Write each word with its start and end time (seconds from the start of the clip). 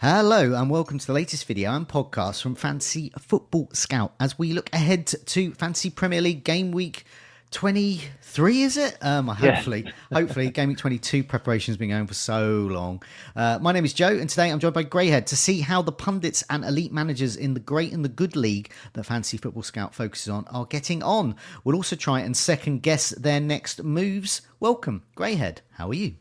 Hello 0.00 0.54
and 0.54 0.70
welcome 0.70 1.00
to 1.00 1.06
the 1.08 1.12
latest 1.12 1.44
video 1.44 1.72
and 1.72 1.88
podcast 1.88 2.40
from 2.40 2.54
Fantasy 2.54 3.12
Football 3.18 3.68
Scout 3.72 4.14
as 4.20 4.38
we 4.38 4.52
look 4.52 4.70
ahead 4.72 5.08
to 5.08 5.52
Fantasy 5.54 5.90
Premier 5.90 6.20
League 6.20 6.44
game 6.44 6.70
week 6.70 7.04
23 7.50 8.62
is 8.62 8.76
it? 8.76 8.96
Um 9.00 9.26
hopefully 9.26 9.86
yeah. 9.86 9.92
hopefully 10.12 10.50
game 10.52 10.68
week 10.68 10.78
22 10.78 11.24
preparation 11.24 11.72
has 11.72 11.76
been 11.76 11.88
going 11.88 12.02
on 12.02 12.06
for 12.06 12.14
so 12.14 12.68
long. 12.70 13.02
Uh, 13.34 13.58
my 13.60 13.72
name 13.72 13.84
is 13.84 13.92
joe 13.92 14.06
and 14.06 14.30
today 14.30 14.52
i'm 14.52 14.60
joined 14.60 14.74
by 14.74 14.84
greyhead 14.84 15.26
to 15.26 15.36
see 15.36 15.62
how 15.62 15.82
the 15.82 15.90
pundits 15.90 16.44
and 16.48 16.64
elite 16.64 16.92
managers 16.92 17.34
in 17.34 17.54
the 17.54 17.60
great 17.60 17.92
and 17.92 18.04
the 18.04 18.08
good 18.08 18.36
league 18.36 18.70
that 18.92 19.02
fantasy 19.02 19.36
football 19.36 19.64
scout 19.64 19.96
focuses 19.96 20.28
on 20.28 20.44
are 20.46 20.66
getting 20.66 21.02
on. 21.02 21.34
We'll 21.64 21.74
also 21.74 21.96
try 21.96 22.20
and 22.20 22.36
second 22.36 22.82
guess 22.84 23.10
their 23.10 23.40
next 23.40 23.82
moves. 23.82 24.42
Welcome 24.60 25.02
greyhead. 25.16 25.58
How 25.72 25.88
are 25.88 25.94
you 25.94 26.14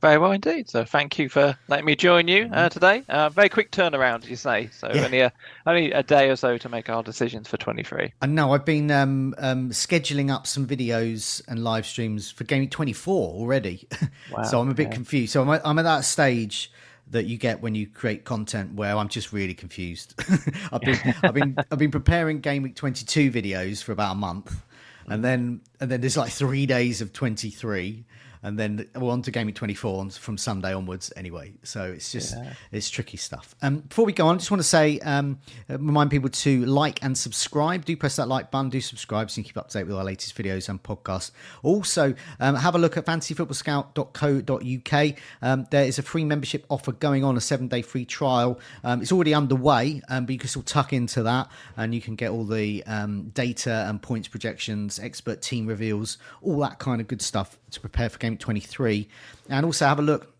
very 0.00 0.18
well 0.18 0.32
indeed. 0.32 0.68
So 0.68 0.84
thank 0.84 1.18
you 1.18 1.28
for 1.28 1.56
letting 1.68 1.86
me 1.86 1.96
join 1.96 2.28
you 2.28 2.48
uh, 2.52 2.68
today. 2.68 3.02
Uh, 3.08 3.28
very 3.28 3.48
quick 3.48 3.70
turnaround, 3.72 4.28
you 4.28 4.36
say. 4.36 4.68
So 4.72 4.90
yeah. 4.92 5.04
only 5.04 5.20
a 5.20 5.32
only 5.66 5.92
a 5.92 6.02
day 6.02 6.28
or 6.28 6.36
so 6.36 6.58
to 6.58 6.68
make 6.68 6.88
our 6.88 7.02
decisions 7.02 7.48
for 7.48 7.56
23. 7.56 8.12
I 8.20 8.26
know. 8.26 8.52
I've 8.52 8.64
been 8.64 8.90
um, 8.90 9.34
um, 9.38 9.70
scheduling 9.70 10.30
up 10.30 10.46
some 10.46 10.66
videos 10.66 11.42
and 11.48 11.64
live 11.64 11.86
streams 11.86 12.30
for 12.30 12.44
Game 12.44 12.68
24 12.68 13.34
already. 13.34 13.88
Wow, 14.32 14.42
so 14.42 14.60
I'm 14.60 14.68
a 14.68 14.74
bit 14.74 14.90
confused. 14.90 15.32
So 15.32 15.42
I'm 15.42 15.50
at, 15.50 15.64
I'm 15.64 15.78
at 15.78 15.82
that 15.82 16.04
stage 16.04 16.72
that 17.10 17.26
you 17.26 17.36
get 17.36 17.60
when 17.60 17.74
you 17.74 17.86
create 17.86 18.24
content 18.24 18.74
where 18.74 18.96
I'm 18.96 19.08
just 19.08 19.32
really 19.32 19.54
confused. 19.54 20.14
I've 20.72 20.80
been 20.80 21.14
I've 21.22 21.34
been 21.34 21.56
I've 21.70 21.78
been 21.78 21.90
preparing 21.90 22.40
Game 22.40 22.62
Week 22.62 22.74
22 22.74 23.30
videos 23.30 23.82
for 23.82 23.92
about 23.92 24.12
a 24.12 24.16
month, 24.16 24.64
and 25.06 25.24
then 25.24 25.60
and 25.80 25.90
then 25.90 26.00
there's 26.00 26.16
like 26.16 26.32
three 26.32 26.66
days 26.66 27.00
of 27.00 27.12
23 27.12 28.04
and 28.46 28.56
then 28.56 28.88
we're 28.94 29.10
on 29.10 29.22
to 29.22 29.32
Game 29.32 29.46
Week 29.46 29.56
24 29.56 30.10
from 30.10 30.38
Sunday 30.38 30.72
onwards 30.72 31.12
anyway. 31.16 31.52
So 31.64 31.82
it's 31.82 32.12
just 32.12 32.36
yeah. 32.36 32.52
it's 32.70 32.88
tricky 32.88 33.16
stuff. 33.16 33.56
Um, 33.60 33.80
before 33.80 34.04
we 34.04 34.12
go 34.12 34.28
on, 34.28 34.36
I 34.36 34.38
just 34.38 34.52
want 34.52 34.60
to 34.60 34.68
say 34.68 35.00
um, 35.00 35.40
remind 35.68 36.12
people 36.12 36.28
to 36.28 36.64
like 36.64 37.02
and 37.02 37.18
subscribe. 37.18 37.84
Do 37.84 37.96
press 37.96 38.14
that 38.16 38.28
like 38.28 38.52
button. 38.52 38.70
Do 38.70 38.80
subscribe 38.80 39.32
so 39.32 39.40
you 39.40 39.42
can 39.42 39.48
keep 39.48 39.58
up 39.58 39.70
to 39.70 39.78
date 39.78 39.88
with 39.88 39.96
our 39.96 40.04
latest 40.04 40.36
videos 40.36 40.68
and 40.68 40.80
podcasts. 40.80 41.32
Also, 41.64 42.14
um, 42.38 42.54
have 42.54 42.76
a 42.76 42.78
look 42.78 42.96
at 42.96 43.04
fantasyfootballscout.co.uk. 43.04 45.16
Um, 45.42 45.66
there 45.72 45.84
is 45.84 45.98
a 45.98 46.02
free 46.02 46.24
membership 46.24 46.66
offer 46.70 46.92
going 46.92 47.24
on, 47.24 47.36
a 47.36 47.40
seven 47.40 47.66
day 47.66 47.82
free 47.82 48.04
trial. 48.04 48.60
Um, 48.84 49.02
it's 49.02 49.10
already 49.10 49.34
underway, 49.34 50.02
um, 50.08 50.24
but 50.24 50.34
you 50.34 50.38
can 50.38 50.48
still 50.48 50.62
tuck 50.62 50.92
into 50.92 51.24
that 51.24 51.48
and 51.76 51.92
you 51.92 52.00
can 52.00 52.14
get 52.14 52.30
all 52.30 52.44
the 52.44 52.84
um, 52.86 53.30
data 53.30 53.86
and 53.88 54.00
points 54.00 54.28
projections, 54.28 55.00
expert 55.00 55.42
team 55.42 55.66
reveals, 55.66 56.18
all 56.42 56.60
that 56.60 56.78
kind 56.78 57.00
of 57.00 57.08
good 57.08 57.22
stuff 57.22 57.58
to 57.72 57.80
prepare 57.80 58.08
for 58.08 58.18
game 58.18 58.35
23 58.36 59.08
and 59.48 59.66
also 59.66 59.86
have 59.86 59.98
a 59.98 60.02
look 60.02 60.32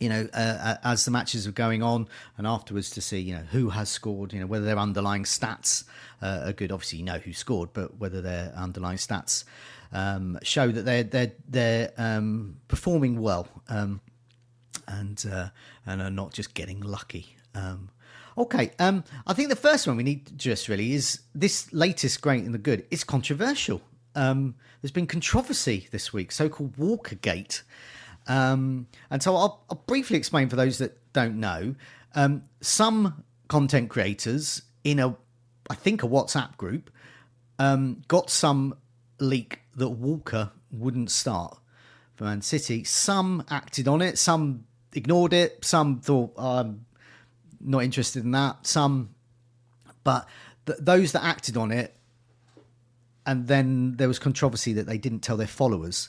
you 0.00 0.08
know, 0.08 0.28
uh, 0.34 0.36
uh, 0.36 0.76
as 0.84 1.04
the 1.04 1.10
matches 1.10 1.46
are 1.46 1.52
going 1.52 1.82
on, 1.82 2.08
and 2.36 2.46
afterwards 2.46 2.90
to 2.90 3.00
see, 3.00 3.18
you 3.18 3.34
know, 3.34 3.44
who 3.50 3.70
has 3.70 3.88
scored, 3.88 4.32
you 4.32 4.40
know, 4.40 4.46
whether 4.46 4.64
their 4.64 4.78
underlying 4.78 5.24
stats 5.24 5.84
uh, 6.22 6.42
are 6.44 6.52
good. 6.52 6.70
Obviously, 6.70 6.98
you 6.98 7.04
know 7.04 7.18
who 7.18 7.32
scored, 7.32 7.70
but 7.72 7.96
whether 7.98 8.20
their 8.20 8.52
underlying 8.56 8.98
stats 8.98 9.44
um, 9.92 10.38
show 10.42 10.68
that 10.70 10.82
they're 10.82 11.04
they're 11.04 11.32
they're 11.48 11.92
um, 11.96 12.58
performing 12.68 13.20
well 13.20 13.48
um, 13.68 14.00
and 14.88 15.24
uh, 15.30 15.48
and 15.86 16.02
are 16.02 16.10
not 16.10 16.32
just 16.32 16.54
getting 16.54 16.80
lucky. 16.80 17.36
Um, 17.54 17.90
okay, 18.36 18.72
um, 18.78 19.04
I 19.26 19.32
think 19.32 19.48
the 19.48 19.56
first 19.56 19.86
one 19.86 19.96
we 19.96 20.02
need 20.02 20.38
just 20.38 20.68
really 20.68 20.92
is 20.92 21.20
this 21.34 21.72
latest 21.72 22.20
great 22.20 22.44
and 22.44 22.52
the 22.52 22.58
good. 22.58 22.86
It's 22.90 23.04
controversial. 23.04 23.80
Um, 24.16 24.56
there's 24.80 24.90
been 24.90 25.06
controversy 25.06 25.88
this 25.92 26.12
week, 26.12 26.32
so-called 26.32 26.76
Walkergate. 26.76 27.62
Um, 28.26 28.88
and 29.10 29.22
so 29.22 29.36
I'll, 29.36 29.64
I'll, 29.70 29.82
briefly 29.86 30.16
explain 30.16 30.48
for 30.48 30.56
those 30.56 30.78
that 30.78 30.98
don't 31.12 31.38
know. 31.38 31.76
Um, 32.14 32.42
some 32.60 33.22
content 33.46 33.90
creators 33.90 34.62
in 34.82 34.98
a, 34.98 35.14
I 35.70 35.74
think 35.74 36.02
a 36.02 36.08
WhatsApp 36.08 36.56
group, 36.56 36.90
um, 37.58 38.02
got 38.08 38.30
some 38.30 38.74
leak 39.20 39.60
that 39.76 39.90
Walker 39.90 40.50
wouldn't 40.72 41.10
start 41.10 41.58
for 42.16 42.24
Man 42.24 42.42
City. 42.42 42.82
Some 42.84 43.44
acted 43.50 43.86
on 43.86 44.02
it, 44.02 44.18
some 44.18 44.64
ignored 44.94 45.32
it, 45.32 45.64
some 45.64 46.00
thought 46.00 46.32
I'm 46.36 46.86
not 47.60 47.84
interested 47.84 48.24
in 48.24 48.32
that. 48.32 48.66
Some, 48.66 49.10
but 50.02 50.26
th- 50.66 50.78
those 50.80 51.12
that 51.12 51.22
acted 51.22 51.56
on 51.56 51.70
it 51.70 51.94
and 53.26 53.48
then 53.48 53.96
there 53.96 54.08
was 54.08 54.18
controversy 54.18 54.72
that 54.74 54.86
they 54.86 54.98
didn't 54.98 55.20
tell 55.20 55.36
their 55.36 55.46
followers. 55.46 56.08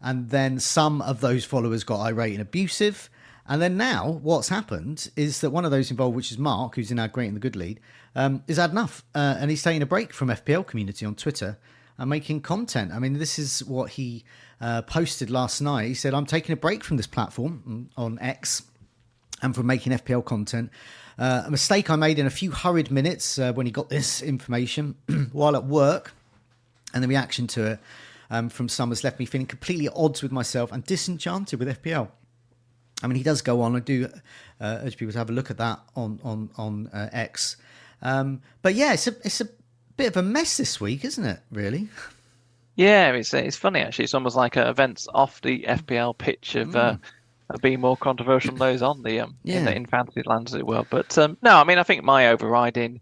And 0.00 0.30
then 0.30 0.58
some 0.58 1.02
of 1.02 1.20
those 1.20 1.44
followers 1.44 1.84
got 1.84 2.00
irate 2.00 2.32
and 2.32 2.42
abusive. 2.42 3.10
And 3.46 3.62
then 3.62 3.76
now, 3.76 4.18
what's 4.22 4.48
happened 4.48 5.10
is 5.16 5.40
that 5.40 5.50
one 5.50 5.64
of 5.64 5.70
those 5.70 5.90
involved, 5.90 6.16
which 6.16 6.32
is 6.32 6.38
Mark, 6.38 6.74
who's 6.74 6.90
in 6.90 6.98
our 6.98 7.08
Great 7.08 7.28
and 7.28 7.36
the 7.36 7.40
Good 7.40 7.56
lead, 7.56 7.78
um, 8.14 8.42
is 8.48 8.56
had 8.56 8.70
enough. 8.70 9.04
Uh, 9.14 9.36
and 9.38 9.50
he's 9.50 9.62
taking 9.62 9.82
a 9.82 9.86
break 9.86 10.12
from 10.12 10.28
FPL 10.28 10.66
community 10.66 11.06
on 11.06 11.14
Twitter 11.14 11.58
and 11.98 12.10
making 12.10 12.40
content. 12.40 12.92
I 12.92 12.98
mean, 12.98 13.14
this 13.14 13.38
is 13.38 13.64
what 13.64 13.90
he 13.90 14.24
uh, 14.60 14.82
posted 14.82 15.30
last 15.30 15.60
night. 15.60 15.86
He 15.86 15.94
said, 15.94 16.14
I'm 16.14 16.26
taking 16.26 16.52
a 16.52 16.56
break 16.56 16.82
from 16.82 16.96
this 16.96 17.06
platform 17.06 17.62
mm, 17.66 18.02
on 18.02 18.18
X 18.20 18.62
and 19.42 19.54
from 19.54 19.66
making 19.66 19.92
FPL 19.92 20.24
content. 20.24 20.70
Uh, 21.18 21.44
a 21.46 21.50
mistake 21.50 21.88
I 21.88 21.96
made 21.96 22.18
in 22.18 22.26
a 22.26 22.30
few 22.30 22.50
hurried 22.50 22.90
minutes 22.90 23.38
uh, 23.38 23.52
when 23.52 23.66
he 23.66 23.72
got 23.72 23.88
this 23.88 24.22
information 24.22 24.96
while 25.32 25.56
at 25.56 25.64
work 25.64 26.12
and 26.94 27.02
the 27.02 27.08
reaction 27.08 27.46
to 27.48 27.72
it 27.72 27.78
um, 28.30 28.48
from 28.48 28.68
some 28.68 28.90
has 28.90 29.04
left 29.04 29.18
me 29.18 29.26
feeling 29.26 29.46
completely 29.46 29.86
at 29.86 29.92
odds 29.96 30.22
with 30.22 30.32
myself 30.32 30.72
and 30.72 30.84
disenchanted 30.84 31.58
with 31.58 31.82
FPL. 31.82 32.08
I 33.02 33.06
mean, 33.06 33.16
he 33.16 33.22
does 33.22 33.42
go 33.42 33.60
on. 33.60 33.76
I 33.76 33.80
do 33.80 34.08
uh, 34.60 34.80
urge 34.82 34.96
people 34.96 35.12
to 35.12 35.18
have 35.18 35.28
a 35.28 35.32
look 35.32 35.50
at 35.50 35.58
that 35.58 35.80
on 35.94 36.18
on 36.24 36.50
on 36.56 36.88
uh, 36.88 37.10
X. 37.12 37.56
Um, 38.02 38.40
but 38.62 38.74
yeah, 38.74 38.94
it's 38.94 39.06
a 39.06 39.14
it's 39.22 39.40
a 39.40 39.48
bit 39.96 40.08
of 40.08 40.16
a 40.16 40.22
mess 40.22 40.56
this 40.56 40.80
week, 40.80 41.04
isn't 41.04 41.24
it? 41.24 41.40
Really. 41.50 41.88
Yeah, 42.74 43.12
it's 43.12 43.34
it's 43.34 43.56
funny 43.56 43.80
actually. 43.80 44.04
It's 44.04 44.14
almost 44.14 44.36
like 44.36 44.56
uh, 44.56 44.66
events 44.68 45.08
off 45.12 45.40
the 45.42 45.64
FPL 45.68 46.16
pitch 46.16 46.54
of 46.54 46.68
mm. 46.68 46.76
uh, 46.76 47.58
being 47.60 47.80
more 47.80 47.96
controversial 47.96 48.52
than 48.52 48.58
those 48.58 48.82
on 48.82 49.02
the 49.02 49.20
um, 49.20 49.36
yeah. 49.42 49.58
in, 49.58 49.64
the, 49.66 49.76
in 49.76 49.86
fantasy 49.86 50.22
land, 50.24 50.48
as 50.48 50.54
it 50.54 50.66
were. 50.66 50.84
But 50.88 51.16
um, 51.18 51.36
no, 51.42 51.56
I 51.56 51.64
mean, 51.64 51.78
I 51.78 51.82
think 51.82 52.02
my 52.02 52.28
overriding 52.28 53.00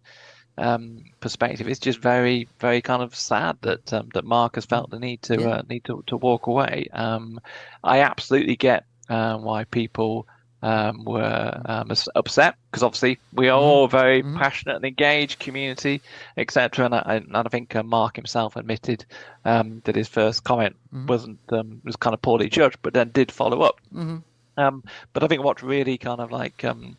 um, 0.56 1.04
perspective, 1.20 1.68
it's 1.68 1.80
just 1.80 1.98
very, 1.98 2.48
very 2.60 2.80
kind 2.80 3.02
of 3.02 3.14
sad 3.14 3.56
that 3.62 3.92
um, 3.92 4.08
that 4.14 4.24
Mark 4.24 4.54
has 4.54 4.64
felt 4.64 4.90
the 4.90 4.98
need 4.98 5.22
to 5.22 5.40
yeah. 5.40 5.48
uh, 5.48 5.62
need 5.68 5.84
to, 5.84 6.02
to 6.06 6.16
walk 6.16 6.46
away. 6.46 6.88
Um, 6.92 7.40
I 7.82 8.00
absolutely 8.00 8.56
get 8.56 8.84
uh, 9.08 9.36
why 9.38 9.64
people 9.64 10.26
um, 10.64 11.04
were 11.04 11.60
um, 11.66 11.90
upset 12.14 12.54
because 12.70 12.82
obviously 12.82 13.18
we 13.34 13.50
are 13.50 13.60
all 13.60 13.86
very 13.86 14.22
mm-hmm. 14.22 14.38
passionate 14.38 14.76
and 14.76 14.84
engaged 14.84 15.38
community, 15.38 16.00
etc. 16.38 16.86
And, 16.86 17.26
and 17.26 17.36
I, 17.36 17.42
think 17.50 17.76
uh, 17.76 17.82
Mark 17.82 18.16
himself 18.16 18.56
admitted 18.56 19.04
um, 19.44 19.82
that 19.84 19.94
his 19.94 20.08
first 20.08 20.42
comment 20.42 20.76
mm-hmm. 20.86 21.06
wasn't 21.06 21.38
um, 21.50 21.82
was 21.84 21.96
kind 21.96 22.14
of 22.14 22.22
poorly 22.22 22.48
judged, 22.48 22.78
but 22.80 22.94
then 22.94 23.10
did 23.10 23.30
follow 23.30 23.60
up. 23.60 23.80
Mm-hmm. 23.92 24.18
Um, 24.56 24.84
but 25.12 25.22
I 25.22 25.26
think 25.26 25.42
what 25.42 25.62
really 25.62 25.98
kind 25.98 26.20
of 26.20 26.32
like 26.32 26.64
um, 26.64 26.96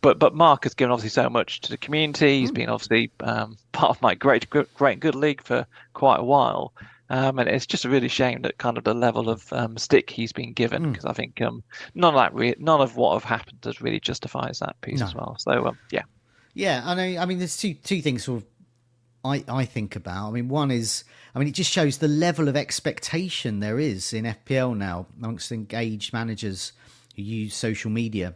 but 0.00 0.18
but 0.18 0.34
Mark 0.34 0.64
has 0.64 0.74
given 0.74 0.92
obviously 0.92 1.22
so 1.22 1.28
much 1.28 1.60
to 1.62 1.70
the 1.70 1.76
community. 1.76 2.40
He's 2.40 2.52
been 2.52 2.68
obviously 2.68 3.10
um, 3.20 3.56
part 3.72 3.90
of 3.90 4.02
my 4.02 4.14
great 4.14 4.48
great 4.50 5.00
good 5.00 5.14
league 5.14 5.42
for 5.42 5.66
quite 5.92 6.20
a 6.20 6.24
while. 6.24 6.72
Um, 7.08 7.38
and 7.38 7.48
it's 7.48 7.66
just 7.66 7.84
a 7.84 7.88
really 7.88 8.08
shame 8.08 8.42
that 8.42 8.58
kind 8.58 8.76
of 8.76 8.82
the 8.82 8.94
level 8.94 9.28
of 9.28 9.52
um, 9.52 9.78
stick 9.78 10.10
he's 10.10 10.32
been 10.32 10.52
given 10.52 10.90
because 10.90 11.04
mm. 11.04 11.10
I 11.10 11.12
think 11.12 11.40
um, 11.40 11.62
none 11.94 12.14
of 12.14 12.18
that 12.18 12.34
re- 12.34 12.56
none 12.58 12.80
of 12.80 12.96
what 12.96 13.12
have 13.12 13.22
happened 13.22 13.58
has 13.62 13.80
really 13.80 14.00
justifies 14.00 14.58
that 14.58 14.80
piece 14.80 14.98
no. 14.98 15.06
as 15.06 15.14
well. 15.14 15.36
So 15.38 15.66
um, 15.66 15.78
yeah, 15.92 16.02
yeah. 16.54 16.82
I 16.84 16.94
know. 16.94 17.20
I 17.20 17.26
mean, 17.26 17.38
there's 17.38 17.56
two 17.56 17.74
two 17.74 18.02
things 18.02 18.24
sort 18.24 18.42
of 18.42 18.48
I 19.24 19.44
I 19.48 19.64
think 19.64 19.94
about. 19.94 20.28
I 20.28 20.30
mean, 20.32 20.48
one 20.48 20.72
is 20.72 21.04
I 21.34 21.38
mean 21.38 21.48
it 21.48 21.54
just 21.54 21.70
shows 21.70 21.98
the 21.98 22.08
level 22.08 22.48
of 22.48 22.56
expectation 22.56 23.60
there 23.60 23.78
is 23.78 24.12
in 24.12 24.24
FPL 24.24 24.76
now 24.76 25.06
amongst 25.16 25.52
engaged 25.52 26.12
managers 26.12 26.72
who 27.14 27.22
use 27.22 27.54
social 27.54 27.90
media. 27.90 28.34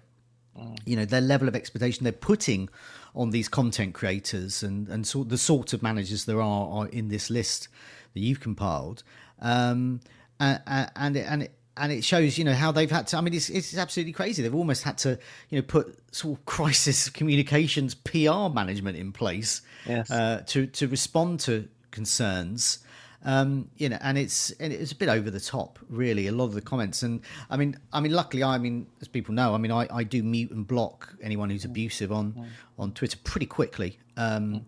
You 0.85 0.97
know 0.97 1.05
their 1.05 1.20
level 1.20 1.49
of 1.49 1.56
expectation 1.56 2.05
they're 2.05 2.12
putting 2.12 2.69
on 3.14 3.31
these 3.31 3.49
content 3.49 3.94
creators 3.94 4.62
and 4.62 4.88
and 4.88 5.06
sort 5.06 5.29
the 5.29 5.38
sort 5.38 5.73
of 5.73 5.82
managers 5.82 6.25
there 6.25 6.41
are, 6.41 6.69
are 6.69 6.88
in 6.88 7.08
this 7.08 7.31
list 7.31 7.69
that 8.14 8.20
you've 8.20 8.41
compiled, 8.41 9.02
um, 9.41 10.00
and 10.38 10.61
and 10.67 11.17
it, 11.17 11.26
and 11.29 11.43
it, 11.44 11.55
and 11.76 11.93
it 11.93 12.05
shows 12.05 12.37
you 12.37 12.44
know 12.44 12.52
how 12.52 12.73
they've 12.73 12.91
had 12.91 13.06
to. 13.08 13.17
I 13.17 13.20
mean, 13.20 13.35
it's 13.35 13.49
it's 13.49 13.76
absolutely 13.76 14.12
crazy. 14.12 14.43
They've 14.43 14.55
almost 14.55 14.82
had 14.82 14.99
to 14.99 15.19
you 15.49 15.58
know 15.58 15.62
put 15.62 15.99
sort 16.14 16.38
of 16.38 16.44
crisis 16.44 17.08
communications 17.11 17.94
PR 17.94 18.49
management 18.52 18.97
in 18.97 19.12
place 19.12 19.62
yes. 19.87 20.11
uh, 20.11 20.43
to 20.49 20.67
to 20.67 20.88
respond 20.88 21.41
to 21.41 21.69
concerns. 21.91 22.81
Um, 23.22 23.69
you 23.76 23.90
know, 23.90 23.99
and 24.00 24.17
it's 24.17 24.50
and 24.52 24.72
it's 24.72 24.93
a 24.93 24.96
bit 24.96 25.08
over 25.08 25.31
the 25.31 25.40
top, 25.40 25.78
really. 25.88 26.26
A 26.26 26.32
lot 26.32 26.46
of 26.46 26.55
the 26.55 26.62
comments, 26.62 27.02
and 27.02 27.20
I 27.50 27.56
mean, 27.56 27.78
I 27.93 28.00
mean, 28.00 28.12
luckily, 28.12 28.43
I 28.43 28.56
mean, 28.56 28.87
as 29.02 29.08
people 29.08 29.34
know, 29.34 29.55
I 29.55 29.58
mean, 29.58 29.70
I, 29.70 29.87
I 29.93 30.05
do 30.05 30.22
mute 30.22 30.50
and 30.50 30.67
block 30.67 31.14
anyone 31.22 31.50
who's 31.50 31.64
abusive 31.67 32.12
on 32.12 32.32
mm. 32.32 32.46
on 32.78 32.93
Twitter 32.93 33.19
pretty 33.22 33.46
quickly. 33.46 33.99
Um, 34.17 34.55
mm. 34.55 34.62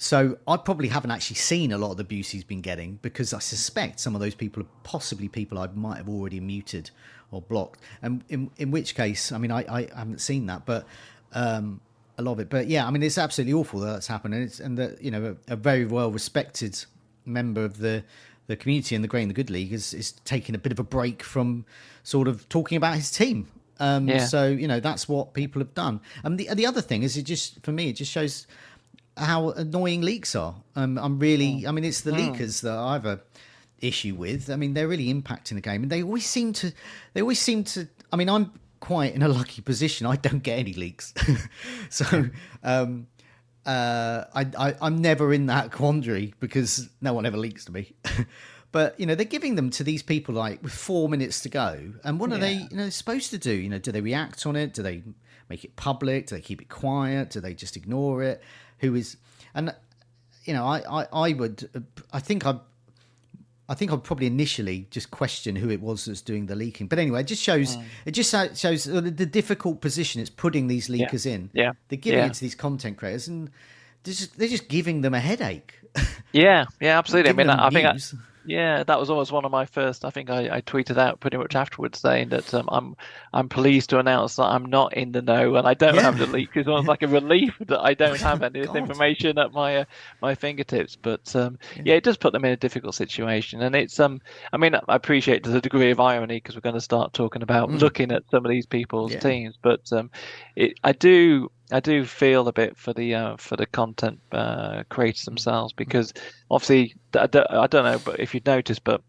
So 0.00 0.38
I 0.46 0.56
probably 0.56 0.86
haven't 0.86 1.10
actually 1.10 1.36
seen 1.36 1.72
a 1.72 1.78
lot 1.78 1.90
of 1.90 1.96
the 1.96 2.02
abuse 2.02 2.30
he's 2.30 2.44
been 2.44 2.60
getting 2.60 3.00
because 3.02 3.34
I 3.34 3.40
suspect 3.40 3.98
some 3.98 4.14
of 4.14 4.20
those 4.20 4.36
people 4.36 4.62
are 4.62 4.66
possibly 4.84 5.28
people 5.28 5.58
I 5.58 5.66
might 5.74 5.96
have 5.96 6.08
already 6.08 6.38
muted 6.38 6.90
or 7.32 7.42
blocked. 7.42 7.80
And 8.00 8.22
in 8.28 8.50
in 8.58 8.70
which 8.70 8.94
case, 8.94 9.32
I 9.32 9.38
mean, 9.38 9.50
I, 9.50 9.64
I 9.68 9.88
haven't 9.96 10.20
seen 10.20 10.46
that, 10.46 10.64
but 10.66 10.86
um, 11.32 11.80
a 12.16 12.22
lot 12.22 12.32
of 12.32 12.40
it. 12.40 12.48
But 12.48 12.68
yeah, 12.68 12.86
I 12.86 12.90
mean, 12.90 13.02
it's 13.02 13.18
absolutely 13.18 13.54
awful 13.54 13.80
that 13.80 13.92
that's 13.92 14.06
happened, 14.06 14.34
and 14.34 14.44
it's 14.44 14.60
and 14.60 14.78
that 14.78 15.02
you 15.02 15.10
know 15.10 15.36
a, 15.48 15.54
a 15.54 15.56
very 15.56 15.84
well 15.84 16.12
respected 16.12 16.78
member 17.28 17.64
of 17.64 17.78
the 17.78 18.04
the 18.46 18.56
community 18.56 18.94
and 18.94 19.04
the 19.04 19.08
Grey 19.08 19.20
and 19.22 19.30
the 19.30 19.34
Good 19.34 19.50
League 19.50 19.72
is 19.72 19.94
is 19.94 20.12
taking 20.24 20.54
a 20.54 20.58
bit 20.58 20.72
of 20.72 20.78
a 20.78 20.84
break 20.84 21.22
from 21.22 21.64
sort 22.02 22.28
of 22.28 22.48
talking 22.48 22.76
about 22.76 22.96
his 22.96 23.10
team. 23.10 23.48
Um, 23.80 24.08
yeah. 24.08 24.24
So 24.26 24.48
you 24.48 24.66
know 24.66 24.80
that's 24.80 25.08
what 25.08 25.34
people 25.34 25.60
have 25.60 25.74
done. 25.74 26.00
And 26.24 26.38
the 26.38 26.52
the 26.54 26.66
other 26.66 26.80
thing 26.80 27.02
is, 27.02 27.16
it 27.16 27.22
just 27.22 27.62
for 27.62 27.72
me, 27.72 27.90
it 27.90 27.94
just 27.94 28.10
shows 28.10 28.46
how 29.18 29.50
annoying 29.50 30.02
leaks 30.02 30.34
are. 30.34 30.54
Um, 30.76 30.98
I'm 30.98 31.18
really, 31.18 31.66
I 31.66 31.72
mean, 31.72 31.84
it's 31.84 32.02
the 32.02 32.12
mm. 32.12 32.36
leakers 32.36 32.62
that 32.62 32.76
I 32.76 32.94
have 32.94 33.06
a 33.06 33.20
issue 33.80 34.14
with. 34.14 34.50
I 34.50 34.56
mean, 34.56 34.74
they're 34.74 34.88
really 34.88 35.12
impacting 35.12 35.54
the 35.54 35.60
game, 35.60 35.82
and 35.82 35.92
they 35.92 36.02
always 36.02 36.26
seem 36.26 36.52
to, 36.54 36.72
they 37.14 37.20
always 37.20 37.40
seem 37.40 37.64
to. 37.64 37.88
I 38.12 38.16
mean, 38.16 38.28
I'm 38.28 38.52
quite 38.80 39.14
in 39.14 39.22
a 39.22 39.28
lucky 39.28 39.62
position. 39.62 40.06
I 40.06 40.16
don't 40.16 40.42
get 40.42 40.58
any 40.58 40.72
leaks, 40.72 41.12
so 41.90 42.30
um, 42.62 43.06
uh, 43.68 44.24
I, 44.34 44.46
I, 44.58 44.74
I'm 44.80 45.00
never 45.02 45.32
in 45.32 45.46
that 45.46 45.70
quandary 45.72 46.34
because 46.40 46.88
no 47.00 47.12
one 47.12 47.26
ever 47.26 47.36
leaks 47.36 47.66
to 47.66 47.72
me. 47.72 47.94
but 48.72 48.98
you 48.98 49.06
know 49.06 49.14
they're 49.14 49.24
giving 49.24 49.54
them 49.54 49.70
to 49.70 49.84
these 49.84 50.02
people 50.02 50.34
like 50.34 50.62
with 50.62 50.72
four 50.72 51.08
minutes 51.08 51.40
to 51.42 51.48
go. 51.48 51.92
And 52.02 52.18
what 52.18 52.32
are 52.32 52.38
they 52.38 52.66
you 52.70 52.76
know 52.76 52.88
supposed 52.88 53.30
to 53.30 53.38
do? 53.38 53.52
You 53.52 53.68
know 53.68 53.78
do 53.78 53.92
they 53.92 54.00
react 54.00 54.46
on 54.46 54.56
it? 54.56 54.74
Do 54.74 54.82
they 54.82 55.02
make 55.48 55.64
it 55.64 55.76
public? 55.76 56.26
Do 56.26 56.34
they 56.36 56.40
keep 56.40 56.62
it 56.62 56.68
quiet? 56.68 57.30
Do 57.30 57.40
they 57.40 57.54
just 57.54 57.76
ignore 57.76 58.22
it? 58.22 58.42
Who 58.78 58.94
is, 58.94 59.16
and 59.54 59.74
you 60.48 60.54
know, 60.54 60.64
I, 60.64 61.02
I, 61.02 61.06
I 61.12 61.32
would, 61.34 61.68
I 62.10 62.20
think 62.20 62.46
I, 62.46 62.58
I 63.68 63.74
think 63.74 63.92
I'd 63.92 64.02
probably 64.02 64.26
initially 64.26 64.86
just 64.90 65.10
question 65.10 65.54
who 65.54 65.70
it 65.70 65.80
was 65.80 66.06
that's 66.06 66.22
doing 66.22 66.46
the 66.46 66.56
leaking. 66.56 66.86
But 66.86 66.98
anyway, 66.98 67.20
it 67.20 67.26
just 67.26 67.42
shows, 67.42 67.76
mm. 67.76 67.84
it 68.06 68.12
just 68.12 68.30
shows 68.58 68.84
the 68.84 69.26
difficult 69.26 69.80
position 69.80 70.20
it's 70.20 70.30
putting 70.30 70.68
these 70.68 70.88
leakers 70.88 71.26
yeah. 71.26 71.32
in. 71.34 71.50
Yeah, 71.52 71.72
they're 71.88 71.98
giving 71.98 72.20
yeah. 72.20 72.26
it 72.26 72.34
to 72.34 72.40
these 72.40 72.54
content 72.54 72.96
creators, 72.96 73.28
and 73.28 73.50
they're 74.04 74.14
just, 74.14 74.38
they're 74.38 74.48
just 74.48 74.68
giving 74.68 75.02
them 75.02 75.14
a 75.14 75.20
headache. 75.20 75.74
Yeah, 76.32 76.64
yeah, 76.80 76.98
absolutely. 76.98 77.30
I 77.30 77.34
mean, 77.34 77.50
I, 77.50 77.66
I 77.66 77.70
think. 77.70 77.86
I, 77.86 77.98
yeah, 78.48 78.82
that 78.82 78.98
was 78.98 79.10
always 79.10 79.30
one 79.30 79.44
of 79.44 79.50
my 79.50 79.66
first. 79.66 80.06
I 80.06 80.10
think 80.10 80.30
I, 80.30 80.56
I 80.56 80.60
tweeted 80.62 80.96
out 80.96 81.20
pretty 81.20 81.36
much 81.36 81.54
afterwards 81.54 82.00
saying 82.00 82.30
that 82.30 82.54
um, 82.54 82.66
I'm 82.72 82.96
I'm 83.34 83.48
pleased 83.50 83.90
to 83.90 83.98
announce 83.98 84.36
that 84.36 84.44
I'm 84.44 84.64
not 84.64 84.94
in 84.94 85.12
the 85.12 85.20
know 85.20 85.56
and 85.56 85.68
I 85.68 85.74
don't 85.74 85.96
yeah. 85.96 86.00
have 86.00 86.16
the 86.16 86.26
leak. 86.26 86.48
It's 86.54 86.66
almost 86.66 86.88
like 86.88 87.02
a 87.02 87.08
relief 87.08 87.54
that 87.66 87.80
I 87.80 87.92
don't 87.92 88.20
have 88.20 88.42
any 88.42 88.60
of 88.60 88.68
this 88.68 88.74
information 88.82 89.36
at 89.36 89.52
my 89.52 89.76
uh, 89.76 89.84
my 90.22 90.34
fingertips. 90.34 90.96
But 90.96 91.36
um, 91.36 91.58
yeah. 91.76 91.82
yeah. 91.84 91.94
it 91.96 92.04
does 92.04 92.16
put 92.16 92.32
them 92.32 92.46
in 92.46 92.52
a 92.52 92.56
difficult 92.56 92.94
situation, 92.94 93.60
and 93.60 93.76
it's 93.76 94.00
um. 94.00 94.22
I 94.50 94.56
mean, 94.56 94.74
I 94.74 94.96
appreciate 94.96 95.42
the 95.42 95.60
degree 95.60 95.90
of 95.90 96.00
irony 96.00 96.36
because 96.36 96.54
we're 96.54 96.62
going 96.62 96.74
to 96.74 96.80
start 96.80 97.12
talking 97.12 97.42
about 97.42 97.68
mm. 97.68 97.78
looking 97.78 98.12
at 98.12 98.22
some 98.30 98.46
of 98.46 98.50
these 98.50 98.66
people's 98.66 99.12
yeah. 99.12 99.20
teams, 99.20 99.56
but 99.60 99.92
um, 99.92 100.10
it 100.56 100.80
I 100.82 100.92
do 100.92 101.50
I 101.70 101.80
do 101.80 102.04
feel 102.04 102.48
a 102.48 102.52
bit 102.52 102.76
for 102.76 102.92
the 102.92 103.14
uh, 103.14 103.36
for 103.36 103.56
the 103.56 103.66
content 103.66 104.20
uh, 104.32 104.84
creators 104.88 105.24
themselves 105.24 105.72
because 105.72 106.12
obviously 106.50 106.94
I 107.14 107.26
don't, 107.26 107.50
I 107.50 107.66
don't 107.66 107.84
know, 107.84 108.00
but 108.04 108.20
if 108.20 108.34
you've 108.34 108.46
noticed, 108.46 108.84
but 108.84 109.02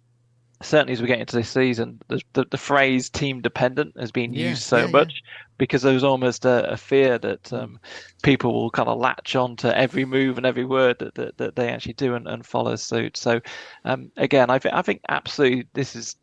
certainly 0.62 0.94
as 0.94 1.02
we 1.02 1.08
get 1.08 1.20
into 1.20 1.38
this 1.38 1.50
season, 1.50 2.02
the 2.10 2.22
the, 2.34 2.46
the 2.52 2.58
phrase 2.58 3.10
"team 3.10 3.42
dependent" 3.42 3.98
has 3.98 4.12
been 4.12 4.34
yeah, 4.34 4.50
used 4.50 4.64
so 4.64 4.80
yeah, 4.80 4.88
much 4.88 5.22
yeah. 5.24 5.46
because 5.58 5.82
there's 5.82 6.04
almost 6.04 6.46
a, 6.46 6.70
a 6.72 6.78
fear 6.78 7.18
that 7.18 7.52
um, 7.54 7.80
people 8.24 8.54
will 8.54 8.72
kind 8.72 8.90
of 8.90 9.00
latch 9.00 9.36
on 9.36 9.56
to 9.58 9.78
every 9.78 10.06
move 10.06 10.38
and 10.38 10.46
every 10.46 10.66
word 10.66 11.00
that, 11.00 11.16
that, 11.16 11.38
that 11.38 11.56
they 11.56 11.70
actually 11.70 11.94
do 11.94 12.16
and, 12.16 12.28
and 12.28 12.46
follow 12.46 12.76
suit. 12.76 13.16
So 13.16 13.40
um, 13.86 14.12
again, 14.18 14.50
I 14.50 14.60
think 14.60 14.76
I 14.76 14.82
think 14.82 15.02
absolutely 15.08 15.68
this 15.74 15.96
is 15.96 16.18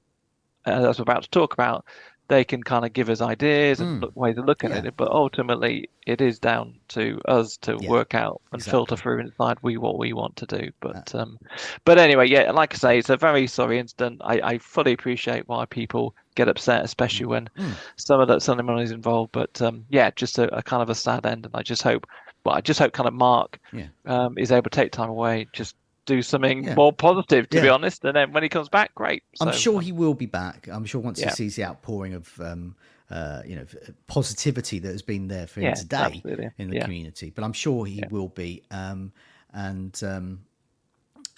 uh, 0.66 0.88
as 0.88 0.98
we're 0.98 1.04
about 1.04 1.22
to 1.22 1.30
talk 1.30 1.54
about 1.54 1.86
they 2.28 2.44
can 2.44 2.62
kind 2.62 2.84
of 2.84 2.92
give 2.92 3.08
us 3.08 3.20
ideas 3.20 3.80
and 3.80 3.98
mm. 3.98 4.02
look, 4.02 4.16
ways 4.16 4.36
of 4.38 4.44
looking 4.44 4.70
yeah. 4.70 4.78
at 4.78 4.86
it, 4.86 4.94
but 4.96 5.08
ultimately 5.10 5.88
it 6.06 6.20
is 6.20 6.38
down 6.38 6.74
to 6.88 7.20
us 7.26 7.56
to 7.58 7.76
yeah, 7.80 7.88
work 7.88 8.14
out 8.14 8.40
and 8.52 8.60
exactly. 8.60 8.70
filter 8.70 8.96
through 8.96 9.20
and 9.20 9.30
decide 9.30 9.58
we 9.62 9.76
what 9.76 9.98
we 9.98 10.12
want 10.12 10.36
to 10.36 10.46
do. 10.46 10.70
But 10.80 11.12
yeah. 11.14 11.20
um, 11.20 11.38
but 11.84 11.98
anyway, 11.98 12.28
yeah, 12.28 12.50
like 12.50 12.74
I 12.74 12.76
say, 12.76 12.98
it's 12.98 13.10
a 13.10 13.16
very 13.16 13.46
sorry 13.46 13.78
incident. 13.78 14.20
I, 14.24 14.40
I 14.42 14.58
fully 14.58 14.92
appreciate 14.92 15.48
why 15.48 15.64
people 15.66 16.14
get 16.34 16.48
upset, 16.48 16.84
especially 16.84 17.26
when 17.26 17.48
mm. 17.56 17.72
some 17.96 18.20
of 18.20 18.28
that 18.28 18.42
Sunday 18.42 18.62
money 18.62 18.82
is 18.82 18.92
involved. 18.92 19.32
But 19.32 19.60
um, 19.62 19.84
yeah, 19.88 20.10
just 20.10 20.38
a, 20.38 20.54
a, 20.56 20.62
kind 20.62 20.82
of 20.82 20.90
a 20.90 20.94
sad 20.94 21.26
end, 21.26 21.46
and 21.46 21.54
I 21.54 21.62
just 21.62 21.82
hope. 21.82 22.06
Well, 22.44 22.54
I 22.54 22.60
just 22.60 22.78
hope 22.78 22.92
kind 22.92 23.08
of 23.08 23.14
Mark 23.14 23.58
um, 24.04 24.38
is 24.38 24.52
able 24.52 24.70
to 24.70 24.76
take 24.76 24.92
time 24.92 25.10
away, 25.10 25.48
just 25.52 25.74
do 26.06 26.22
something 26.22 26.64
yeah. 26.64 26.74
more 26.74 26.92
positive, 26.92 27.48
to 27.50 27.56
yeah. 27.58 27.62
be 27.62 27.68
honest. 27.68 28.04
And 28.04 28.16
then 28.16 28.32
when 28.32 28.42
he 28.42 28.48
comes 28.48 28.68
back, 28.68 28.94
great. 28.94 29.22
So, 29.34 29.46
I'm 29.46 29.52
sure 29.52 29.80
he 29.80 29.92
will 29.92 30.14
be 30.14 30.26
back. 30.26 30.68
I'm 30.70 30.84
sure 30.84 31.00
once 31.00 31.20
yeah. 31.20 31.28
he 31.28 31.34
sees 31.34 31.56
the 31.56 31.64
outpouring 31.64 32.14
of, 32.14 32.40
um, 32.40 32.76
uh, 33.10 33.42
you 33.44 33.56
know, 33.56 33.66
positivity 34.06 34.78
that 34.78 34.90
has 34.90 35.02
been 35.02 35.28
there 35.28 35.46
for 35.46 35.60
him 35.60 35.74
today 35.74 35.96
absolutely. 35.96 36.50
in 36.58 36.70
the 36.70 36.80
community. 36.80 37.30
But 37.30 37.44
I'm 37.44 37.52
sure 37.52 37.84
he 37.84 38.02
will 38.10 38.28
be. 38.28 38.62
Um, 38.70 39.12
and 39.52 40.00
um, 40.02 40.40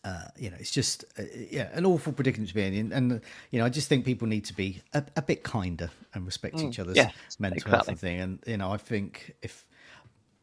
uh, 0.05 0.25
you 0.37 0.51
know, 0.51 0.57
it's 0.59 0.71
just 0.71 1.05
uh, 1.19 1.23
yeah, 1.51 1.69
an 1.73 1.85
awful 1.85 2.13
predicament 2.13 2.49
to 2.49 2.55
be 2.55 2.63
in. 2.63 2.75
And, 2.75 2.93
and, 2.93 3.21
you 3.51 3.59
know, 3.59 3.67
I 3.67 3.69
just 3.69 3.89
think 3.89 4.05
people 4.05 4.29
need 4.29 4.45
to 4.47 4.55
be 4.55 4.81
a, 4.95 5.03
a 5.17 5.23
bit 5.23 5.43
kinder 5.43 5.91
and 6.15 6.25
respect 6.25 6.57
mm, 6.57 6.69
each 6.69 6.79
other's 6.79 6.97
mental 7.39 7.57
exactly. 7.57 7.71
health 7.71 7.89
and 7.89 7.99
thing. 7.99 8.21
And 8.21 8.39
you 8.47 8.57
know, 8.57 8.73
I 8.73 8.77
think 8.77 9.35
if 9.43 9.67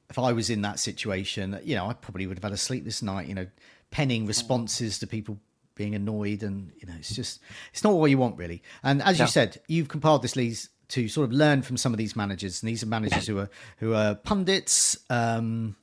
if 0.10 0.20
I 0.20 0.34
was 0.34 0.50
in 0.50 0.62
that 0.62 0.80
situation, 0.80 1.60
you 1.64 1.76
know, 1.76 1.88
I 1.88 1.94
probably 1.94 2.28
would 2.28 2.38
have 2.38 2.44
had 2.44 2.54
a 2.54 2.58
sleepless 2.58 3.02
night. 3.02 3.28
You 3.28 3.36
know, 3.36 3.48
penning 3.92 4.26
responses 4.26 5.00
to 5.00 5.08
people 5.08 5.40
being 5.76 5.96
annoyed, 5.96 6.44
and 6.44 6.72
you 6.80 6.88
know, 6.88 6.94
it's 6.98 7.16
just 7.16 7.42
it's 7.72 7.84
not 7.84 7.94
what 7.94 8.10
you 8.10 8.18
want 8.18 8.38
really. 8.38 8.64
And 8.84 9.02
as 9.02 9.20
you 9.20 9.28
said, 9.28 9.62
you've 9.68 9.88
compiled 9.88 10.22
this 10.22 10.36
list 10.36 10.70
to 10.90 11.08
sort 11.08 11.26
of 11.26 11.34
learn 11.34 11.62
from 11.62 11.78
some 11.78 11.94
of 11.94 11.98
these 11.98 12.16
managers, 12.16 12.62
and 12.62 12.70
these 12.70 12.84
are 12.84 12.88
managers 12.88 13.28
who 13.28 13.40
are 13.40 13.50
who 13.78 13.94
are 13.94 14.16
pundits. 14.16 14.98
Um, 15.10 15.76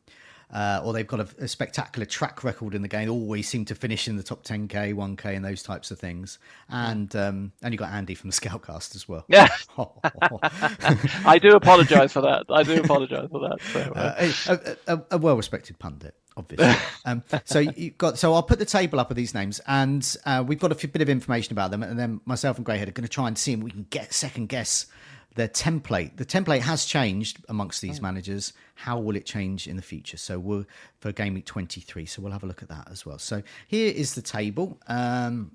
uh, 0.53 0.83
or 0.85 0.93
they've 0.93 1.07
got 1.07 1.21
a, 1.21 1.29
a, 1.45 1.49
spectacular 1.49 2.05
track 2.05 2.45
record 2.45 2.75
in 2.75 2.83
the 2.83 2.89
game. 2.89 3.09
Always 3.09 3.49
seem 3.49 3.65
to 3.67 3.75
finish 3.75 4.07
in 4.07 4.17
the 4.17 4.23
top 4.23 4.45
10k, 4.45 4.95
1k, 4.95 5.37
and 5.37 5.45
those 5.45 5.63
types 5.63 5.91
of 5.91 5.99
things. 5.99 6.39
And 6.69 7.15
um, 7.17 7.53
and 7.63 7.73
you 7.73 7.79
got 7.79 7.91
Andy 7.91 8.15
from 8.15 8.31
the 8.31 8.37
Scoutcast 8.41 8.95
as 8.95 9.09
well. 9.09 9.25
Yeah, 9.29 9.49
I 11.27 11.39
do 11.39 11.57
apologise 11.57 12.13
for 12.13 12.21
that. 12.23 12.45
I 12.51 12.63
do 12.63 12.83
apologise 12.83 13.31
for 13.31 13.41
that. 13.49 13.61
So, 13.73 13.81
uh, 13.95 14.77
a, 14.87 14.95
a, 14.95 15.03
a 15.13 15.19
well-respected 15.19 15.79
pundit 15.79 16.15
obviously. 16.37 16.75
um, 17.05 17.23
so 17.45 17.59
you 17.59 17.91
got 17.91 18.19
so 18.19 18.35
I'll 18.35 18.43
put 18.43 18.59
the 18.59 18.65
table 18.65 19.01
up 19.01 19.11
of 19.11 19.17
these 19.17 19.35
names, 19.35 19.61
and 19.67 20.17
uh, 20.25 20.45
we've 20.47 20.59
got 20.59 20.73
a 20.73 20.89
bit 20.89 21.03
of 21.03 21.09
information 21.09 21.53
about 21.53 21.71
them, 21.71 21.83
and 21.83 21.99
then 21.99 22.21
myself 22.25 22.57
and 22.57 22.67
Greyhead 22.67 22.89
are 22.89 22.93
going 22.93 23.05
to 23.05 23.09
try 23.09 23.29
and 23.29 23.37
see 23.37 23.53
if 23.53 23.61
we 23.61 23.71
can 23.71 23.87
get 23.91 24.13
second 24.13 24.49
guess 24.49 24.87
their 25.35 25.49
template. 25.49 26.17
The 26.17 26.25
template 26.27 26.61
has 26.61 26.85
changed 26.85 27.45
amongst 27.49 27.81
these 27.81 27.99
Mm. 27.99 28.03
managers. 28.03 28.53
How 28.75 28.99
will 28.99 29.17
it 29.17 29.25
change 29.25 29.67
in 29.67 29.77
the 29.77 29.83
future? 29.83 30.17
So 30.17 30.39
we'll 30.39 30.65
for 31.01 31.12
game 31.12 31.35
week 31.35 31.47
23. 31.47 32.05
So 32.07 32.21
we'll 32.23 32.33
have 32.33 32.43
a 32.43 32.47
look 32.47 32.62
at 32.62 32.69
that 32.69 32.89
as 32.91 33.07
well. 33.07 33.19
So 33.19 33.43
here 33.67 33.93
is 33.95 34.15
the 34.15 34.23
table. 34.23 34.79
Um, 34.89 35.53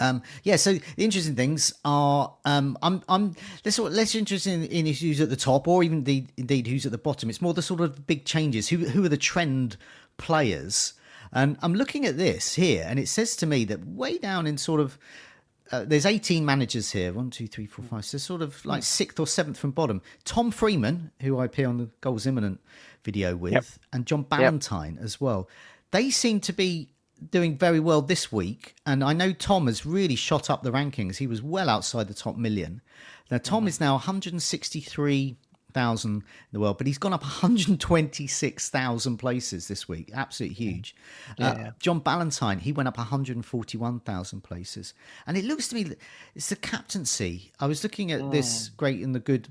um, 0.00 0.22
yeah, 0.42 0.56
so 0.56 0.74
the 0.74 1.04
interesting 1.04 1.36
things 1.36 1.72
are 1.84 2.34
um, 2.44 2.76
I'm 2.82 3.02
I'm 3.08 3.34
less 3.64 3.78
less 3.78 4.14
interested 4.14 4.52
in, 4.52 4.64
in 4.64 4.86
who's 4.86 5.20
at 5.20 5.30
the 5.30 5.36
top 5.36 5.68
or 5.68 5.82
even 5.84 6.04
the 6.04 6.26
indeed 6.36 6.66
who's 6.66 6.84
at 6.84 6.92
the 6.92 6.98
bottom. 6.98 7.30
It's 7.30 7.40
more 7.40 7.54
the 7.54 7.62
sort 7.62 7.80
of 7.80 8.06
big 8.06 8.24
changes. 8.24 8.68
Who 8.68 8.78
who 8.78 9.04
are 9.04 9.08
the 9.08 9.16
trend 9.16 9.76
players? 10.18 10.94
And 11.32 11.56
I'm 11.62 11.74
looking 11.74 12.04
at 12.06 12.16
this 12.16 12.54
here, 12.54 12.84
and 12.86 12.98
it 12.98 13.08
says 13.08 13.36
to 13.36 13.46
me 13.46 13.64
that 13.66 13.86
way 13.86 14.18
down 14.18 14.46
in 14.46 14.58
sort 14.58 14.80
of 14.80 14.98
uh, 15.72 15.84
there's 15.84 16.06
18 16.06 16.44
managers 16.44 16.92
here. 16.92 17.12
One, 17.12 17.30
two, 17.30 17.46
three, 17.46 17.66
four, 17.66 17.84
five. 17.84 18.04
So 18.04 18.18
sort 18.18 18.42
of 18.42 18.64
like 18.64 18.82
sixth 18.82 19.18
or 19.18 19.26
seventh 19.26 19.58
from 19.58 19.72
bottom. 19.72 20.00
Tom 20.24 20.50
Freeman, 20.50 21.10
who 21.20 21.38
I 21.38 21.44
appear 21.46 21.68
on 21.68 21.78
the 21.78 21.88
Goals 22.00 22.26
Imminent 22.26 22.60
video 23.04 23.36
with, 23.36 23.52
Yep. 23.52 23.64
and 23.92 24.06
John 24.06 24.22
Ballantyne 24.22 24.98
as 25.00 25.20
well. 25.20 25.48
They 25.90 26.10
seem 26.10 26.40
to 26.40 26.52
be 26.52 26.90
doing 27.30 27.56
very 27.56 27.80
well 27.80 28.02
this 28.02 28.30
week. 28.30 28.74
And 28.84 29.02
I 29.02 29.12
know 29.12 29.32
Tom 29.32 29.66
has 29.66 29.86
really 29.86 30.16
shot 30.16 30.50
up 30.50 30.62
the 30.62 30.70
rankings. 30.72 31.16
He 31.16 31.26
was 31.26 31.42
well 31.42 31.68
outside 31.70 32.08
the 32.08 32.14
top 32.14 32.36
million. 32.36 32.82
Now, 33.30 33.38
Tom 33.38 33.66
is 33.66 33.80
now 33.80 33.98
163,000 35.76 36.10
in 36.16 36.22
the 36.52 36.60
world, 36.60 36.78
but 36.78 36.86
he's 36.86 36.98
gone 36.98 37.12
up 37.12 37.22
126,000 37.22 39.16
places 39.18 39.68
this 39.68 39.88
week. 39.88 40.10
Absolutely 40.14 40.54
huge. 40.54 40.96
Uh, 41.38 41.54
Yeah. 41.56 41.70
John 41.78 41.98
Ballantyne, 42.00 42.58
he 42.60 42.72
went 42.72 42.88
up 42.88 42.98
141,000 42.98 44.40
places. 44.42 44.94
And 45.26 45.36
it 45.36 45.44
looks 45.44 45.68
to 45.68 45.74
me 45.74 45.82
that 45.84 45.98
it's 46.34 46.48
the 46.48 46.56
captaincy. 46.56 47.52
I 47.60 47.66
was 47.66 47.82
looking 47.82 48.10
at 48.12 48.30
this 48.30 48.68
great 48.70 49.00
in 49.00 49.12
the 49.12 49.20
good 49.20 49.48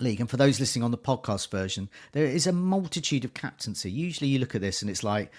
league, 0.00 0.20
and 0.20 0.28
for 0.30 0.36
those 0.38 0.58
listening 0.58 0.82
on 0.82 0.90
the 0.90 0.98
podcast 0.98 1.50
version, 1.50 1.88
there 2.12 2.24
is 2.24 2.46
a 2.46 2.52
multitude 2.52 3.24
of 3.24 3.34
captaincy. 3.34 3.90
Usually 3.90 4.28
you 4.30 4.38
look 4.38 4.54
at 4.54 4.60
this 4.60 4.80
and 4.82 4.90
it's 4.90 5.04
like 5.04 5.30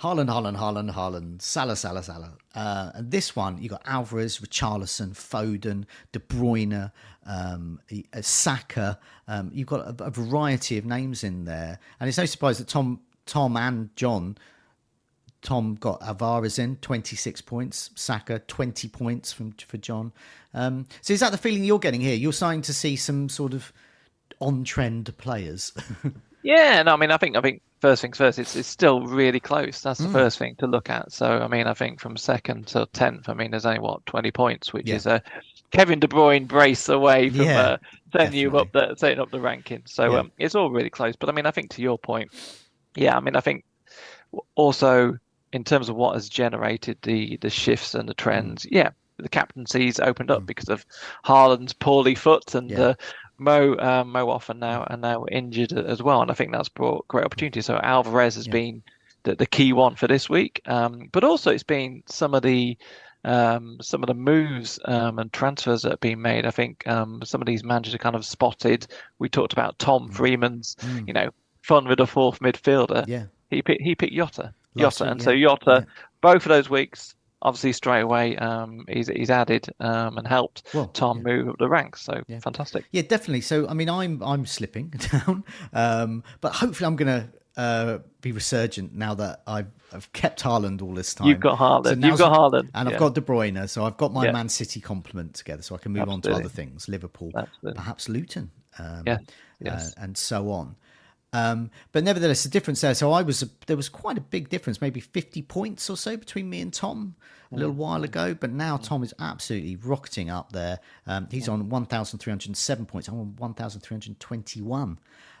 Haaland, 0.00 0.28
Haaland, 0.28 0.56
Haaland, 0.56 0.92
Haaland, 0.94 1.42
Salah, 1.42 1.76
Salah, 1.76 2.02
Salah. 2.02 2.36
Uh, 2.54 2.90
and 2.94 3.10
this 3.10 3.36
one, 3.36 3.60
you 3.60 3.68
got 3.68 3.82
Alvarez, 3.84 4.38
Richarlison, 4.38 5.10
Foden, 5.10 5.84
De 6.12 6.18
Bruyne, 6.18 6.90
um, 7.26 7.80
uh, 7.92 8.22
Saka. 8.22 8.98
Um, 9.28 9.50
you've 9.52 9.66
got 9.66 10.00
a, 10.00 10.04
a 10.04 10.10
variety 10.10 10.78
of 10.78 10.86
names 10.86 11.22
in 11.22 11.44
there, 11.44 11.78
and 11.98 12.08
it's 12.08 12.18
no 12.18 12.24
surprise 12.24 12.58
that 12.58 12.68
Tom, 12.68 13.00
Tom 13.26 13.56
and 13.56 13.94
John 13.94 14.36
Tom 15.42 15.74
got 15.76 16.02
Alvarez 16.02 16.58
in 16.58 16.76
26 16.76 17.40
points, 17.42 17.90
Saka 17.94 18.40
20 18.40 18.88
points 18.88 19.32
from 19.32 19.52
for 19.52 19.78
John. 19.78 20.12
Um, 20.52 20.86
so 21.00 21.14
is 21.14 21.20
that 21.20 21.32
the 21.32 21.38
feeling 21.38 21.64
you're 21.64 21.78
getting 21.78 22.00
here? 22.00 22.14
You're 22.14 22.32
starting 22.32 22.62
to 22.62 22.74
see 22.74 22.96
some 22.96 23.28
sort 23.28 23.54
of 23.54 23.72
on 24.40 24.64
trend 24.64 25.16
players. 25.18 25.72
Yeah, 26.42 26.82
no, 26.82 26.94
I 26.94 26.96
mean, 26.96 27.10
I 27.10 27.18
think 27.18 27.36
I 27.36 27.42
think 27.42 27.60
first 27.80 28.02
things 28.02 28.18
first. 28.18 28.38
It's 28.38 28.56
it's 28.56 28.68
still 28.68 29.06
really 29.06 29.40
close. 29.40 29.80
That's 29.80 30.00
the 30.00 30.08
Mm. 30.08 30.12
first 30.12 30.38
thing 30.38 30.54
to 30.58 30.66
look 30.66 30.90
at. 30.90 31.12
So, 31.12 31.26
I 31.40 31.48
mean, 31.48 31.66
I 31.66 31.74
think 31.74 32.00
from 32.00 32.16
second 32.16 32.66
to 32.68 32.86
tenth, 32.92 33.28
I 33.28 33.34
mean, 33.34 33.50
there's 33.50 33.66
only 33.66 33.80
what 33.80 34.04
twenty 34.06 34.30
points, 34.30 34.72
which 34.72 34.88
Yeah. 34.88 34.96
is 34.96 35.06
a 35.06 35.22
Kevin 35.72 36.00
De 36.00 36.08
Bruyne 36.08 36.46
brace 36.46 36.88
away 36.88 37.30
from 37.30 37.46
Yeah, 37.46 37.60
uh, 37.60 37.76
setting 38.12 38.38
you 38.38 38.56
up 38.56 38.72
the 38.72 38.94
setting 38.96 39.18
up 39.20 39.30
the 39.30 39.40
ranking. 39.40 39.82
So, 39.86 40.12
Yeah. 40.12 40.20
um, 40.20 40.32
it's 40.38 40.54
all 40.54 40.70
really 40.70 40.90
close. 40.90 41.16
But 41.16 41.28
I 41.28 41.32
mean, 41.32 41.46
I 41.46 41.50
think 41.50 41.70
to 41.70 41.82
your 41.82 41.98
point, 41.98 42.30
yeah, 42.96 43.16
I 43.16 43.20
mean, 43.20 43.36
I 43.36 43.40
think 43.40 43.64
also 44.54 45.16
in 45.52 45.64
terms 45.64 45.88
of 45.88 45.96
what 45.96 46.14
has 46.14 46.28
generated 46.28 46.98
the 47.02 47.36
the 47.38 47.50
shifts 47.50 47.94
and 47.94 48.08
the 48.08 48.14
trends, 48.14 48.66
yeah, 48.70 48.90
the 49.18 49.28
captaincy's 49.28 50.00
opened 50.00 50.30
up 50.30 50.46
because 50.46 50.68
of 50.68 50.84
Haaland's 51.24 51.72
poorly 51.72 52.14
foot 52.14 52.54
and 52.54 52.70
Yeah. 52.70 52.78
uh, 52.78 52.94
Mo 53.40 53.74
uh, 53.74 54.04
Mo 54.06 54.28
off 54.30 54.48
and 54.50 54.60
now 54.60 54.84
and 54.88 55.02
now 55.02 55.24
injured 55.32 55.72
as 55.72 56.02
well, 56.02 56.22
and 56.22 56.30
I 56.30 56.34
think 56.34 56.52
that's 56.52 56.68
brought 56.68 57.08
great 57.08 57.24
opportunity. 57.24 57.60
So 57.62 57.76
Alvarez 57.82 58.34
has 58.36 58.46
Yeah. 58.46 58.52
been 58.52 58.82
the, 59.24 59.34
the 59.34 59.46
key 59.46 59.72
one 59.72 59.96
for 59.96 60.06
this 60.06 60.28
week, 60.30 60.60
um, 60.66 61.08
but 61.12 61.24
also 61.24 61.50
it's 61.50 61.62
been 61.62 62.02
some 62.06 62.34
of 62.34 62.42
the 62.42 62.76
um, 63.24 63.78
some 63.82 64.02
of 64.02 64.06
the 64.06 64.14
moves 64.14 64.78
um, 64.86 65.18
and 65.18 65.32
transfers 65.32 65.82
that 65.82 65.90
have 65.90 66.00
been 66.00 66.22
made. 66.22 66.46
I 66.46 66.50
think 66.50 66.86
um, 66.86 67.20
some 67.24 67.42
of 67.42 67.46
these 67.46 67.62
managers 67.64 67.94
are 67.94 67.98
kind 67.98 68.16
of 68.16 68.24
spotted. 68.24 68.86
We 69.18 69.28
talked 69.28 69.52
about 69.52 69.78
Tom 69.78 70.10
Freeman's, 70.10 70.76
you 71.06 71.12
know, 71.12 71.30
fun 71.62 71.86
with 71.86 72.00
a 72.00 72.06
fourth 72.06 72.38
midfielder. 72.40 73.04
Mm. 73.04 73.08
Yeah. 73.08 73.24
he 73.50 73.60
picked 73.62 73.82
he 73.82 73.94
picked 73.94 74.14
Jota, 74.14 74.54
Last 74.74 74.98
Jota, 74.98 75.04
week, 75.04 75.10
and 75.12 75.22
so. 75.22 75.32
Jota, 75.36 75.86
Yeah. 75.86 75.92
both 76.22 76.46
of 76.46 76.48
those 76.48 76.70
weeks, 76.70 77.14
obviously 77.42 77.72
straight 77.72 78.00
away, 78.02 78.36
um, 78.36 78.84
he's 78.88 79.08
he's 79.08 79.30
added 79.30 79.68
um, 79.80 80.18
and 80.18 80.26
helped 80.26 80.62
Well, 80.74 80.86
Tom 80.88 81.18
yeah. 81.18 81.22
move 81.24 81.48
up 81.48 81.58
the 81.58 81.68
ranks. 81.68 82.02
So 82.02 82.22
Yeah. 82.28 82.40
fantastic. 82.40 82.84
Yeah, 82.90 83.02
definitely. 83.02 83.40
So, 83.42 83.68
I 83.68 83.74
mean, 83.74 83.88
I'm 83.88 84.22
I'm 84.22 84.46
slipping 84.46 84.88
down, 85.12 85.44
um, 85.72 86.22
but 86.40 86.52
hopefully, 86.52 86.86
I'm 86.86 86.96
going 86.96 87.20
to 87.20 87.28
uh, 87.60 87.98
be 88.20 88.32
resurgent 88.32 88.94
now 88.94 89.14
that 89.14 89.42
I've, 89.46 89.66
I've 89.92 90.10
kept 90.12 90.42
Haaland 90.42 90.82
all 90.82 90.94
this 90.94 91.14
time. 91.14 91.28
You've 91.28 91.40
got 91.40 91.58
Haaland. 91.58 92.04
You've 92.04 92.18
got 92.18 92.32
Haaland, 92.32 92.68
and 92.74 92.88
I've 92.88 92.92
yeah. 92.92 92.98
got 92.98 93.14
De 93.14 93.20
Bruyne. 93.20 93.68
So 93.68 93.84
I've 93.84 93.96
got 93.96 94.12
my 94.12 94.26
Yeah. 94.26 94.32
Man 94.32 94.48
City 94.48 94.80
complement 94.80 95.34
together, 95.34 95.62
so 95.62 95.74
I 95.74 95.78
can 95.78 95.92
move 95.92 96.08
on 96.08 96.20
to 96.22 96.32
other 96.32 96.48
things, 96.48 96.88
Liverpool, 96.88 97.32
Absolutely. 97.34 97.74
perhaps 97.74 98.08
Luton, 98.08 98.50
um, 98.78 99.04
Yes, 99.06 99.94
uh, 99.96 100.02
and 100.04 100.16
so 100.16 100.50
on. 100.50 100.76
Um, 101.32 101.70
but 101.92 102.02
nevertheless, 102.02 102.42
the 102.42 102.48
difference 102.48 102.80
there. 102.80 102.94
So 102.94 103.12
I 103.12 103.22
was 103.22 103.48
there 103.66 103.76
was 103.76 103.88
quite 103.88 104.18
a 104.18 104.20
big 104.20 104.48
difference, 104.48 104.80
maybe 104.80 105.00
fifty 105.00 105.42
points 105.42 105.88
or 105.88 105.96
so 105.96 106.16
between 106.16 106.50
me 106.50 106.60
and 106.60 106.72
Tom 106.72 107.14
a 107.52 107.56
little 107.56 107.72
while 107.74 108.02
ago. 108.04 108.34
But 108.34 108.50
now 108.50 108.76
Tom 108.76 109.02
is 109.02 109.14
absolutely 109.18 109.76
rocketing 109.76 110.28
up 110.30 110.52
there. 110.52 110.80
Um, 111.06 111.28
he's 111.30 111.48
on 111.48 111.68
one 111.68 111.86
thousand 111.86 112.18
three 112.18 112.32
hundred 112.32 112.56
seven 112.56 112.84
points. 112.86 113.08
I'm 113.08 113.18
on 113.18 113.36
one 113.36 113.54
thousand 113.54 113.80
three 113.82 113.94
hundred 113.94 114.18
twenty 114.18 114.60
one. 114.60 114.98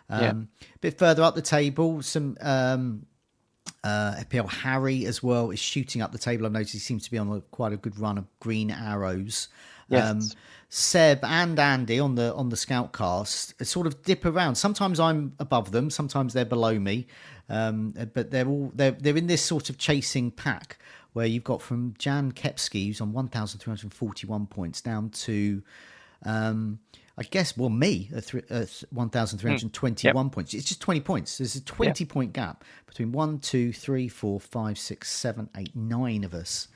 Um, 0.08 0.20
Yeah. 0.20 0.30
A 0.74 0.78
bit 0.80 0.98
further 0.98 1.22
up 1.22 1.34
the 1.34 1.42
table, 1.42 2.02
some 2.02 2.36
um, 2.40 3.06
uh, 3.84 4.14
FPL 4.18 4.48
Harry 4.48 5.06
as 5.06 5.22
well 5.22 5.50
is 5.50 5.58
shooting 5.58 6.02
up 6.02 6.12
the 6.12 6.18
table. 6.18 6.46
I've 6.46 6.52
noticed 6.52 6.72
he 6.72 6.78
seems 6.78 7.04
to 7.04 7.10
be 7.10 7.18
on 7.18 7.30
a, 7.30 7.40
quite 7.40 7.72
a 7.72 7.76
good 7.76 7.98
run 7.98 8.18
of 8.18 8.26
green 8.40 8.70
arrows. 8.70 9.48
Yes. 9.88 10.10
Um, 10.10 10.20
Seb 10.68 11.24
and 11.24 11.58
Andy 11.58 11.98
on 11.98 12.14
the 12.14 12.32
on 12.34 12.48
the 12.48 12.56
Scoutcast 12.56 13.64
sort 13.66 13.88
of 13.88 14.02
dip 14.02 14.24
around. 14.24 14.54
Sometimes 14.54 15.00
I'm 15.00 15.32
above 15.40 15.72
them, 15.72 15.90
sometimes 15.90 16.32
they're 16.32 16.44
below 16.44 16.78
me, 16.78 17.08
um, 17.48 17.92
but 18.14 18.30
they're 18.30 18.46
all 18.46 18.70
they're 18.74 18.92
they're 18.92 19.16
in 19.16 19.26
this 19.26 19.42
sort 19.42 19.68
of 19.68 19.78
chasing 19.78 20.30
pack 20.30 20.78
where 21.12 21.26
you've 21.26 21.42
got 21.42 21.60
from 21.60 21.94
Jan 21.98 22.30
Kepski 22.30 22.86
who's 22.86 23.00
on 23.00 23.12
1,341 23.12 24.46
points 24.46 24.80
down 24.80 25.10
to. 25.10 25.62
Um, 26.24 26.78
I 27.20 27.24
guess, 27.24 27.54
well, 27.54 27.68
me 27.68 28.08
at 28.16 28.24
three, 28.24 28.42
uh, 28.50 28.64
1,321 28.92 30.30
points. 30.30 30.54
It's 30.54 30.64
just 30.64 30.80
20 30.80 31.00
points. 31.02 31.36
There's 31.36 31.54
a 31.54 31.62
20 31.62 32.06
point 32.06 32.32
gap 32.32 32.64
between 32.86 33.12
one, 33.12 33.40
two, 33.40 33.74
three, 33.74 34.08
four, 34.08 34.40
five, 34.40 34.78
six, 34.78 35.10
seven, 35.10 35.50
eight, 35.58 35.76
nine 35.76 36.24
of 36.24 36.32
us. 36.32 36.68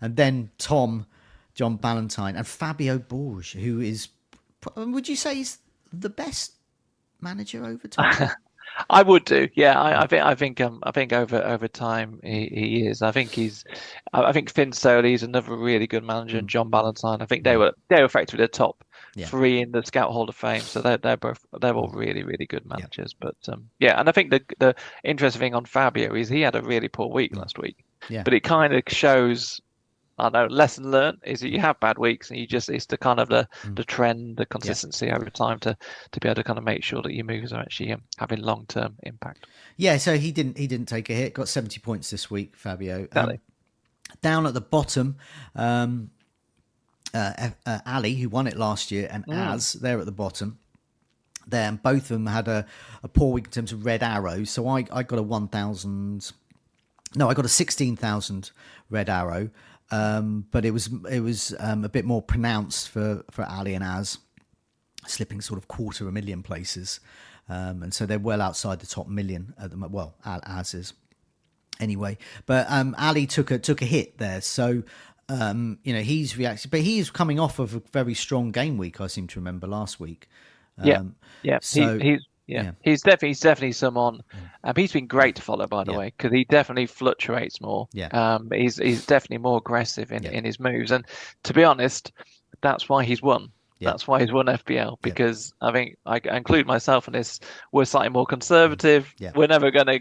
And 0.00 0.14
then 0.14 0.50
Tom, 0.56 1.06
John 1.52 1.76
Ballantyne, 1.76 2.36
and 2.36 2.46
Fabio 2.46 2.98
Borge, 2.98 3.54
who 3.54 3.80
is, 3.80 4.06
would 4.76 5.08
you 5.08 5.16
say, 5.16 5.34
he's 5.34 5.58
the 5.92 6.10
best 6.10 6.52
manager 7.20 7.64
over 7.64 7.88
time? 7.88 8.30
I 8.90 9.02
would 9.02 9.24
do, 9.24 9.48
yeah. 9.54 9.80
I, 9.80 10.02
I 10.02 10.06
think, 10.06 10.24
I 10.24 10.34
think, 10.36 10.60
um, 10.60 10.78
I 10.84 10.92
think 10.92 11.12
over 11.12 11.42
over 11.42 11.66
time 11.66 12.20
he, 12.22 12.46
he 12.46 12.86
is. 12.86 13.02
I 13.02 13.10
think 13.10 13.30
he's, 13.30 13.64
I 14.12 14.22
I 14.22 14.32
think 14.32 14.50
Finn 14.50 14.72
Sollie 14.72 15.14
is 15.14 15.24
another 15.24 15.56
really 15.56 15.88
good 15.88 16.04
manager, 16.04 16.38
and 16.38 16.48
John 16.48 16.70
Ballantyne. 16.70 17.20
I 17.20 17.26
think 17.26 17.42
they 17.42 17.56
were 17.56 17.72
they 17.88 17.96
were 17.96 18.04
effectively 18.04 18.44
the 18.44 18.48
top 18.48 18.84
Yeah. 19.14 19.26
three 19.26 19.60
in 19.60 19.72
the 19.72 19.82
Scout 19.82 20.10
Hall 20.12 20.28
of 20.28 20.36
Fame. 20.36 20.60
So 20.60 20.80
they're 20.80 20.98
they're 20.98 21.16
both 21.16 21.44
they're 21.60 21.74
all 21.74 21.88
really 21.88 22.22
really 22.22 22.46
good 22.46 22.66
managers. 22.66 23.14
But 23.18 23.36
um, 23.48 23.68
yeah, 23.78 23.98
and 23.98 24.08
I 24.08 24.12
think 24.12 24.30
the 24.30 24.42
the 24.58 24.74
interesting 25.04 25.40
thing 25.40 25.54
on 25.54 25.64
Fabio 25.64 26.14
is 26.14 26.28
he 26.28 26.40
had 26.42 26.54
a 26.56 26.62
really 26.62 26.88
poor 26.88 27.08
week 27.08 27.34
last 27.36 27.58
week. 27.58 27.84
Yeah. 28.08 28.22
But 28.22 28.34
it 28.34 28.40
kind 28.44 28.74
of 28.74 28.82
shows. 28.88 29.60
I 30.20 30.24
don't 30.24 30.32
know. 30.32 30.46
Lesson 30.46 30.90
learned 30.90 31.18
is 31.22 31.38
that 31.40 31.50
you 31.50 31.60
have 31.60 31.78
bad 31.78 31.96
weeks, 31.96 32.30
and 32.30 32.40
you 32.40 32.46
just 32.46 32.68
it's 32.68 32.86
the 32.86 32.98
kind 32.98 33.20
of 33.20 33.28
the 33.28 33.48
Mm. 33.62 33.76
the 33.76 33.84
trend, 33.84 34.36
the 34.36 34.46
consistency 34.46 35.12
over 35.12 35.30
time 35.30 35.60
to 35.60 35.76
to 36.10 36.20
be 36.20 36.26
able 36.28 36.34
to 36.34 36.42
kind 36.44 36.58
of 36.58 36.64
make 36.64 36.82
sure 36.82 37.02
that 37.02 37.14
your 37.14 37.24
moves 37.24 37.52
are 37.52 37.60
actually 37.60 37.92
um, 37.92 38.02
having 38.18 38.40
long 38.40 38.66
term 38.66 38.96
impact. 39.04 39.46
Yeah, 39.76 39.96
so 39.96 40.16
he 40.18 40.32
didn't 40.32 40.58
he 40.58 40.66
didn't 40.66 40.88
take 40.88 41.08
a 41.08 41.12
hit. 41.14 41.34
Got 41.34 41.46
seventy 41.48 41.78
points 41.78 42.10
this 42.10 42.28
week, 42.32 42.56
Fabio. 42.56 43.06
Um, 43.12 43.38
down 44.20 44.44
at 44.46 44.54
the 44.54 44.60
bottom, 44.60 45.16
um, 45.54 46.10
uh, 47.14 47.50
uh, 47.66 47.78
Ali, 47.86 48.14
who 48.14 48.28
won 48.28 48.46
it 48.46 48.56
last 48.56 48.90
year, 48.90 49.08
and 49.10 49.24
Az, 49.28 49.74
they're 49.74 49.98
at 49.98 50.06
the 50.06 50.12
bottom. 50.12 50.58
There, 51.46 51.66
and 51.66 51.82
both 51.82 52.02
of 52.02 52.08
them 52.08 52.26
had 52.26 52.46
a, 52.46 52.66
a 53.02 53.08
poor 53.08 53.32
week 53.32 53.46
in 53.46 53.50
terms 53.50 53.72
of 53.72 53.86
red 53.86 54.02
arrows. 54.02 54.50
So 54.50 54.68
I, 54.68 54.84
I 54.92 55.02
got 55.02 55.18
a 55.18 55.22
one 55.22 55.48
thousand. 55.48 56.30
No, 57.14 57.30
I 57.30 57.34
got 57.34 57.46
a 57.46 57.48
sixteen 57.48 57.96
thousand 57.96 58.50
red 58.90 59.08
arrow, 59.08 59.48
um, 59.90 60.46
but 60.50 60.64
it 60.64 60.72
was 60.72 60.90
it 61.10 61.20
was 61.20 61.54
um, 61.58 61.84
a 61.84 61.88
bit 61.88 62.04
more 62.04 62.20
pronounced 62.20 62.90
for 62.90 63.24
for 63.30 63.44
Ali 63.46 63.74
and 63.74 63.82
Az 63.82 64.18
slipping 65.06 65.40
sort 65.40 65.58
of 65.58 65.68
quarter 65.68 66.04
of 66.04 66.08
a 66.08 66.12
million 66.12 66.42
places. 66.42 67.00
Um, 67.48 67.82
and 67.82 67.94
so 67.94 68.04
they're 68.04 68.18
well 68.18 68.42
outside 68.42 68.80
the 68.80 68.86
top 68.86 69.08
million 69.08 69.54
at 69.58 69.70
the 69.70 69.88
well, 69.88 70.14
as 70.24 70.74
is 70.74 70.92
anyway. 71.80 72.18
But 72.46 72.66
um, 72.68 72.94
Ali 72.98 73.26
took 73.26 73.50
a 73.50 73.58
took 73.58 73.80
a 73.80 73.86
hit 73.86 74.18
there. 74.18 74.40
So 74.40 74.82
Um, 75.28 75.78
you 75.82 75.92
know, 75.92 76.00
he's 76.00 76.36
reacted, 76.36 76.70
but 76.70 76.80
he 76.80 76.98
is 76.98 77.10
coming 77.10 77.38
off 77.38 77.58
of 77.58 77.74
a 77.74 77.82
very 77.92 78.14
strong 78.14 78.50
game 78.50 78.78
week. 78.78 79.00
I 79.00 79.06
seem 79.08 79.26
to 79.28 79.38
remember 79.38 79.66
last 79.66 80.00
week. 80.00 80.28
yeah, 80.82 80.98
um, 80.98 81.16
yeah. 81.42 81.58
So, 81.60 81.98
he, 81.98 82.12
he's 82.12 82.26
yeah. 82.46 82.62
yeah. 82.62 82.70
he's 82.82 83.02
definitely 83.02 83.28
he's 83.28 83.40
definitely 83.40 83.72
someone. 83.72 84.22
Um, 84.64 84.72
he's 84.74 84.92
been 84.92 85.06
great 85.06 85.36
to 85.36 85.42
follow, 85.42 85.66
by 85.66 85.84
the 85.84 85.92
yeah. 85.92 85.98
way, 85.98 86.14
because 86.16 86.32
he 86.32 86.44
definitely 86.44 86.86
fluctuates 86.86 87.60
more. 87.60 87.88
Yeah, 87.92 88.08
um, 88.08 88.48
he's 88.52 88.78
he's 88.78 89.04
definitely 89.04 89.38
more 89.38 89.58
aggressive 89.58 90.10
in, 90.10 90.22
yeah. 90.22 90.30
in 90.30 90.44
his 90.44 90.58
moves, 90.58 90.90
and 90.90 91.04
to 91.44 91.52
be 91.52 91.62
honest, 91.62 92.12
that's 92.62 92.88
why 92.88 93.04
he's 93.04 93.22
won. 93.22 93.50
Yeah. 93.78 93.90
That's 93.90 94.08
why 94.08 94.20
he's 94.20 94.32
won 94.32 94.46
FPL 94.46 94.96
because 95.02 95.52
yeah. 95.62 95.68
I 95.68 95.72
think 95.72 95.96
I 96.04 96.36
include 96.36 96.66
myself 96.66 97.06
in 97.06 97.12
this. 97.12 97.38
We're 97.70 97.84
slightly 97.84 98.08
more 98.08 98.26
conservative. 98.26 99.14
Yeah. 99.18 99.30
We're 99.36 99.46
never 99.46 99.70
going 99.70 99.86
to 99.86 100.00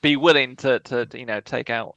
be 0.00 0.16
willing 0.16 0.56
to, 0.56 0.78
to 0.80 1.08
you 1.14 1.26
know 1.26 1.40
take 1.40 1.70
out 1.70 1.96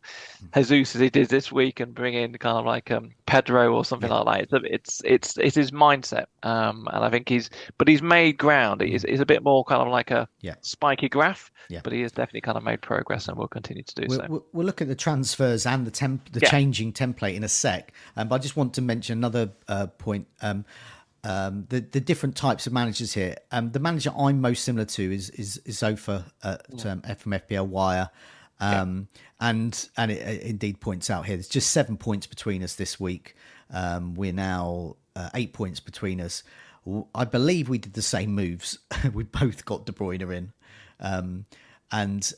Jesus 0.53 0.95
as 0.95 1.01
he 1.01 1.09
did 1.09 1.29
this 1.29 1.51
week 1.51 1.79
and 1.79 1.93
bring 1.93 2.13
in 2.13 2.33
kind 2.37 2.57
of 2.57 2.65
like 2.65 2.89
um, 2.91 3.11
Pedro 3.25 3.73
or 3.75 3.85
something 3.85 4.09
yeah. 4.09 4.19
like 4.19 4.49
that. 4.49 4.63
It's, 4.65 5.01
it's 5.01 5.01
it's 5.05 5.37
it's 5.37 5.55
his 5.55 5.71
mindset, 5.71 6.25
um, 6.43 6.87
and 6.91 7.03
I 7.03 7.09
think 7.09 7.29
he's 7.29 7.49
but 7.77 7.87
he's 7.87 8.01
made 8.01 8.37
ground. 8.37 8.81
He's, 8.81 9.03
he's 9.03 9.19
a 9.19 9.25
bit 9.25 9.43
more 9.43 9.63
kind 9.63 9.81
of 9.81 9.89
like 9.89 10.11
a 10.11 10.27
yeah. 10.41 10.55
spiky 10.61 11.09
graph, 11.09 11.51
yeah. 11.69 11.81
but 11.83 11.93
he 11.93 12.01
has 12.01 12.11
definitely 12.11 12.41
kind 12.41 12.57
of 12.57 12.63
made 12.63 12.81
progress 12.81 13.27
and 13.27 13.37
will 13.37 13.47
continue 13.47 13.83
to 13.83 13.95
do 13.95 14.05
we'll, 14.07 14.19
so. 14.19 14.45
We'll 14.53 14.65
look 14.65 14.81
at 14.81 14.87
the 14.87 14.95
transfers 14.95 15.65
and 15.65 15.85
the 15.85 15.91
temp, 15.91 16.31
the 16.31 16.41
changing 16.41 16.93
template 16.93 17.35
in 17.35 17.43
a 17.43 17.49
sec, 17.49 17.93
um, 18.17 18.27
but 18.27 18.35
I 18.35 18.39
just 18.39 18.57
want 18.57 18.73
to 18.75 18.81
mention 18.81 19.17
another 19.17 19.51
uh, 19.67 19.87
point. 19.87 20.27
Um, 20.41 20.65
um, 21.23 21.65
the 21.69 21.81
the 21.81 21.99
different 21.99 22.35
types 22.35 22.67
of 22.67 22.73
managers 22.73 23.13
here. 23.13 23.35
Um, 23.51 23.71
the 23.71 23.79
manager 23.79 24.11
I'm 24.17 24.41
most 24.41 24.63
similar 24.63 24.85
to 24.85 25.13
is 25.13 25.29
is, 25.31 25.57
is 25.65 25.79
Zophar 25.79 26.25
at, 26.43 26.85
um, 26.85 27.01
from 27.01 27.33
FPL 27.33 27.67
Wire, 27.67 28.09
um, 28.59 29.07
yeah. 29.13 29.49
and 29.49 29.89
and 29.97 30.11
it, 30.11 30.27
it, 30.27 30.41
indeed 30.41 30.79
points 30.79 31.09
out 31.09 31.25
here 31.25 31.35
there's 31.35 31.47
just 31.47 31.71
seven 31.71 31.97
points 31.97 32.27
between 32.27 32.63
us 32.63 32.75
this 32.75 32.99
week. 32.99 33.35
Um, 33.69 34.15
we're 34.15 34.33
now 34.33 34.95
uh, 35.15 35.29
eight 35.35 35.53
points 35.53 35.79
between 35.79 36.19
us. 36.19 36.43
I 37.13 37.25
believe 37.25 37.69
we 37.69 37.77
did 37.77 37.93
the 37.93 38.01
same 38.01 38.33
moves. 38.33 38.79
we 39.13 39.23
both 39.23 39.65
got 39.65 39.85
De 39.85 39.91
Bruyne 39.91 40.21
in, 40.35 40.53
um, 40.99 41.45
and 41.91 42.33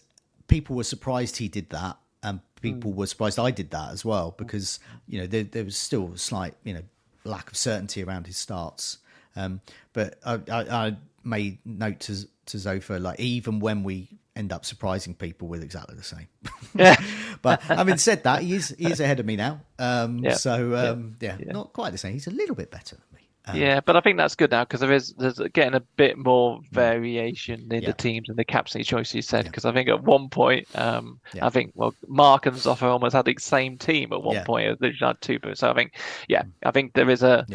people 0.47 0.75
were 0.75 0.83
surprised 0.83 1.37
he 1.37 1.47
did 1.47 1.69
that. 1.69 1.97
And 2.21 2.39
people 2.61 2.93
mm. 2.93 2.95
were 2.95 3.05
surprised 3.05 3.37
I 3.37 3.51
did 3.51 3.71
that 3.71 3.91
as 3.91 4.05
well 4.05 4.33
because 4.37 4.79
you 5.07 5.19
know 5.19 5.27
there, 5.27 5.43
there 5.43 5.65
was 5.65 5.75
still 5.75 6.13
a 6.13 6.17
slight 6.17 6.55
you 6.63 6.73
know 6.73 6.81
lack 7.23 7.49
of 7.51 7.57
certainty 7.57 8.03
around 8.03 8.27
his 8.27 8.37
starts. 8.37 8.99
Um, 9.35 9.61
but 9.93 10.19
I, 10.25 10.39
I, 10.51 10.61
I, 10.87 10.97
made 11.25 11.57
note 11.65 12.01
to 12.01 12.27
to 12.47 12.59
Zophar 12.59 12.99
like 12.99 13.17
even 13.17 13.61
when 13.61 13.83
we 13.83 14.09
end 14.35 14.51
up 14.51 14.65
surprising 14.65 15.13
people 15.13 15.47
with 15.47 15.63
exactly 15.63 15.95
the 15.95 16.03
same. 16.03 16.27
Yeah. 16.75 16.95
but 17.41 17.61
having 17.61 17.97
said 17.97 18.23
that, 18.23 18.41
he 18.41 18.55
is 18.55 18.75
he 18.77 18.91
is 18.91 18.99
ahead 18.99 19.19
of 19.19 19.25
me 19.25 19.35
now. 19.35 19.61
Um, 19.79 20.19
yeah. 20.19 20.33
So 20.33 20.75
um, 20.75 21.15
yeah. 21.19 21.37
yeah. 21.39 21.51
not 21.51 21.73
quite 21.73 21.91
the 21.91 21.97
same. 21.97 22.13
He's 22.13 22.27
a 22.27 22.31
little 22.31 22.55
bit 22.55 22.71
better. 22.71 22.97
Um, 23.45 23.57
yeah, 23.57 23.81
but 23.81 23.97
I 23.97 24.01
think 24.01 24.17
that's 24.17 24.35
good 24.35 24.51
now 24.51 24.63
because 24.63 24.79
there 24.79 24.93
is 24.93 25.13
there's 25.17 25.39
getting 25.51 25.73
a 25.73 25.81
bit 25.97 26.17
more 26.17 26.61
variation 26.71 27.71
in 27.73 27.81
yeah. 27.81 27.89
the 27.89 27.93
teams 27.93 28.29
and 28.29 28.37
the 28.37 28.45
captaincy 28.45 28.85
choices 28.85 29.15
you 29.15 29.21
said. 29.21 29.45
Because 29.45 29.65
yeah. 29.65 29.71
I 29.71 29.73
think 29.73 29.89
at 29.89 30.03
one 30.03 30.29
point, 30.29 30.67
um, 30.75 31.19
yeah. 31.33 31.45
I 31.45 31.49
think 31.49 31.73
well, 31.75 31.93
Mark 32.07 32.45
and 32.45 32.55
Zophar 32.55 32.89
almost 32.89 33.15
had 33.15 33.25
the 33.25 33.35
same 33.39 33.77
team 33.77 34.13
at 34.13 34.23
one 34.23 34.43
point. 34.45 34.79
They 34.79 34.91
just 34.91 35.03
had 35.03 35.19
two, 35.19 35.39
so 35.55 35.69
I 35.69 35.73
think 35.73 35.95
yeah, 36.29 36.43
I 36.65 36.71
think 36.71 36.93
there 36.93 37.09
is 37.09 37.23
a. 37.23 37.45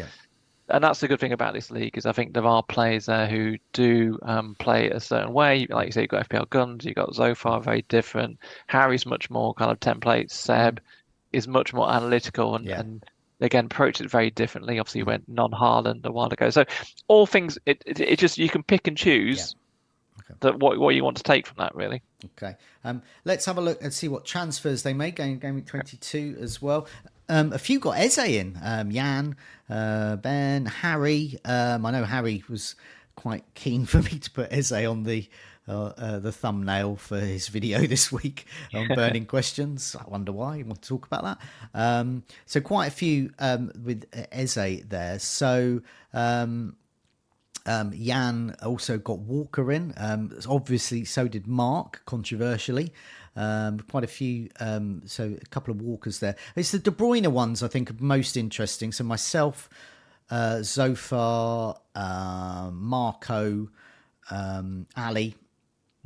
And 0.71 0.83
that's 0.83 0.99
the 0.99 1.07
good 1.07 1.19
thing 1.19 1.33
about 1.33 1.55
this 1.55 1.71
league 1.71 1.97
is 1.97 2.05
I 2.05 2.11
think 2.11 2.35
there 2.35 2.45
are 2.45 2.61
players 2.61 3.07
there 3.07 3.25
who 3.25 3.57
do 3.73 4.19
um, 4.21 4.55
play 4.59 4.91
a 4.91 4.99
certain 4.99 5.33
way. 5.33 5.65
Like 5.67 5.87
you 5.87 5.91
say, 5.91 6.01
you've 6.01 6.11
got 6.11 6.29
FPL 6.29 6.47
Guns, 6.51 6.85
you've 6.85 6.93
got 6.93 7.15
Zophar, 7.15 7.59
very 7.59 7.81
different. 7.89 8.37
Harry's 8.67 9.07
much 9.07 9.31
more 9.31 9.55
kind 9.55 9.71
of 9.71 9.79
template. 9.79 10.29
Seb 10.29 10.79
mm. 10.79 10.83
is 11.33 11.47
much 11.47 11.73
more 11.73 11.91
analytical 11.91 12.55
and, 12.55 12.67
and 12.67 13.03
again 13.41 13.65
approached 13.65 14.01
it 14.01 14.09
very 14.09 14.29
differently. 14.29 14.79
Obviously, 14.79 15.03
went 15.03 15.27
non 15.27 15.51
Haaland 15.51 16.05
a 16.05 16.11
while 16.11 16.31
ago. 16.31 16.49
So 16.49 16.65
all 17.07 17.25
things, 17.25 17.57
it, 17.65 17.83
it, 17.85 17.99
it 17.99 18.19
just 18.19 18.37
you 18.37 18.49
can 18.49 18.63
pick 18.63 18.87
and 18.87 18.97
choose 18.97 19.55
yeah. 20.17 20.23
okay. 20.23 20.37
that 20.41 20.59
what 20.59 20.79
what 20.79 20.95
you 20.95 21.03
want 21.03 21.17
to 21.17 21.23
take 21.23 21.47
from 21.47 21.57
that 21.59 21.75
really. 21.75 22.01
Okay, 22.37 22.55
um, 22.83 23.01
let's 23.25 23.45
have 23.45 23.57
a 23.57 23.61
look 23.61 23.81
and 23.81 23.93
see 23.93 24.07
what 24.07 24.25
transfers 24.25 24.83
they 24.83 24.93
made 24.93 25.15
going 25.15 25.39
game 25.39 25.55
week 25.55 25.65
twenty 25.65 25.97
two 25.97 26.37
as 26.39 26.61
well. 26.61 26.87
Um, 27.29 27.53
a 27.53 27.59
few 27.59 27.79
got 27.79 27.97
Eze 27.99 28.17
in, 28.17 28.59
um, 28.63 28.91
Jan, 28.91 29.35
uh, 29.69 30.15
Ben, 30.15 30.65
Harry. 30.65 31.37
Um, 31.45 31.85
I 31.85 31.91
know 31.91 32.03
Harry 32.03 32.43
was 32.49 32.75
quite 33.15 33.43
keen 33.53 33.85
for 33.85 34.01
me 34.01 34.17
to 34.17 34.31
put 34.31 34.51
Eze 34.51 34.71
on 34.71 35.03
the 35.03 35.29
uh, 35.69 35.93
uh, 35.97 36.19
the 36.19 36.31
thumbnail 36.31 36.95
for 36.95 37.19
his 37.19 37.47
video 37.47 37.79
this 37.87 38.11
week 38.11 38.45
on 38.73 38.87
burning 38.87 39.25
questions. 39.25 39.95
I 39.99 40.09
wonder 40.09 40.31
why 40.31 40.57
you 40.57 40.65
want 40.65 40.81
to 40.81 40.89
talk 40.89 41.05
about 41.05 41.23
that. 41.23 41.37
Um, 41.73 42.23
so 42.45 42.59
quite 42.59 42.87
a 42.87 42.91
few 42.91 43.31
um, 43.37 43.71
with 43.83 44.05
Eze 44.31 44.83
there. 44.87 45.19
So 45.19 45.81
um, 46.13 46.75
um, 47.65 47.91
Jan 47.91 48.55
also 48.63 48.97
got 48.97 49.19
Walker 49.19 49.71
in. 49.71 49.93
Um, 49.97 50.37
obviously, 50.49 51.05
so 51.05 51.27
did 51.27 51.45
Mark. 51.45 52.01
Controversially, 52.05 52.91
um, 53.35 53.79
quite 53.81 54.03
a 54.03 54.07
few. 54.07 54.49
Um, 54.59 55.03
so 55.05 55.37
a 55.39 55.45
couple 55.49 55.71
of 55.71 55.81
Walkers 55.81 56.19
there. 56.19 56.35
It's 56.55 56.71
the 56.71 56.79
De 56.79 56.89
Bruyne 56.89 57.27
ones 57.27 57.61
I 57.61 57.67
think 57.67 57.91
are 57.91 57.95
most 57.99 58.37
interesting. 58.37 58.91
So 58.91 59.03
myself, 59.03 59.69
uh, 60.31 60.63
Zophar, 60.63 61.75
uh, 61.93 62.71
Marco, 62.73 63.69
um, 64.31 64.87
Ali, 64.97 65.35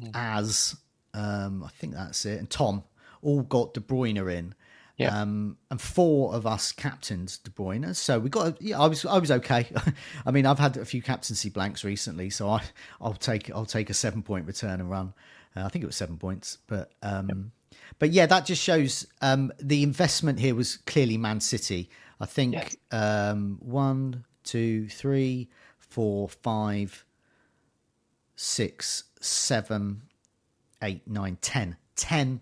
mm. 0.02 0.12
Az, 0.14 0.76
um, 1.14 1.64
I 1.64 1.70
think 1.70 1.94
that's 1.94 2.26
it, 2.26 2.40
and 2.40 2.50
Tom 2.50 2.84
all 3.22 3.42
got 3.42 3.74
De 3.74 3.80
Bruyne 3.80 4.32
in. 4.32 4.54
Yeah. 4.98 5.22
Um, 5.22 5.58
and 5.72 5.82
four 5.82 6.36
of 6.36 6.46
us 6.46 6.72
captained 6.72 7.40
De 7.44 7.50
Bruyne. 7.50 7.96
So 7.96 8.20
we 8.20 8.30
got. 8.30 8.62
Yeah, 8.62 8.80
I 8.80 8.88
was. 8.88 9.06
I 9.06 9.18
was 9.18 9.32
okay. 9.32 9.68
I 10.26 10.32
mean, 10.32 10.46
I've 10.46 10.60
had 10.60 10.78
a 10.78 10.86
few 10.86 11.02
captaincy 11.02 11.50
blanks 11.50 11.84
recently, 11.84 12.30
so 12.30 12.50
I, 12.50 12.62
I'll 13.02 13.14
take. 13.14 13.50
I'll 13.50 13.66
take 13.66 13.90
a 13.90 13.94
seven 13.94 14.22
point 14.22 14.46
return 14.46 14.80
and 14.80 14.90
run. 14.90 15.14
Uh, 15.56 15.64
I 15.64 15.70
think 15.70 15.84
it 15.84 15.88
was 15.88 15.96
seven 15.96 16.18
points, 16.18 16.60
but 16.68 16.92
um, 17.02 17.28
yep. 17.28 17.80
but 17.98 18.12
yeah, 18.12 18.28
that 18.28 18.46
just 18.46 18.62
shows 18.62 19.08
um, 19.22 19.52
the 19.60 19.82
investment 19.82 20.40
here 20.40 20.54
was 20.54 20.78
clearly 20.78 21.18
Man 21.18 21.40
City. 21.40 21.90
I 22.20 22.26
think 22.26 22.54
yes. 22.54 22.76
um, 22.92 23.58
one, 23.62 24.26
two, 24.44 24.88
three, 24.90 25.50
four, 25.80 26.30
five, 26.30 27.04
six, 28.36 29.06
seven, 29.24 30.02
eight, 30.82 31.08
nine, 31.08 31.38
ten. 31.42 31.78
Ten 31.96 32.42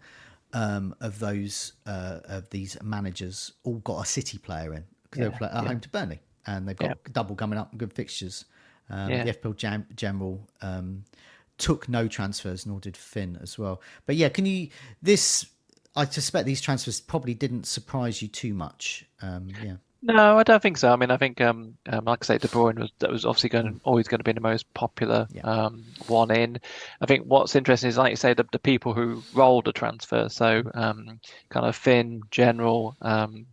um, 0.54 0.96
of 1.02 1.20
those 1.20 1.74
uh, 1.86 2.20
of 2.26 2.50
these 2.50 2.82
managers 2.82 3.54
all 3.63 3.80
got 3.80 4.04
a 4.04 4.06
City 4.06 4.38
player 4.38 4.74
in 4.74 4.84
because 5.04 5.32
yeah, 5.32 5.38
they're 5.39 5.50
yeah. 5.54 5.67
home 5.67 5.80
to 5.80 5.89
Burnley 5.89 6.20
and 6.48 6.67
they've 6.67 6.78
got 6.78 6.89
yeah. 6.89 7.12
double 7.12 7.36
coming 7.36 7.60
up, 7.60 7.72
and 7.72 7.80
good 7.80 7.94
fixtures. 7.94 8.46
Um, 8.89 9.10
The 9.10 9.34
FPL 9.34 9.56
Jam- 9.56 9.88
General 9.96 10.48
um, 10.62 11.06
took 11.58 11.88
no 11.88 12.08
transfers, 12.08 12.65
nor 12.65 12.80
did 12.80 12.98
Finn 12.98 13.38
as 13.41 13.58
well. 13.58 13.82
But 14.06 14.15
yeah, 14.15 14.30
can 14.30 14.46
you 14.46 14.70
this? 15.02 15.46
I 15.96 16.06
suspect 16.06 16.46
these 16.46 16.62
transfers 16.62 17.02
probably 17.02 17.34
didn't 17.34 17.65
surprise 17.65 18.22
you 18.22 18.28
too 18.28 18.54
much. 18.54 19.06
Um, 19.22 19.50
yeah. 19.63 19.76
No, 20.04 20.40
I 20.40 20.44
don't 20.44 20.62
think 20.62 20.78
so. 20.78 20.92
I 20.92 20.96
mean, 20.96 21.12
I 21.12 21.18
think, 21.18 21.40
um, 21.42 21.78
um, 21.88 22.06
like 22.06 22.24
I 22.24 22.26
say, 22.26 22.38
De 22.40 22.48
Bruyne 22.48 22.80
was 22.80 22.92
that 23.00 23.12
was 23.12 23.24
obviously 23.24 23.50
going 23.50 23.80
always 23.84 24.08
going 24.08 24.20
to 24.20 24.24
be 24.24 24.32
the 24.32 24.42
most 24.42 24.72
popular 24.74 25.28
yeah. 25.32 25.42
um, 25.42 25.84
one 26.08 26.32
in. 26.32 26.60
I 27.02 27.06
think 27.06 27.26
what's 27.28 27.56
interesting 27.56 27.90
is, 27.90 27.98
like 27.98 28.10
you 28.10 28.16
say, 28.16 28.34
the, 28.34 28.46
the 28.52 28.58
people 28.58 28.94
who 28.96 29.22
rolled 29.36 29.66
the 29.66 29.74
transfer. 29.74 30.28
So, 30.30 30.64
um, 30.74 31.20
kind 31.50 31.68
of 31.68 31.76
Finn, 31.76 32.24
General, 32.32 32.96
um, 33.02 33.46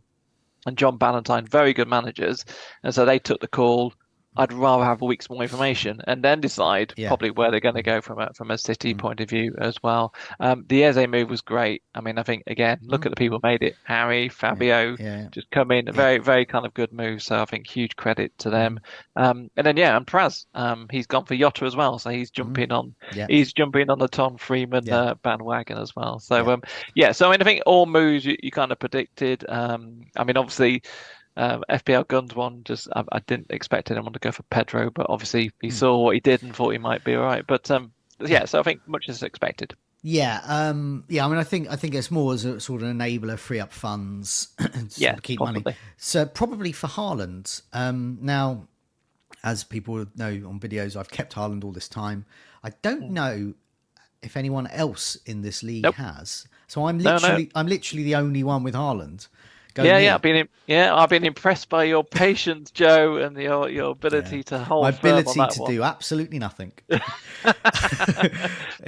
and 0.64 0.78
John 0.78 0.96
Ballantyne, 0.96 1.46
very 1.46 1.74
good 1.74 1.88
managers, 1.88 2.46
and 2.82 2.94
so 2.94 3.04
they 3.04 3.18
took 3.18 3.40
the 3.40 3.48
call. 3.48 3.92
I'd 4.38 4.52
rather 4.52 4.84
have 4.84 5.02
a 5.02 5.04
week's 5.04 5.28
more 5.28 5.42
information 5.42 6.00
and 6.06 6.22
then 6.22 6.40
decide 6.40 6.94
yeah. 6.96 7.08
probably 7.08 7.30
where 7.30 7.50
they're 7.50 7.60
going 7.60 7.74
to 7.74 7.82
go 7.82 8.00
from 8.00 8.20
a 8.20 8.32
from 8.34 8.50
a 8.50 8.58
city 8.58 8.94
mm. 8.94 8.98
point 8.98 9.20
of 9.20 9.28
view 9.28 9.54
as 9.58 9.76
well. 9.82 10.14
Um, 10.38 10.64
the 10.68 10.84
Eze 10.84 11.08
move 11.08 11.28
was 11.28 11.40
great. 11.40 11.82
I 11.94 12.00
mean, 12.00 12.18
I 12.18 12.22
think 12.22 12.44
again, 12.46 12.78
look 12.82 13.02
mm. 13.02 13.06
at 13.06 13.10
the 13.10 13.16
people 13.16 13.40
made 13.42 13.62
it: 13.62 13.76
Harry, 13.84 14.28
Fabio, 14.28 14.96
yeah. 14.98 15.22
Yeah. 15.22 15.28
just 15.32 15.50
come 15.50 15.72
in, 15.72 15.92
very 15.92 16.18
very 16.18 16.46
kind 16.46 16.64
of 16.64 16.72
good 16.74 16.92
move. 16.92 17.22
So 17.22 17.40
I 17.42 17.44
think 17.44 17.66
huge 17.66 17.96
credit 17.96 18.36
to 18.38 18.50
them. 18.50 18.80
Mm. 19.16 19.24
Um, 19.24 19.50
and 19.56 19.66
then 19.66 19.76
yeah, 19.76 19.96
and 19.96 20.06
Praz, 20.06 20.46
um, 20.54 20.86
he's 20.90 21.06
gone 21.06 21.24
for 21.24 21.36
Jota 21.36 21.64
as 21.64 21.76
well, 21.76 21.98
so 21.98 22.10
he's 22.10 22.30
jumping 22.30 22.68
mm. 22.68 22.78
on 22.78 22.94
he's 23.28 23.52
jumping 23.52 23.90
on 23.90 23.98
the 23.98 24.08
Tom 24.08 24.38
Freeman 24.38 24.88
uh, 24.88 25.14
bandwagon 25.22 25.78
as 25.78 25.96
well. 25.96 26.20
So 26.20 26.48
um, 26.50 26.62
yeah, 26.94 27.12
so 27.12 27.28
I 27.28 27.32
mean, 27.32 27.40
I 27.40 27.44
think 27.44 27.62
all 27.66 27.86
moves 27.86 28.24
you, 28.24 28.36
you 28.42 28.50
kind 28.50 28.70
of 28.70 28.78
predicted. 28.78 29.44
Um, 29.48 30.02
I 30.16 30.24
mean, 30.24 30.36
obviously. 30.36 30.82
Um, 31.38 31.62
FPL 31.70 32.08
Guns 32.08 32.34
one, 32.34 32.62
just 32.64 32.88
I, 32.96 33.04
I, 33.12 33.20
didn't 33.20 33.46
expect 33.50 33.92
anyone 33.92 34.12
to 34.12 34.18
go 34.18 34.32
for 34.32 34.42
Pedro, 34.44 34.90
but 34.90 35.06
obviously 35.08 35.52
he 35.62 35.68
mm. 35.68 35.72
saw 35.72 35.96
what 35.96 36.14
he 36.14 36.20
did 36.20 36.42
and 36.42 36.54
thought 36.54 36.70
he 36.70 36.78
might 36.78 37.04
be 37.04 37.14
all 37.14 37.22
right. 37.22 37.46
But 37.46 37.70
um, 37.70 37.92
yeah, 38.18 38.44
so 38.44 38.58
I 38.58 38.64
think 38.64 38.80
much 38.88 39.08
as 39.08 39.22
expected. 39.22 39.74
Yeah, 40.02 40.40
um, 40.46 41.04
yeah. 41.08 41.24
I 41.24 41.28
mean, 41.28 41.38
I 41.38 41.44
think 41.44 41.70
I 41.70 41.76
think 41.76 41.94
it's 41.94 42.10
more 42.10 42.34
as 42.34 42.44
a 42.44 42.58
sort 42.58 42.82
of 42.82 42.88
enabler, 42.88 43.38
free 43.38 43.60
up 43.60 43.72
funds, 43.72 44.48
yeah, 44.96 45.14
keep 45.22 45.38
possibly. 45.38 45.62
money. 45.64 45.76
So 45.96 46.26
probably 46.26 46.72
for 46.72 46.88
Haaland. 46.88 47.62
Um, 47.72 48.18
now, 48.20 48.66
as 49.44 49.62
people 49.62 50.06
know 50.16 50.28
on 50.28 50.58
videos, 50.58 50.96
I've 50.96 51.10
kept 51.10 51.36
Haaland 51.36 51.62
all 51.62 51.72
this 51.72 51.88
time. 51.88 52.26
I 52.64 52.70
don't 52.82 53.04
mm. 53.04 53.10
know 53.10 53.54
if 54.22 54.36
anyone 54.36 54.66
else 54.68 55.16
in 55.24 55.42
this 55.42 55.62
league 55.62 55.84
nope. 55.84 55.94
has. 55.94 56.48
So 56.66 56.86
I'm 56.86 56.98
literally, 56.98 57.44
no, 57.44 57.44
no. 57.44 57.50
I'm 57.54 57.66
literally 57.68 58.02
the 58.02 58.16
only 58.16 58.42
one 58.42 58.64
with 58.64 58.74
Haaland 58.74 59.28
Go 59.78 59.84
yeah, 59.84 59.98
me. 59.98 60.04
yeah. 60.06 60.14
I've 60.16 60.22
been 60.22 60.48
yeah, 60.66 60.92
I've 60.92 61.08
been 61.08 61.24
impressed 61.24 61.68
by 61.68 61.84
your 61.84 62.02
patience, 62.02 62.72
Joe, 62.72 63.16
and 63.16 63.36
your 63.36 63.68
your 63.68 63.92
ability 63.92 64.38
yeah. 64.38 64.42
to 64.42 64.58
hold 64.58 64.82
my 64.82 64.88
ability 64.88 65.32
to 65.32 65.62
one. 65.62 65.70
do 65.70 65.82
absolutely 65.84 66.40
nothing. 66.40 66.72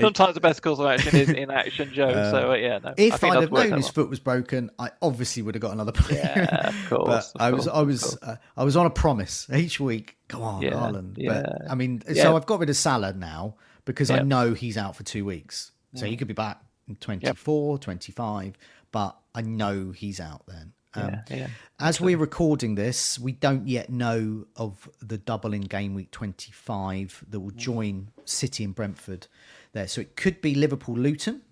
Sometimes 0.01 0.35
the 0.35 0.41
best 0.43 0.63
course 0.63 0.81
of 0.81 0.87
action 0.87 1.15
is 1.17 1.29
inaction, 1.31 1.93
Joe. 1.93 2.09
Uh, 2.09 2.31
so 2.33 2.51
uh, 2.51 2.55
yeah, 2.55 2.81
no. 2.83 2.93
If 2.97 3.23
I'd 3.23 3.41
have 3.41 3.53
known 3.53 3.73
his 3.73 3.89
foot 3.89 4.11
was 4.11 4.19
broken, 4.19 4.71
I 4.81 4.91
obviously 5.01 5.43
would 5.45 5.55
have 5.55 5.63
got 5.63 5.73
another 5.73 5.93
player. 5.93 6.21
Yeah, 6.21 6.69
of 6.69 6.89
course. 6.89 7.33
but 7.33 7.41
of 7.41 7.41
I 7.41 7.51
was 7.53 7.67
course, 7.67 7.77
I 7.77 7.83
was 7.83 8.19
uh, 8.23 8.37
I 8.57 8.65
was 8.65 8.77
on 8.77 8.87
a 8.87 8.91
promise 8.91 9.49
each 9.53 9.79
week. 9.79 10.17
Come 10.27 10.43
on, 10.43 10.63
Yeah, 10.63 10.73
Haaland. 10.73 11.15
yeah. 11.17 11.43
But 11.43 11.71
I 11.71 11.77
mean, 11.77 12.03
so 12.15 12.37
I've 12.37 12.47
got 12.47 12.59
rid 12.59 12.69
of 12.69 12.77
Salah 12.77 13.13
now 13.13 13.55
because 13.85 14.11
I 14.11 14.23
know 14.23 14.55
he's 14.55 14.77
out 14.77 14.97
for 14.97 15.05
two 15.05 15.25
weeks. 15.25 15.71
So 15.95 16.07
he 16.07 16.17
could 16.17 16.29
be 16.29 16.35
back 16.35 16.61
in 16.89 16.97
24, 16.97 17.79
25, 17.79 18.57
but 18.93 19.17
I 19.35 19.43
know 19.43 19.93
he's 19.93 20.21
out 20.21 20.43
then. 20.47 20.73
Um, 20.95 21.11
Yeah, 21.29 21.37
yeah. 21.37 21.49
As 21.79 22.01
we're 22.01 22.19
recording 22.19 22.75
this, 22.75 23.19
we 23.19 23.33
don't 23.33 23.67
yet 23.69 23.91
know 23.91 24.47
of 24.57 24.89
the 25.01 25.19
double 25.19 25.53
in 25.55 25.63
game 25.63 25.95
week 25.95 26.11
25 26.11 27.25
that 27.31 27.41
will 27.41 27.53
join 27.53 28.09
City 28.25 28.65
and 28.65 28.75
Brentford 28.75 29.27
there. 29.73 29.87
So 29.89 30.01
it 30.01 30.17
could 30.17 30.41
be 30.41 30.55
Liverpool 30.55 30.97
Luton. 30.97 31.43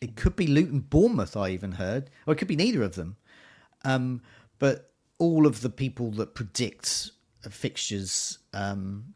It 0.00 0.16
could 0.16 0.34
be 0.34 0.46
Luton 0.46 0.80
Bournemouth, 0.80 1.36
I 1.36 1.50
even 1.50 1.72
heard. 1.72 2.10
Or 2.26 2.32
it 2.32 2.36
could 2.36 2.48
be 2.48 2.56
neither 2.56 2.82
of 2.82 2.94
them. 2.94 3.16
Um, 3.84 4.22
but 4.58 4.90
all 5.18 5.46
of 5.46 5.60
the 5.60 5.68
people 5.70 6.10
that 6.12 6.34
predict 6.34 7.10
fixtures 7.50 8.38
um, 8.54 9.12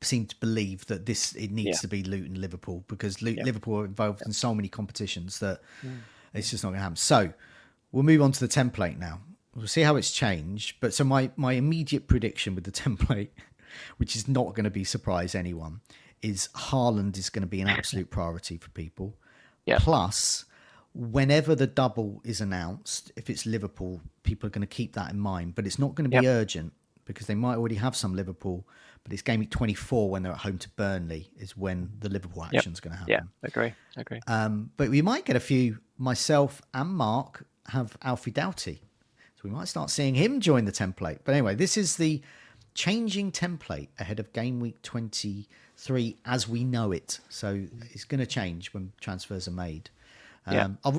seem 0.00 0.26
to 0.26 0.36
believe 0.36 0.86
that 0.86 1.04
this 1.06 1.34
it 1.34 1.50
needs 1.50 1.78
Yeah. 1.78 1.80
to 1.82 1.88
be 1.88 2.02
Luton 2.02 2.40
Liverpool 2.40 2.84
because 2.88 3.20
Liverpool 3.20 3.80
are 3.80 3.84
involved 3.84 4.22
in 4.24 4.32
so 4.32 4.54
many 4.54 4.68
competitions 4.68 5.38
that 5.40 5.60
it's 6.32 6.50
just 6.50 6.62
not 6.64 6.70
going 6.70 6.78
to 6.78 6.82
happen. 6.82 6.96
So 6.96 7.32
we'll 7.92 8.02
move 8.04 8.22
on 8.22 8.32
to 8.32 8.40
the 8.40 8.48
template 8.48 8.98
now. 8.98 9.20
We'll 9.54 9.66
see 9.66 9.82
how 9.82 9.96
it's 9.96 10.10
changed. 10.12 10.76
But 10.80 10.94
so 10.94 11.04
my 11.04 11.30
my 11.36 11.52
immediate 11.54 12.06
prediction 12.06 12.54
with 12.54 12.64
the 12.64 12.72
template, 12.84 13.30
which 13.96 14.14
is 14.16 14.28
not 14.28 14.54
going 14.54 14.64
to 14.64 14.70
be 14.70 14.84
surprise 14.84 15.34
anyone, 15.34 15.80
is 16.22 16.48
Haaland 16.54 17.16
is 17.18 17.30
going 17.30 17.42
to 17.42 17.48
be 17.48 17.60
an 17.60 17.68
absolute 17.68 18.10
priority 18.10 18.56
for 18.56 18.70
people. 18.70 19.16
Yeah. 19.66 19.78
Plus, 19.80 20.44
whenever 20.94 21.54
the 21.54 21.66
double 21.66 22.20
is 22.24 22.40
announced, 22.40 23.12
if 23.16 23.28
it's 23.28 23.44
Liverpool, 23.46 24.00
people 24.22 24.46
are 24.46 24.50
going 24.50 24.62
to 24.66 24.66
keep 24.66 24.94
that 24.94 25.10
in 25.12 25.18
mind. 25.18 25.54
But 25.54 25.66
it's 25.66 25.78
not 25.78 25.94
going 25.94 26.10
to 26.10 26.16
be 26.16 26.24
Yep. 26.24 26.34
urgent 26.34 26.72
because 27.04 27.26
they 27.26 27.34
might 27.34 27.56
already 27.56 27.74
have 27.76 27.94
some 27.96 28.14
Liverpool. 28.14 28.66
But 29.04 29.12
it's 29.12 29.22
game 29.22 29.40
week 29.40 29.50
24 29.50 30.10
when 30.10 30.22
they're 30.22 30.32
at 30.32 30.38
home 30.38 30.58
to 30.58 30.68
Burnley 30.70 31.30
is 31.38 31.56
when 31.56 31.90
the 32.00 32.08
Liverpool 32.08 32.42
Yep. 32.44 32.54
action's 32.54 32.80
going 32.80 32.92
to 32.92 32.98
happen. 32.98 33.12
Yeah, 33.12 33.20
agree, 33.42 33.72
agree. 33.96 34.20
Um, 34.26 34.70
but 34.76 34.88
we 34.90 35.02
might 35.02 35.24
get 35.24 35.36
a 35.36 35.40
few. 35.40 35.78
Myself 35.98 36.62
and 36.74 36.90
Mark 36.90 37.46
have 37.68 37.96
Alfie 38.02 38.30
Doughty, 38.30 38.80
so 39.36 39.40
we 39.44 39.50
might 39.50 39.68
start 39.68 39.90
seeing 39.90 40.14
him 40.14 40.40
join 40.40 40.64
the 40.64 40.72
template. 40.72 41.20
But 41.24 41.32
anyway, 41.32 41.54
this 41.54 41.76
is 41.76 41.96
the 41.96 42.22
changing 42.74 43.32
template 43.32 43.88
ahead 43.98 44.20
of 44.20 44.32
game 44.32 44.60
week 44.60 44.80
twenty 44.82 45.48
three 45.76 46.16
as 46.24 46.48
we 46.48 46.64
know 46.64 46.92
it. 46.92 47.20
So 47.28 47.66
it's 47.92 48.04
going 48.04 48.20
to 48.20 48.26
change 48.26 48.72
when 48.74 48.92
transfers 49.00 49.46
are 49.48 49.52
made. 49.52 49.90
Um, 50.46 50.54
Yeah. 50.54 50.68
I'll 50.84 50.98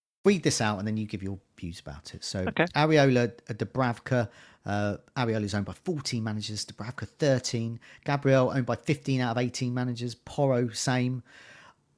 Read 0.23 0.43
this 0.43 0.61
out 0.61 0.77
and 0.77 0.87
then 0.87 0.97
you 0.97 1.05
give 1.05 1.23
your 1.23 1.39
views 1.57 1.79
about 1.79 2.13
it. 2.13 2.23
So 2.23 2.45
Okay. 2.47 2.65
Areola 2.75 3.31
uh, 3.49 3.53
Dubravka, 3.53 4.29
uh, 4.65 4.97
Areola 5.17 5.43
is 5.43 5.55
owned 5.55 5.65
by 5.65 5.73
14 5.73 6.23
managers, 6.23 6.65
Dubravka 6.65 7.07
13, 7.07 7.79
Gabriel 8.05 8.51
owned 8.53 8.65
by 8.65 8.75
15 8.75 9.21
out 9.21 9.31
of 9.31 9.37
18 9.37 9.73
managers, 9.73 10.13
Porro 10.13 10.69
same, 10.69 11.23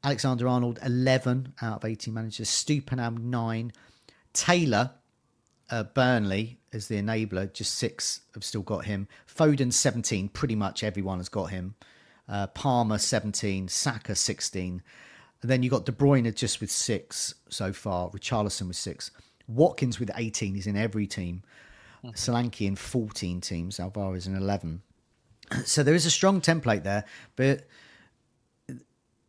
Alexander 0.03 0.47
Arnold 0.47 0.79
11 0.83 1.53
out 1.61 1.83
of 1.83 1.85
18 1.89 2.13
managers, 2.13 2.49
Estupiñán 2.49 3.19
9, 3.19 3.71
Taylor 4.33 4.91
uh, 5.69 5.83
Burnley 5.83 6.59
as 6.73 6.87
the 6.87 7.01
enabler, 7.01 7.51
just 7.51 7.75
six 7.75 8.21
have 8.33 8.43
still 8.43 8.61
got 8.61 8.85
him. 8.85 9.07
Foden 9.27 9.71
17, 9.71 10.29
pretty 10.29 10.55
much 10.55 10.83
everyone 10.83 11.19
has 11.19 11.29
got 11.29 11.45
him. 11.45 11.75
Uh, 12.27 12.47
Palmer 12.47 12.97
17, 12.97 13.67
Saka 13.67 14.15
16. 14.15 14.81
And 15.43 15.51
then 15.51 15.61
you 15.61 15.69
got 15.69 15.85
De 15.85 15.91
Bruyne 15.91 16.33
just 16.33 16.61
with 16.61 16.71
six 16.71 17.35
so 17.49 17.73
far, 17.73 18.09
Richarlison 18.11 18.67
with 18.67 18.77
six, 18.77 19.11
Watkins 19.47 19.99
with 19.99 20.09
18, 20.15 20.55
he's 20.55 20.67
in 20.67 20.77
every 20.77 21.05
team. 21.05 21.43
Hmm. 22.01 22.11
Solanke 22.11 22.65
in 22.65 22.77
14 22.77 23.41
teams, 23.41 23.79
Alvarez 23.79 24.25
in 24.25 24.35
11. 24.35 24.81
So 25.65 25.83
there 25.83 25.93
is 25.93 26.05
a 26.05 26.09
strong 26.09 26.39
template 26.41 26.83
there, 26.83 27.03
but 27.35 27.67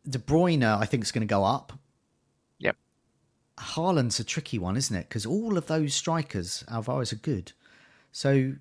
De 0.09 0.17
Bruyne, 0.17 0.63
I 0.63 0.85
think, 0.85 1.03
is 1.03 1.11
going 1.11 1.27
to 1.27 1.31
go 1.31 1.43
up. 1.43 1.73
Yep. 2.59 2.77
Haaland's 3.59 4.19
a 4.19 4.23
tricky 4.23 4.57
one, 4.57 4.77
isn't 4.77 4.95
it? 4.95 5.09
Because 5.09 5.25
all 5.25 5.57
of 5.57 5.67
those 5.67 5.93
strikers, 5.93 6.63
Alvarez, 6.69 7.11
are 7.11 7.17
good. 7.17 7.51
So, 8.11 8.53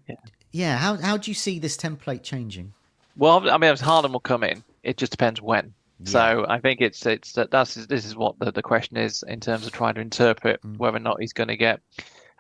yeah, 0.51 0.77
how 0.77 0.97
how 0.97 1.17
do 1.17 1.31
you 1.31 1.35
see 1.35 1.59
this 1.59 1.77
template 1.77 2.25
changing? 2.25 2.75
Well, 3.17 3.49
I 3.49 3.57
mean, 3.57 3.73
Haaland 3.77 4.13
will 4.13 4.21
come 4.21 4.43
in. 4.43 4.65
It 4.83 4.97
just 4.97 5.13
depends 5.13 5.41
when. 5.41 5.73
So 6.03 6.45
I 6.49 6.59
think 6.59 6.81
it's 6.81 7.07
it's 7.07 7.33
that 7.33 7.51
that's 7.51 7.75
this 7.75 8.05
is 8.05 8.17
what 8.17 8.39
the, 8.41 8.51
the 8.51 8.63
question 8.63 8.97
is 8.97 9.23
in 9.29 9.41
terms 9.41 9.67
of 9.67 9.73
trying 9.73 9.95
to 9.95 10.01
interpret 10.01 10.61
whether 10.79 10.97
or 10.97 11.01
not 11.01 11.21
he's 11.21 11.33
going 11.33 11.49
to 11.49 11.57
get. 11.57 11.81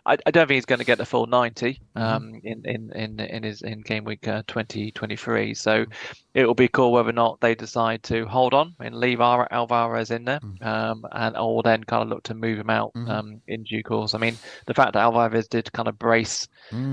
I, 0.06 0.18
I 0.26 0.30
don't 0.32 0.46
think 0.46 0.56
he's 0.56 0.66
going 0.66 0.80
to 0.80 0.84
get 0.84 0.98
the 0.98 1.06
full 1.06 1.24
90 1.26 1.80
um, 1.96 2.38
in, 2.44 2.60
in, 2.66 2.92
in, 2.92 3.20
in 3.20 3.42
his 3.42 3.62
in 3.62 3.80
game 3.80 4.04
week 4.04 4.28
uh, 4.28 4.42
2023. 4.46 5.54
So 5.54 5.86
it 6.34 6.44
will 6.44 6.52
be 6.54 6.68
cool 6.68 6.92
whether 6.92 7.08
or 7.08 7.12
not 7.14 7.40
they 7.40 7.54
decide 7.54 8.02
to 8.02 8.26
hold 8.26 8.52
on 8.52 8.74
and 8.80 8.94
leave 8.94 9.22
Ar- 9.22 9.48
Alvarez 9.50 10.10
in 10.10 10.26
there, 10.26 10.40
um, 10.60 11.06
and 11.12 11.34
or 11.38 11.62
then 11.62 11.84
kind 11.84 12.02
of 12.02 12.10
look 12.10 12.22
to 12.24 12.34
move 12.34 12.58
him 12.58 12.68
out 12.68 12.92
um, 13.08 13.40
in 13.48 13.62
due 13.62 13.82
course. 13.82 14.12
I 14.14 14.18
mean, 14.18 14.36
the 14.66 14.74
fact 14.74 14.92
that 14.92 15.00
Alvarez 15.00 15.48
did 15.48 15.72
kind 15.72 15.88
of 15.88 15.98
brace 15.98 16.48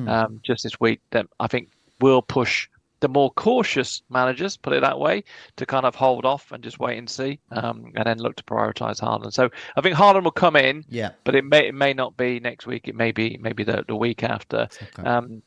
um, 0.07 0.39
just 0.43 0.63
this 0.63 0.79
week, 0.79 1.01
that 1.09 1.25
I 1.37 1.47
think 1.47 1.67
will 1.99 2.21
push 2.21 2.69
the 3.01 3.09
more 3.09 3.31
cautious 3.33 4.01
managers, 4.09 4.55
put 4.55 4.73
it 4.73 4.81
that 4.81 4.99
way, 4.99 5.23
to 5.57 5.65
kind 5.65 5.85
of 5.85 5.93
hold 5.95 6.25
off 6.25 6.51
and 6.51 6.63
just 6.63 6.79
wait 6.79 6.97
and 6.97 7.09
see, 7.09 7.39
um, 7.51 7.91
and 7.95 8.05
then 8.05 8.19
look 8.19 8.35
to 8.37 8.43
prioritise 8.43 9.01
Haaland. 9.01 9.33
So 9.33 9.49
I 9.75 9.81
think 9.81 9.95
Haaland 9.95 10.23
will 10.23 10.31
come 10.31 10.55
in, 10.55 10.85
Yeah. 10.87 11.11
but 11.23 11.35
it 11.35 11.43
may 11.43 11.67
it 11.67 11.75
may 11.75 11.93
not 11.93 12.15
be 12.15 12.39
next 12.39 12.65
week. 12.65 12.87
It 12.87 12.95
may 12.95 13.11
be 13.11 13.37
maybe 13.41 13.63
the, 13.63 13.83
the 13.87 13.95
week 13.95 14.23
after. 14.23 14.69
Okay. 14.81 15.03
Um, 15.03 15.41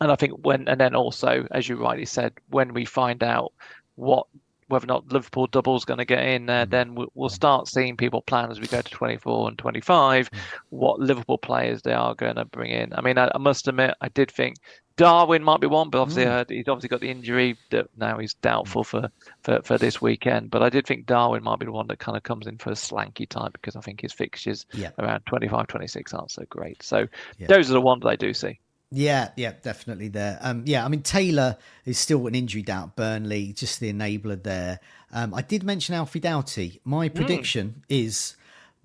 and 0.00 0.12
I 0.12 0.16
think 0.16 0.44
when 0.44 0.68
and 0.68 0.80
then 0.80 0.94
also, 0.94 1.46
as 1.52 1.68
you 1.68 1.76
rightly 1.76 2.04
said, 2.04 2.34
when 2.50 2.74
we 2.74 2.84
find 2.84 3.22
out 3.22 3.52
what 3.94 4.26
whether 4.68 4.84
or 4.84 4.88
not 4.88 5.12
Liverpool 5.12 5.46
double's 5.46 5.84
going 5.84 5.98
to 5.98 6.04
get 6.04 6.24
in 6.24 6.46
there, 6.46 6.66
then 6.66 6.96
we'll, 7.14 7.28
start 7.28 7.68
seeing 7.68 7.96
people 7.96 8.20
plan 8.22 8.50
as 8.50 8.60
we 8.60 8.66
go 8.66 8.80
to 8.82 8.90
24 8.90 9.48
and 9.48 9.58
25 9.58 10.28
what 10.70 10.98
Liverpool 10.98 11.38
players 11.38 11.82
they 11.82 11.92
are 11.92 12.14
going 12.16 12.34
to 12.34 12.44
bring 12.44 12.72
in. 12.72 12.92
I 12.92 13.00
mean, 13.00 13.16
I, 13.16 13.30
I 13.34 13.38
must 13.38 13.68
admit, 13.68 13.94
I 14.00 14.08
did 14.08 14.30
think 14.30 14.56
Darwin 14.96 15.42
might 15.42 15.60
be 15.60 15.66
one, 15.66 15.90
but 15.90 16.00
obviously 16.00 16.26
I 16.26 16.30
heard 16.30 16.50
he's 16.50 16.68
obviously 16.68 16.88
got 16.88 17.00
the 17.00 17.10
injury 17.10 17.56
that 17.70 17.88
now 17.96 18.18
he's 18.18 18.34
doubtful 18.34 18.82
for, 18.82 19.10
for, 19.42 19.60
for 19.62 19.76
this 19.76 20.00
weekend. 20.00 20.50
But 20.50 20.62
I 20.62 20.70
did 20.70 20.86
think 20.86 21.04
Darwin 21.06 21.42
might 21.42 21.58
be 21.58 21.66
the 21.66 21.72
one 21.72 21.86
that 21.88 21.98
kind 21.98 22.16
of 22.16 22.22
comes 22.22 22.46
in 22.46 22.56
for 22.56 22.70
a 22.70 22.74
Solanke 22.74 23.28
type 23.28 23.52
because 23.52 23.76
I 23.76 23.80
think 23.80 24.00
his 24.00 24.12
fixtures 24.12 24.64
Yeah. 24.72 24.90
around 24.98 25.26
25, 25.26 25.66
26 25.66 26.14
aren't 26.14 26.30
so 26.30 26.44
great. 26.48 26.82
So 26.82 27.06
Yeah. 27.38 27.46
those 27.48 27.70
are 27.70 27.74
the 27.74 27.80
ones 27.80 28.04
I 28.06 28.16
do 28.16 28.32
see. 28.32 28.58
Yeah, 28.90 29.30
yeah, 29.36 29.52
definitely 29.62 30.08
there. 30.08 30.38
Um, 30.40 30.62
yeah, 30.64 30.84
I 30.84 30.88
mean 30.88 31.02
Taylor 31.02 31.56
is 31.84 31.98
still 31.98 32.26
an 32.28 32.34
injury 32.34 32.62
doubt. 32.62 32.96
Burnley, 32.96 33.52
just 33.52 33.80
the 33.80 33.92
enabler 33.92 34.40
there. 34.42 34.78
Um, 35.12 35.34
I 35.34 35.42
did 35.42 35.64
mention 35.64 35.94
Alfie 35.94 36.20
Doughty. 36.20 36.80
My 36.84 37.08
prediction 37.08 37.82
is 37.88 38.36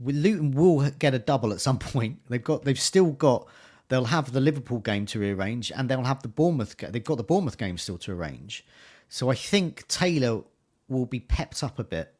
Luton 0.03 0.51
will 0.51 0.89
get 0.97 1.13
a 1.13 1.19
double 1.19 1.53
at 1.53 1.61
some 1.61 1.77
point. 1.93 2.19
They've 2.27 2.43
got 2.43 2.63
they've 2.65 2.79
still 2.79 3.11
got 3.11 3.47
they'll 3.91 4.05
have 4.05 4.31
the 4.31 4.39
Liverpool 4.39 4.79
game 4.79 5.05
to 5.07 5.19
rearrange, 5.19 5.71
and 5.75 5.87
they'll 5.89 6.03
have 6.03 6.21
the 6.23 6.27
Bournemouth. 6.29 6.75
They've 6.77 7.03
got 7.03 7.17
the 7.17 7.23
Bournemouth 7.23 7.57
game 7.57 7.77
still 7.77 7.97
to 7.99 8.13
arrange. 8.13 8.65
So 9.09 9.29
I 9.29 9.35
think 9.35 9.87
Taylor 9.87 10.41
will 10.87 11.05
be 11.05 11.19
pepped 11.19 11.61
up 11.63 11.77
a 11.77 11.83
bit. 11.83 12.13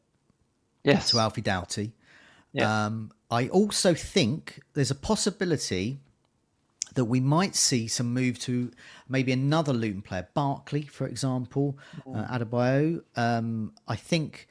Yes. 0.84 1.10
To 1.10 1.18
Alfie 1.18 1.40
Doughty. 1.40 1.92
Yeah. 2.52 2.86
Um, 2.86 3.10
I 3.30 3.48
also 3.48 3.94
think 3.94 4.60
there's 4.74 4.90
a 4.90 4.94
possibility 4.94 6.00
that 6.94 7.06
we 7.06 7.20
might 7.20 7.56
see 7.56 7.88
some 7.88 8.12
move 8.12 8.38
to 8.40 8.70
maybe 9.08 9.32
another 9.32 9.72
Luton 9.72 10.02
player, 10.02 10.28
Barkley, 10.34 10.82
for 10.82 11.06
example, 11.06 11.78
uh, 12.06 12.26
Adebayo. 12.38 13.02
Um, 13.16 13.72
I 13.88 13.96
think 13.96 14.48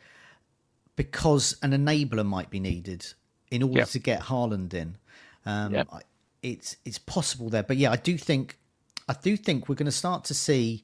because 0.96 1.58
an 1.62 1.72
enabler 1.72 2.26
might 2.26 2.50
be 2.50 2.60
needed 2.60 3.06
in 3.52 3.62
order 3.62 3.80
Yep. 3.80 3.90
to 3.90 4.00
get 4.00 4.22
Haaland 4.24 4.74
in. 4.74 4.98
Um, 5.46 5.74
Yep. 5.74 5.88
I- 5.92 6.02
It's 6.44 6.76
it's 6.86 6.98
possible 6.98 7.50
there, 7.50 7.64
but 7.64 7.78
yeah, 7.78 7.92
I 7.92 7.98
do 7.98 8.18
think 8.18 8.58
I 9.08 9.14
do 9.22 9.38
think 9.38 9.70
we're 9.70 9.76
going 9.76 9.86
to 9.86 9.92
start 9.92 10.24
to 10.26 10.34
see 10.34 10.84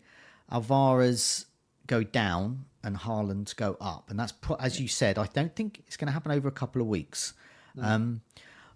Alvarez 0.52 1.46
go 1.88 2.04
down 2.04 2.65
and 2.84 2.98
Haaland 2.98 3.56
go 3.56 3.76
up, 3.82 4.10
and 4.10 4.20
that's 4.20 4.34
as 4.60 4.80
you 4.80 4.88
said. 4.88 5.17
I 5.17 5.26
don't 5.28 5.56
think 5.56 5.84
it's 5.88 5.98
going 5.98 6.08
to 6.08 6.12
happen 6.13 6.32
over 6.32 6.48
a 6.48 6.52
couple 6.52 6.82
of 6.82 6.88
weeks. 6.88 7.34
Um, 7.80 8.22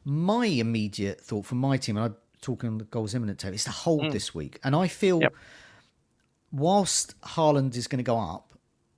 my 0.06 0.46
immediate 0.46 1.22
thought 1.22 1.46
for 1.46 1.56
my 1.56 1.78
team, 1.78 1.98
and 1.98 2.06
I'm 2.08 2.16
talking 2.42 2.70
on 2.70 2.78
the 2.78 2.84
goals 2.86 3.14
imminent 3.16 3.40
table, 3.40 3.56
is 3.56 3.64
to 3.66 3.72
hold 3.72 4.12
this 4.12 4.34
week, 4.36 4.60
and 4.64 4.76
I 4.76 4.88
feel 4.88 5.22
Yep. 5.22 5.34
whilst 6.52 7.20
Haaland 7.22 7.76
is 7.76 7.88
going 7.88 7.98
to 7.98 8.04
go 8.04 8.20
up 8.20 8.54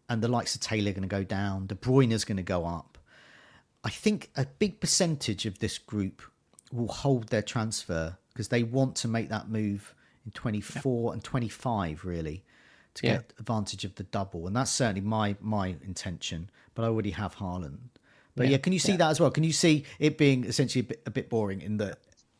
and 0.09 0.21
the 0.21 0.27
likes 0.27 0.55
of 0.55 0.61
Taylor 0.61 0.89
are 0.89 0.93
going 0.93 1.03
to 1.03 1.07
go 1.07 1.23
down, 1.23 1.67
De 1.67 1.75
Bruyne 1.75 2.11
is 2.11 2.25
going 2.25 2.37
to 2.37 2.43
go 2.43 2.65
up, 2.65 2.97
I 3.83 3.89
think 3.89 4.29
a 4.35 4.45
big 4.45 4.79
percentage 4.79 5.45
of 5.45 5.59
this 5.59 5.77
group 5.77 6.21
will 6.73 6.87
hold 6.87 7.27
their 7.29 7.41
transfer 7.41 8.17
because 8.33 8.47
they 8.47 8.63
want 8.63 8.95
to 8.97 9.07
make 9.07 9.29
that 9.29 9.47
move 9.49 9.93
in 10.25 10.31
24 10.31 11.13
and 11.13 11.23
25, 11.23 12.03
really, 12.03 12.43
to 12.95 13.05
Yeah. 13.07 13.13
get 13.17 13.33
advantage 13.39 13.85
of 13.85 13.95
the 13.95 14.03
double. 14.03 14.47
And 14.47 14.55
that's 14.55 14.71
certainly 14.71 15.01
my 15.01 15.35
my 15.39 15.67
intention, 15.85 16.49
but 16.75 16.83
I 16.83 16.87
already 16.87 17.11
have 17.11 17.35
Haaland. 17.35 17.77
But 18.35 18.47
yeah, 18.47 18.57
can 18.57 18.73
you 18.73 18.79
see 18.79 18.95
that 18.97 19.09
as 19.09 19.19
well? 19.19 19.29
Can 19.29 19.43
you 19.43 19.53
see 19.53 19.85
it 19.99 20.17
being 20.17 20.43
essentially 20.45 20.79
a 20.81 20.85
bit, 20.85 21.01
a 21.05 21.11
bit 21.11 21.29
boring 21.29 21.61
in 21.61 21.77
the 21.77 21.95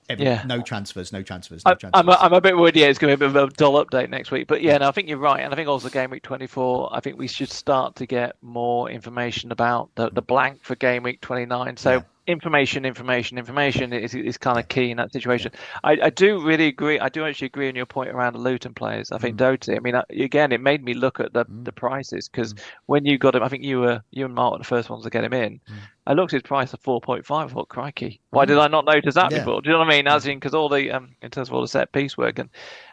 every, 0.10 0.26
Yeah. 0.26 0.42
no 0.44 0.60
transfers, 0.62 1.14
no 1.14 1.22
transfers, 1.22 1.64
no 1.66 1.72
I, 1.72 1.76
transfers? 1.76 2.00
I'm, 2.02 2.10
a, 2.10 2.14
I'm 2.20 2.34
a 2.34 2.42
bit 2.42 2.58
worried. 2.58 2.76
Yeah, 2.76 2.88
it's 2.88 2.98
going 2.98 3.14
to 3.14 3.18
be 3.18 3.26
a 3.26 3.30
bit 3.30 3.44
of 3.44 3.50
a 3.50 3.54
dull 3.54 3.74
update 3.86 4.10
next 4.10 4.32
week. 4.32 4.48
But 4.48 4.64
yeah, 4.64 4.80
no, 4.80 4.88
I 4.88 4.92
think 4.92 5.08
you're 5.08 5.20
right, 5.20 5.42
and 5.42 5.54
I 5.54 5.56
think 5.56 5.70
also 5.70 5.90
game 5.90 6.10
week 6.10 6.24
24. 6.24 6.90
I 6.96 7.00
think 7.00 7.20
we 7.20 7.28
should 7.28 7.52
start 7.52 7.96
to 7.98 8.08
get 8.08 8.36
more 8.42 8.90
information 8.90 9.52
about 9.52 9.92
the, 9.96 10.10
the 10.10 10.22
blank 10.24 10.64
for 10.64 10.74
game 10.76 11.04
week 11.04 11.22
29. 11.22 11.78
So 11.78 11.92
Yeah. 11.92 12.02
Information, 12.26 12.86
information, 12.86 13.38
information 13.38 13.92
is 13.92 14.16
is 14.16 14.38
kind 14.38 14.58
of 14.58 14.70
key 14.70 14.92
in 14.92 14.98
that 14.98 15.12
situation. 15.12 15.52
I, 15.84 15.98
I 16.04 16.10
do 16.10 16.40
really 16.42 16.68
agree. 16.68 16.98
I 16.98 17.10
do 17.10 17.26
actually 17.26 17.48
agree 17.48 17.68
on 17.68 17.76
your 17.76 17.86
point 17.86 18.12
around 18.12 18.32
the 18.34 18.40
Luton 18.40 18.74
players. 18.74 19.12
I 19.12 19.18
Mm. 19.18 19.20
think 19.20 19.36
Doughty. 19.38 19.76
I 19.76 19.80
mean, 19.80 19.96
again, 20.10 20.54
it 20.54 20.62
made 20.62 20.82
me 20.86 20.94
look 20.94 21.20
at 21.20 21.34
the 21.34 21.46
the 21.64 21.74
prices 21.74 22.30
because 22.30 22.54
Mm. 22.54 22.62
when 22.86 23.06
you 23.06 23.18
got 23.18 23.36
him, 23.36 23.44
I 23.44 23.50
think 23.50 23.64
you 23.66 23.82
were 23.82 24.02
you 24.12 24.24
and 24.26 24.34
Mark 24.34 24.54
were 24.54 24.58
the 24.60 24.64
first 24.64 24.90
ones 24.90 25.04
to 25.04 25.10
get 25.10 25.26
him 25.26 25.34
in. 25.34 25.60
I 26.06 26.14
looked 26.14 26.34
at 26.34 26.38
his 26.42 26.48
price 26.48 26.74
of 26.74 26.82
4.5. 26.82 27.32
I 27.32 27.48
thought, 27.48 27.70
crikey, 27.70 28.20
why 28.32 28.44
did 28.44 28.58
I 28.58 28.68
not 28.68 28.84
notice 28.86 29.16
that 29.16 29.32
Yeah. 29.32 29.40
before? 29.40 29.62
Do 29.62 29.70
you 29.70 29.74
know 29.74 29.80
what 29.80 29.88
I 29.88 29.98
mean? 29.98 30.08
As 30.08 30.26
in, 30.28 30.38
because 30.38 30.54
all 30.54 30.68
the 30.68 30.92
um, 30.92 31.16
in 31.22 31.32
terms 31.32 31.48
of 31.48 31.54
all 31.54 31.62
the 31.62 31.68
set 31.68 31.92
piece 31.94 32.18
work, 32.18 32.40
and 32.40 32.50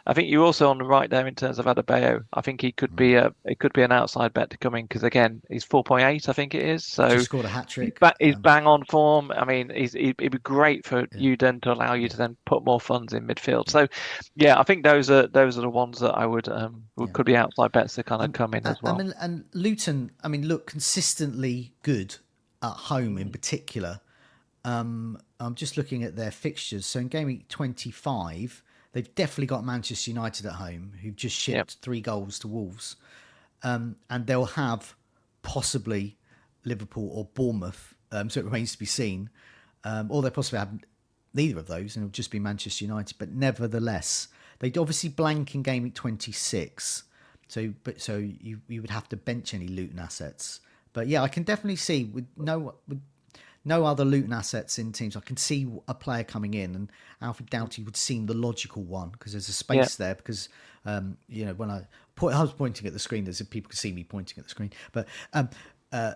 I 0.07 0.13
think 0.13 0.29
you're 0.29 0.45
also 0.45 0.69
on 0.69 0.77
the 0.77 0.85
right 0.85 1.09
there 1.09 1.27
in 1.27 1.35
terms 1.35 1.59
of 1.59 1.65
Adebayo. 1.65 2.23
I 2.33 2.41
think 2.41 2.61
he 2.61 2.71
could 2.71 2.95
be 2.95 3.15
a 3.15 3.33
it 3.43 3.59
could 3.59 3.73
be 3.73 3.81
an 3.81 3.91
outside 3.91 4.33
bet 4.33 4.49
to 4.51 4.57
come 4.57 4.75
in 4.75 4.85
because 4.85 5.03
again, 5.03 5.41
he's 5.49 5.65
4.8, 5.65 6.29
I 6.29 6.33
think 6.33 6.55
it 6.55 6.63
is. 6.63 6.85
So 6.85 7.09
Just 7.09 7.25
scored 7.25 7.45
a 7.45 7.49
hat 7.49 7.65
he's, 7.65 7.73
trick. 7.73 7.99
ba- 7.99 8.13
he's 8.19 8.35
Um, 8.35 8.41
bang 8.41 8.67
on 8.67 8.85
form. 8.85 9.31
I 9.31 9.43
mean, 9.43 9.69
he's, 9.75 9.91
he'd, 9.93 10.15
it'd 10.19 10.31
be 10.31 10.37
great 10.39 10.85
for 10.85 11.05
you 11.17 11.35
then 11.35 11.59
to 11.61 11.73
allow 11.73 11.93
you 11.93 12.07
to 12.07 12.17
then 12.17 12.37
put 12.45 12.63
more 12.63 12.79
funds 12.79 13.11
in 13.13 13.27
midfield. 13.27 13.69
So, 13.69 13.87
yeah, 14.35 14.57
I 14.57 14.63
think 14.63 14.83
those 14.85 15.09
are 15.09 15.27
those 15.27 15.57
are 15.57 15.61
the 15.61 15.69
ones 15.69 15.99
that 15.99 16.13
I 16.13 16.25
would 16.25 16.47
um 16.47 16.83
would, 16.95 17.11
could 17.11 17.25
be 17.25 17.35
outside 17.35 17.73
bets 17.73 17.95
to 17.95 18.03
kind 18.03 18.23
of 18.23 18.31
come 18.31 18.53
in 18.53 18.65
as 18.65 18.81
well. 18.81 18.95
I 18.95 18.97
mean, 19.03 19.13
and 19.19 19.43
Luton, 19.53 20.11
I 20.23 20.29
mean, 20.29 20.47
look 20.47 20.65
consistently 20.67 21.73
good 21.83 22.15
at 22.61 22.73
home 22.73 23.17
in 23.17 23.29
particular. 23.31 23.99
Um, 24.63 25.17
I'm 25.39 25.55
just 25.55 25.77
looking 25.77 26.03
at 26.03 26.15
their 26.15 26.31
fixtures. 26.31 26.85
So 26.85 26.99
in 26.99 27.07
game 27.07 27.27
week 27.27 27.47
25, 27.47 28.63
they've 28.93 29.13
definitely 29.15 29.47
got 29.47 29.65
Manchester 29.65 30.11
United 30.11 30.45
at 30.45 30.53
home, 30.53 30.93
who've 31.01 31.15
just 31.15 31.35
shipped 31.35 31.55
Yep. 31.57 31.81
three 31.81 32.01
goals 32.01 32.37
to 32.39 32.47
Wolves, 32.47 32.95
um, 33.63 33.95
and 34.09 34.27
they'll 34.27 34.45
have 34.45 34.95
possibly 35.41 36.17
Liverpool 36.63 37.09
or 37.11 37.25
Bournemouth. 37.33 37.95
Um, 38.11 38.29
so 38.29 38.39
it 38.39 38.45
remains 38.45 38.73
to 38.73 38.79
be 38.79 38.85
seen. 38.85 39.29
Um, 39.83 40.11
or 40.11 40.21
they 40.21 40.29
possibly 40.29 40.59
have 40.59 40.77
neither 41.33 41.59
of 41.59 41.65
those, 41.67 41.95
and 41.95 42.03
it'll 42.05 42.11
just 42.13 42.29
be 42.29 42.39
Manchester 42.39 42.85
United. 42.85 43.17
But 43.17 43.31
nevertheless, 43.31 44.27
they'd 44.59 44.77
obviously 44.77 45.09
blank 45.09 45.55
in 45.55 45.63
game 45.63 45.81
week 45.83 45.95
26. 45.95 47.03
So, 47.47 47.73
but 47.83 47.99
so 47.99 48.17
you 48.17 48.61
you 48.67 48.81
would 48.81 48.91
have 48.91 49.09
to 49.09 49.17
bench 49.17 49.53
any 49.55 49.67
Luton 49.67 49.97
assets. 49.97 50.59
But 50.93 51.07
yeah, 51.07 51.23
I 51.23 51.27
can 51.27 51.43
definitely 51.43 51.77
see 51.77 52.05
with 52.05 52.27
no 52.37 52.75
with 52.87 53.01
no 53.63 53.85
other 53.85 54.03
Luton 54.03 54.33
assets 54.33 54.79
in 54.79 54.91
teams. 54.91 55.15
I 55.15 55.19
can 55.19 55.37
see 55.37 55.67
a 55.87 55.93
player 55.93 56.23
coming 56.23 56.53
in, 56.53 56.75
and 56.75 56.91
Alfred 57.21 57.49
Doughty 57.49 57.83
would 57.83 57.95
seem 57.95 58.25
the 58.25 58.33
logical 58.33 58.83
one 58.83 59.09
because 59.09 59.33
there's 59.33 59.49
a 59.49 59.53
space 59.53 59.95
there. 59.95 60.15
Because 60.15 60.49
um, 60.85 61.17
you 61.27 61.45
know 61.45 61.53
when 61.53 61.69
I 61.69 61.87
point, 62.15 62.35
I 62.35 62.41
was 62.41 62.53
pointing 62.53 62.87
at 62.87 62.93
the 62.93 62.99
screen, 62.99 63.23
there's 63.23 63.41
people 63.43 63.69
can 63.69 63.77
see 63.77 63.91
me 63.91 64.03
pointing 64.03 64.37
at 64.39 64.45
the 64.45 64.49
screen. 64.49 64.71
But 64.91 65.07
um, 65.33 65.49
uh, 65.91 66.13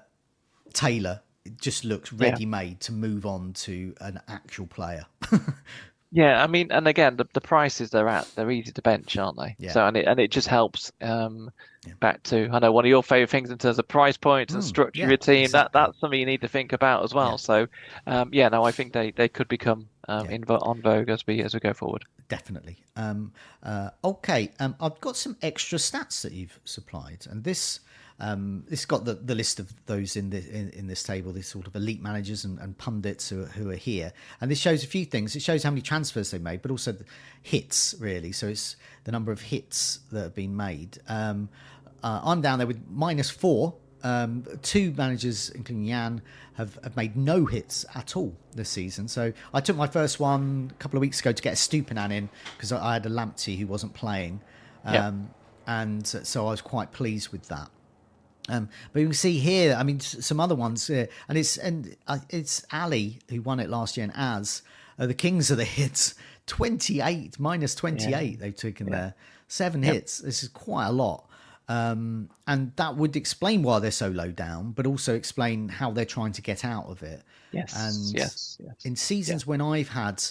Taylor 0.74 1.22
just 1.62 1.86
looks 1.86 2.12
ready 2.12 2.46
made 2.46 2.80
to 2.82 2.92
move 2.92 3.26
on 3.26 3.54
to 3.54 3.94
an 4.02 4.20
actual 4.28 4.66
player. 4.68 5.06
Yeah, 6.16 6.42
I 6.42 6.48
mean, 6.48 6.72
and 6.72 6.88
again, 6.88 7.18
the, 7.18 7.26
the 7.34 7.42
prices 7.42 7.90
they're 7.92 8.08
at, 8.08 8.28
they're 8.36 8.50
easy 8.52 8.72
to 8.72 8.82
bench, 8.82 9.18
aren't 9.18 9.38
they? 9.38 9.58
Yeah. 9.58 9.68
So 9.68 9.86
and 9.86 9.96
it 9.98 10.06
and 10.08 10.20
it 10.20 10.32
just 10.32 10.48
helps 10.48 10.92
um 11.02 11.52
back 12.00 12.24
to 12.24 12.50
I 12.52 12.60
know 12.60 12.72
one 12.72 12.86
of 12.86 12.90
your 12.90 13.04
favorite 13.04 13.30
things 13.30 13.52
in 13.52 13.58
terms 13.60 13.78
of 13.80 13.88
price 13.88 14.18
points 14.18 14.54
and 14.56 14.64
Mm, 14.64 14.64
structure 14.64 15.06
yeah, 15.06 15.08
of 15.08 15.10
your 15.12 15.18
team. 15.18 15.52
exactly. 15.52 15.52
That 15.52 15.72
that's 15.74 16.00
something 16.00 16.20
you 16.20 16.26
need 16.26 16.42
to 16.42 16.48
think 16.48 16.74
about 16.74 17.04
as 17.04 17.14
well. 17.14 17.38
Yeah. 17.38 17.38
So 17.38 17.68
um 18.08 18.30
yeah, 18.34 18.50
no, 18.50 18.66
I 18.66 18.72
think 18.72 18.94
they, 18.94 19.12
they 19.12 19.30
could 19.30 19.48
become 19.48 19.90
um 20.08 20.28
Yeah. 20.28 20.32
in 20.32 20.44
on 20.46 20.82
vogue 20.82 21.10
as 21.10 21.26
we 21.28 21.42
as 21.44 21.54
we 21.54 21.60
go 21.60 21.74
forward. 21.74 22.06
Definitely. 22.28 22.78
Um, 22.96 23.34
uh, 23.62 23.92
okay, 24.04 24.52
um, 24.60 24.76
I've 24.82 25.00
got 25.00 25.16
some 25.16 25.38
extra 25.44 25.78
stats 25.78 26.22
that 26.24 26.32
you've 26.32 26.60
supplied, 26.66 27.28
and 27.30 27.44
this 27.44 27.82
um, 28.20 28.64
this 28.70 28.86
got 28.86 29.04
the, 29.04 29.16
the 29.16 29.36
list 29.36 29.60
of 29.60 29.74
those 29.88 30.16
in, 30.16 30.30
the, 30.30 30.38
in 30.38 30.70
in 30.70 30.88
this 30.88 31.04
table. 31.04 31.34
These 31.34 31.48
sort 31.48 31.68
of 31.68 31.76
elite 31.76 32.02
managers 32.02 32.46
and, 32.46 32.60
and 32.60 32.78
pundits 32.78 33.30
who 33.30 33.44
are, 33.44 33.48
who 33.48 33.70
are 33.72 33.76
here, 33.76 34.14
and 34.40 34.50
this 34.50 34.60
shows 34.60 34.84
a 34.84 34.88
few 34.88 35.06
things. 35.06 35.36
It 35.36 35.42
shows 35.42 35.64
how 35.64 35.72
many 35.72 35.82
transfers 35.82 36.32
they 36.32 36.40
made, 36.40 36.62
but 36.62 36.72
also 36.72 36.94
the 36.94 37.06
hits 37.42 37.96
really. 38.00 38.32
So 38.32 38.48
it's 38.48 38.78
the 39.04 39.12
number 39.12 39.32
of 39.32 39.42
hits 39.42 40.00
that 40.12 40.22
have 40.22 40.36
been 40.36 40.56
made. 40.56 41.00
Um, 41.08 41.50
uh, 42.04 42.22
I'm 42.24 42.42
down 42.42 42.60
there 42.60 42.68
with 42.68 42.82
minus 42.90 43.30
four. 43.30 43.74
Um, 44.04 44.46
two 44.62 44.92
managers, 44.92 45.50
including 45.50 45.88
Jan, 45.88 46.22
have, 46.54 46.78
have 46.84 46.96
made 46.96 47.18
no 47.18 47.46
hits 47.46 47.86
at 47.96 48.16
all 48.16 48.38
this 48.54 48.70
season. 48.70 49.08
So 49.08 49.34
I 49.52 49.62
took 49.62 49.76
my 49.76 49.88
first 49.88 50.20
one 50.20 50.72
a 50.72 50.78
couple 50.78 50.98
of 50.98 51.02
weeks 51.02 51.20
ago 51.20 51.32
to 51.32 51.42
get 51.42 51.54
a 51.54 51.56
Estupiñán 51.56 52.12
in 52.12 52.30
because 52.56 52.72
I, 52.72 52.92
I 52.92 52.94
had 52.94 53.06
a 53.08 53.10
Lamptey 53.10 53.58
who 53.58 53.66
wasn't 53.66 53.96
playing. 53.96 54.42
Um, 54.86 54.94
Yeah. 54.94 55.12
And 55.68 56.06
so 56.06 56.46
I 56.46 56.52
was 56.52 56.62
quite 56.62 56.92
pleased 56.92 57.30
with 57.30 57.48
that. 57.48 57.72
Um, 58.48 58.70
but 58.94 59.00
you 59.00 59.08
can 59.08 59.14
see 59.14 59.40
here, 59.40 59.76
I 59.76 59.84
mean, 59.84 60.00
some 60.00 60.40
other 60.40 60.56
ones, 60.56 60.90
uh, 60.90 61.08
and 61.28 61.38
it's 61.38 61.58
and 61.58 61.96
uh, 62.08 62.20
it's 62.30 62.64
Ali 62.72 63.20
who 63.30 63.42
won 63.42 63.60
it 63.60 63.70
last 63.70 63.98
year, 63.98 64.04
and 64.04 64.14
Az 64.16 64.62
are 65.00 65.08
the 65.08 65.14
kings 65.16 65.50
of 65.52 65.58
the 65.58 65.66
hits. 65.66 66.16
Twenty 66.46 67.02
eight 67.02 67.40
minus 67.40 67.74
twenty 67.74 68.14
eight 68.14 68.40
they've 68.40 68.56
taken 68.56 68.92
there, 68.92 69.16
seven 69.48 69.82
hits. 69.82 70.20
This 70.20 70.44
is 70.44 70.50
quite 70.50 70.86
a 70.86 70.92
lot, 70.92 71.28
um, 71.68 72.30
and 72.46 72.72
that 72.76 72.96
would 72.96 73.16
explain 73.16 73.64
why 73.64 73.80
they're 73.80 73.90
so 73.90 74.10
low 74.10 74.30
down, 74.30 74.72
but 74.74 74.86
also 74.86 75.16
explain 75.16 75.70
how 75.70 75.90
they're 75.90 76.06
trying 76.06 76.34
to 76.34 76.44
get 76.44 76.64
out 76.64 76.86
of 76.86 77.02
it. 77.02 77.24
Yes, 77.52 77.74
and 77.76 78.16
yes, 78.16 78.58
yes. 78.64 78.86
in 78.86 78.96
seasons 78.96 79.48
when 79.48 79.60
I've 79.60 79.90
had 79.90 80.24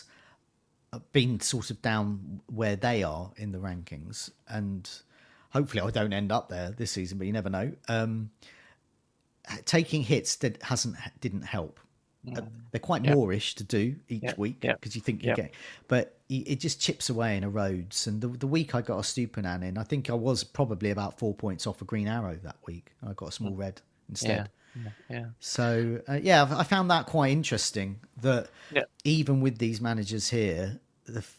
uh, 0.92 1.00
been 1.12 1.40
sort 1.40 1.70
of 1.70 1.83
down 1.83 2.40
where 2.46 2.77
they 2.77 3.03
are 3.03 3.33
in 3.37 3.50
the 3.50 3.59
rankings, 3.59 4.31
and 4.46 4.88
hopefully 5.55 5.81
I 5.81 5.90
don't 5.90 6.12
end 6.12 6.31
up 6.33 6.49
there 6.51 6.73
this 6.73 6.90
season, 6.90 7.17
but 7.17 7.27
you 7.27 7.33
never 7.33 7.49
know. 7.49 7.73
Um, 7.88 8.31
taking 9.64 10.03
hits 10.03 10.37
that 10.37 10.62
hasn't 10.62 10.97
didn't 11.21 11.43
help. 11.43 11.81
Uh, 12.27 12.40
they're 12.71 12.81
quite 12.81 13.03
moreish 13.03 13.55
to 13.55 13.64
do 13.64 13.97
each 14.09 14.23
Yeah, 14.23 14.35
week 14.38 14.61
because 14.61 14.97
you 14.97 15.03
think 15.03 15.23
you 15.23 15.35
get, 15.35 15.53
but 15.88 16.17
it 16.31 16.59
just 16.59 16.81
chips 16.81 17.11
away 17.11 17.37
and 17.37 17.45
erodes. 17.45 18.07
And 18.07 18.21
the, 18.21 18.29
the 18.29 18.47
week 18.47 18.75
I 18.75 18.81
got 18.81 18.97
a 18.97 19.03
Estupiñán 19.03 19.62
in, 19.62 19.77
I 19.77 19.83
think 19.83 20.09
I 20.09 20.14
was 20.14 20.43
probably 20.43 20.90
about 20.90 21.19
four 21.19 21.35
points 21.35 21.67
off 21.67 21.83
a 21.83 21.85
Green 21.85 22.09
Arrow 22.09 22.38
that 22.43 22.57
week. 22.67 22.93
I 23.07 23.12
got 23.12 23.29
a 23.29 23.33
small 23.33 23.55
red 23.55 23.83
instead. 24.09 24.49
Yeah. 24.77 24.90
Yeah. 25.11 25.27
So 25.38 26.01
uh, 26.09 26.19
yeah, 26.21 26.45
I 26.51 26.61
I 26.61 26.62
found 26.64 26.90
that 26.90 27.07
quite 27.07 27.31
interesting. 27.31 28.01
That 28.23 28.49
even 29.05 29.40
with 29.43 29.59
these 29.59 29.81
managers 29.83 30.31
here, 30.31 30.81
the, 31.05 31.19
f- 31.19 31.38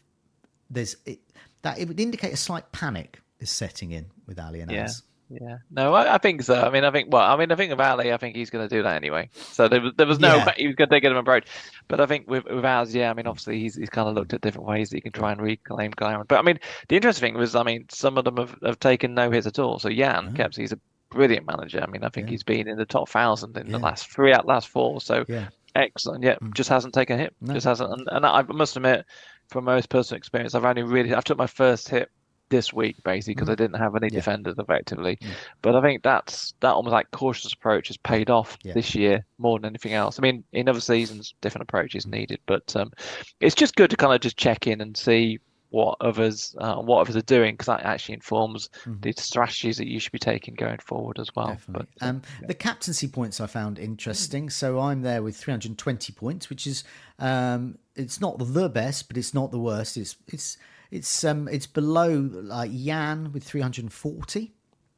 there's 0.70 0.98
it, 1.06 1.20
that 1.64 1.80
it 1.80 1.88
would 1.88 2.00
indicate 2.00 2.32
a 2.32 2.38
slight 2.38 2.72
panic 2.72 3.20
is 3.40 3.52
setting 3.52 3.92
in 3.92 4.06
with 4.28 4.40
Ali 4.40 4.62
and 4.62 4.72
Yeah. 4.72 4.86
Az. 4.86 5.04
Yeah, 5.30 5.58
no, 5.72 5.96
I, 5.96 6.16
I, 6.16 6.18
think 6.20 6.44
so. 6.44 6.54
I 6.54 6.70
mean, 6.70 6.84
I 6.84 6.92
think 6.92 7.12
well, 7.12 7.24
I 7.24 7.36
mean, 7.36 7.52
I 7.52 7.56
think 7.56 7.72
with 7.72 7.80
Ali, 7.80 8.14
I 8.14 8.18
think 8.18 8.36
he's 8.36 8.52
going 8.52 8.68
to 8.68 8.74
do 8.74 8.84
that 8.84 8.96
anyway. 8.96 9.30
So 9.34 9.68
there 9.68 9.82
was 9.82 9.94
there 9.98 10.06
was 10.06 10.20
no 10.20 10.36
yeah. 10.36 10.54
he 10.56 10.68
was 10.68 10.76
going 10.76 10.88
to 10.88 10.96
take 10.96 11.04
him 11.04 11.16
approach, 11.16 11.48
but 11.88 12.00
I 12.00 12.06
think 12.06 12.30
with 12.30 12.46
with 12.46 12.64
ours, 12.64 12.94
yeah, 12.94 13.10
I 13.10 13.14
mean, 13.14 13.26
obviously 13.26 13.60
he's 13.60 13.76
he's 13.76 13.90
kind 13.90 14.08
of 14.08 14.14
looked 14.14 14.34
at 14.34 14.42
different 14.42 14.68
ways 14.68 14.90
that 14.90 14.98
he 14.98 15.02
can 15.02 15.12
try 15.12 15.32
and 15.32 15.42
reclaim 15.42 15.92
glamour. 15.92 16.26
But 16.26 16.38
I 16.38 16.42
mean, 16.44 16.60
the 16.90 16.96
interesting 16.96 17.30
thing 17.34 17.40
was, 17.40 17.56
I 17.56 17.64
mean, 17.64 17.88
some 17.90 18.20
of 18.20 18.26
them 18.26 18.38
have, 18.38 18.56
have 18.64 18.80
taken 18.80 19.16
no 19.16 19.32
hits 19.32 19.48
at 19.48 19.58
all. 19.58 19.80
So 19.80 19.90
Jan 19.90 20.26
mm-hmm. 20.26 20.36
Keps, 20.36 20.58
he's 20.58 20.72
a 20.72 20.80
brilliant 21.10 21.48
manager. 21.48 21.82
I 21.82 21.88
mean, 21.88 22.04
I 22.04 22.10
think 22.10 22.28
yeah. 22.28 22.32
he's 22.32 22.44
been 22.44 22.68
in 22.68 22.78
the 22.78 22.86
top 22.86 23.10
thousand 23.10 23.58
in 23.58 23.66
yeah. 23.66 23.72
the 23.72 23.80
last 23.80 24.12
three 24.12 24.32
out 24.32 24.46
last 24.46 24.68
four. 24.68 25.02
So 25.02 25.26
yeah. 25.28 25.48
excellent. 25.74 26.24
Yeah, 26.24 26.36
mm. 26.36 26.54
just 26.54 26.70
hasn't 26.70 26.94
taken 26.94 27.20
a 27.20 27.24
hit. 27.24 27.36
No. 27.42 27.56
Just 27.56 27.66
hasn't. 27.66 27.92
And, 27.92 28.08
and 28.12 28.26
I 28.28 28.44
must 28.44 28.76
admit, 28.76 29.06
from 29.48 29.66
most 29.66 29.90
personal 29.90 30.18
experience, 30.18 30.54
I've 30.54 30.66
only 30.66 30.84
really 30.84 31.16
I've 31.16 31.24
took 31.24 31.38
my 31.40 31.48
first 31.48 31.90
hit 31.90 32.10
this 32.50 32.72
week 32.74 32.96
basically 33.04 33.36
because 33.36 33.50
mm. 33.50 33.54
I 33.54 33.56
didn't 33.56 33.80
have 33.80 33.96
any 33.96 34.08
yeah. 34.08 34.20
defenders 34.20 34.56
effectively. 34.58 35.18
Mm. 35.18 35.30
But 35.62 35.76
I 35.76 35.82
think 35.82 36.04
that's 36.04 36.54
that 36.60 36.72
almost 36.72 36.94
like 36.94 37.12
cautious 37.12 37.54
approach 37.54 37.88
has 37.88 37.98
paid 37.98 38.30
off 38.30 38.58
yeah. 38.64 38.74
this 38.74 38.96
year 38.96 39.26
more 39.38 39.60
than 39.60 39.66
anything 39.66 39.94
else. 39.94 40.20
I 40.20 40.22
mean, 40.22 40.44
in 40.54 40.70
other 40.70 40.82
seasons, 40.82 41.34
different 41.42 41.64
approaches 41.64 42.06
needed, 42.06 42.40
but 42.46 42.76
um, 42.76 42.92
it's 43.40 43.56
just 43.56 43.76
good 43.76 43.90
to 43.90 43.98
kind 43.98 44.14
of 44.14 44.22
just 44.22 44.38
check 44.38 44.68
in 44.68 44.82
and 44.82 44.96
see 44.96 45.40
what 45.76 45.98
others 46.00 46.56
uh, 46.60 46.76
what 46.76 47.02
others 47.02 47.18
are 47.18 47.22
doing 47.24 47.54
because 47.54 47.66
that 47.66 47.82
actually 47.82 48.14
informs 48.14 48.70
mm. 48.86 49.02
the 49.02 49.12
strategies 49.18 49.78
that 49.78 49.88
you 49.88 50.00
should 50.00 50.14
be 50.14 50.20
taking 50.20 50.54
going 50.54 50.78
forward 50.78 51.20
as 51.20 51.30
well. 51.36 51.48
Definitely. 51.48 51.88
But 52.00 52.06
uh, 52.06 52.10
um, 52.10 52.22
yeah. 52.40 52.48
the 52.48 52.54
captaincy 52.54 53.10
points 53.10 53.42
I 53.42 53.48
found 53.48 53.78
interesting. 53.78 54.50
So 54.50 54.80
I'm 54.80 55.02
there 55.02 55.22
with 55.22 55.36
320 55.36 56.14
points, 56.14 56.50
which 56.50 56.66
is 56.66 56.86
um, 57.20 57.78
it's 57.96 58.22
not 58.22 58.38
the 58.38 58.70
best, 58.70 59.10
but 59.10 59.18
it's 59.18 59.34
not 59.34 59.52
the 59.52 59.60
worst. 59.60 59.98
It's 59.98 60.16
it's 60.28 60.58
it's 60.92 61.24
um 61.24 61.48
it's 61.48 61.68
below 61.68 62.30
like 62.34 62.72
Jan 62.72 63.32
with 63.32 63.44
340 63.44 64.54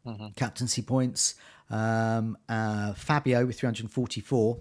mm-hmm. 0.05 0.27
captaincy 0.35 0.81
points. 0.81 1.35
Um, 1.69 2.37
uh, 2.47 2.93
Fabio 2.93 3.45
with 3.45 3.59
344. 3.59 4.57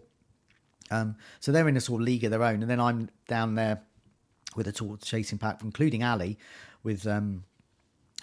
Um, 0.91 1.17
so 1.41 1.53
they're 1.53 1.69
in 1.69 1.77
a 1.77 1.81
sort 1.81 2.01
of 2.01 2.07
league 2.07 2.25
of 2.25 2.31
their 2.31 2.43
own, 2.43 2.63
and 2.63 2.71
then 2.71 2.81
I'm 2.81 3.09
down 3.29 3.55
there 3.55 3.83
with 4.57 4.67
a 4.69 4.73
tall 4.73 4.97
chasing 4.97 5.39
pack, 5.39 5.63
including 5.63 6.03
Ali, 6.03 6.39
with 6.83 7.07
um, 7.07 7.45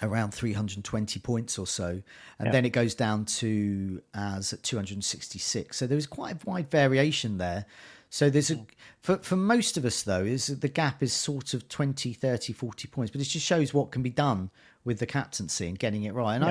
around 0.02 0.34
320 0.34 1.20
points 1.20 1.58
or 1.58 1.68
so, 1.68 2.02
and 2.40 2.46
yeah. 2.46 2.52
then 2.52 2.66
it 2.66 2.72
goes 2.72 2.96
down 2.96 3.26
to 3.26 4.02
as 4.14 4.54
266. 4.64 5.78
So 5.78 5.88
there 5.88 5.98
is 5.98 6.08
quite 6.08 6.36
a 6.36 6.50
wide 6.50 6.70
variation 6.70 7.38
there. 7.38 7.66
So 8.14 8.30
there's 8.30 8.52
a 8.52 8.64
for 9.02 9.18
for 9.18 9.36
most 9.36 9.76
of 9.76 9.86
us 9.86 10.04
though 10.04 10.24
is 10.24 10.46
the 10.46 10.68
gap 10.68 11.02
is 11.02 11.12
sort 11.12 11.56
of 11.56 11.68
20, 11.68 12.14
30, 12.14 12.54
40 12.54 12.88
points, 12.88 13.12
but 13.12 13.20
it 13.20 13.24
just 13.24 13.44
shows 13.44 13.74
what 13.74 13.90
can 13.90 14.04
be 14.04 14.12
done 14.12 14.52
with 14.86 15.00
the 15.00 15.08
captaincy 15.08 15.68
and 15.68 15.80
getting 15.80 16.04
it 16.04 16.14
right. 16.14 16.36
And 16.36 16.44
yeah. 16.44 16.50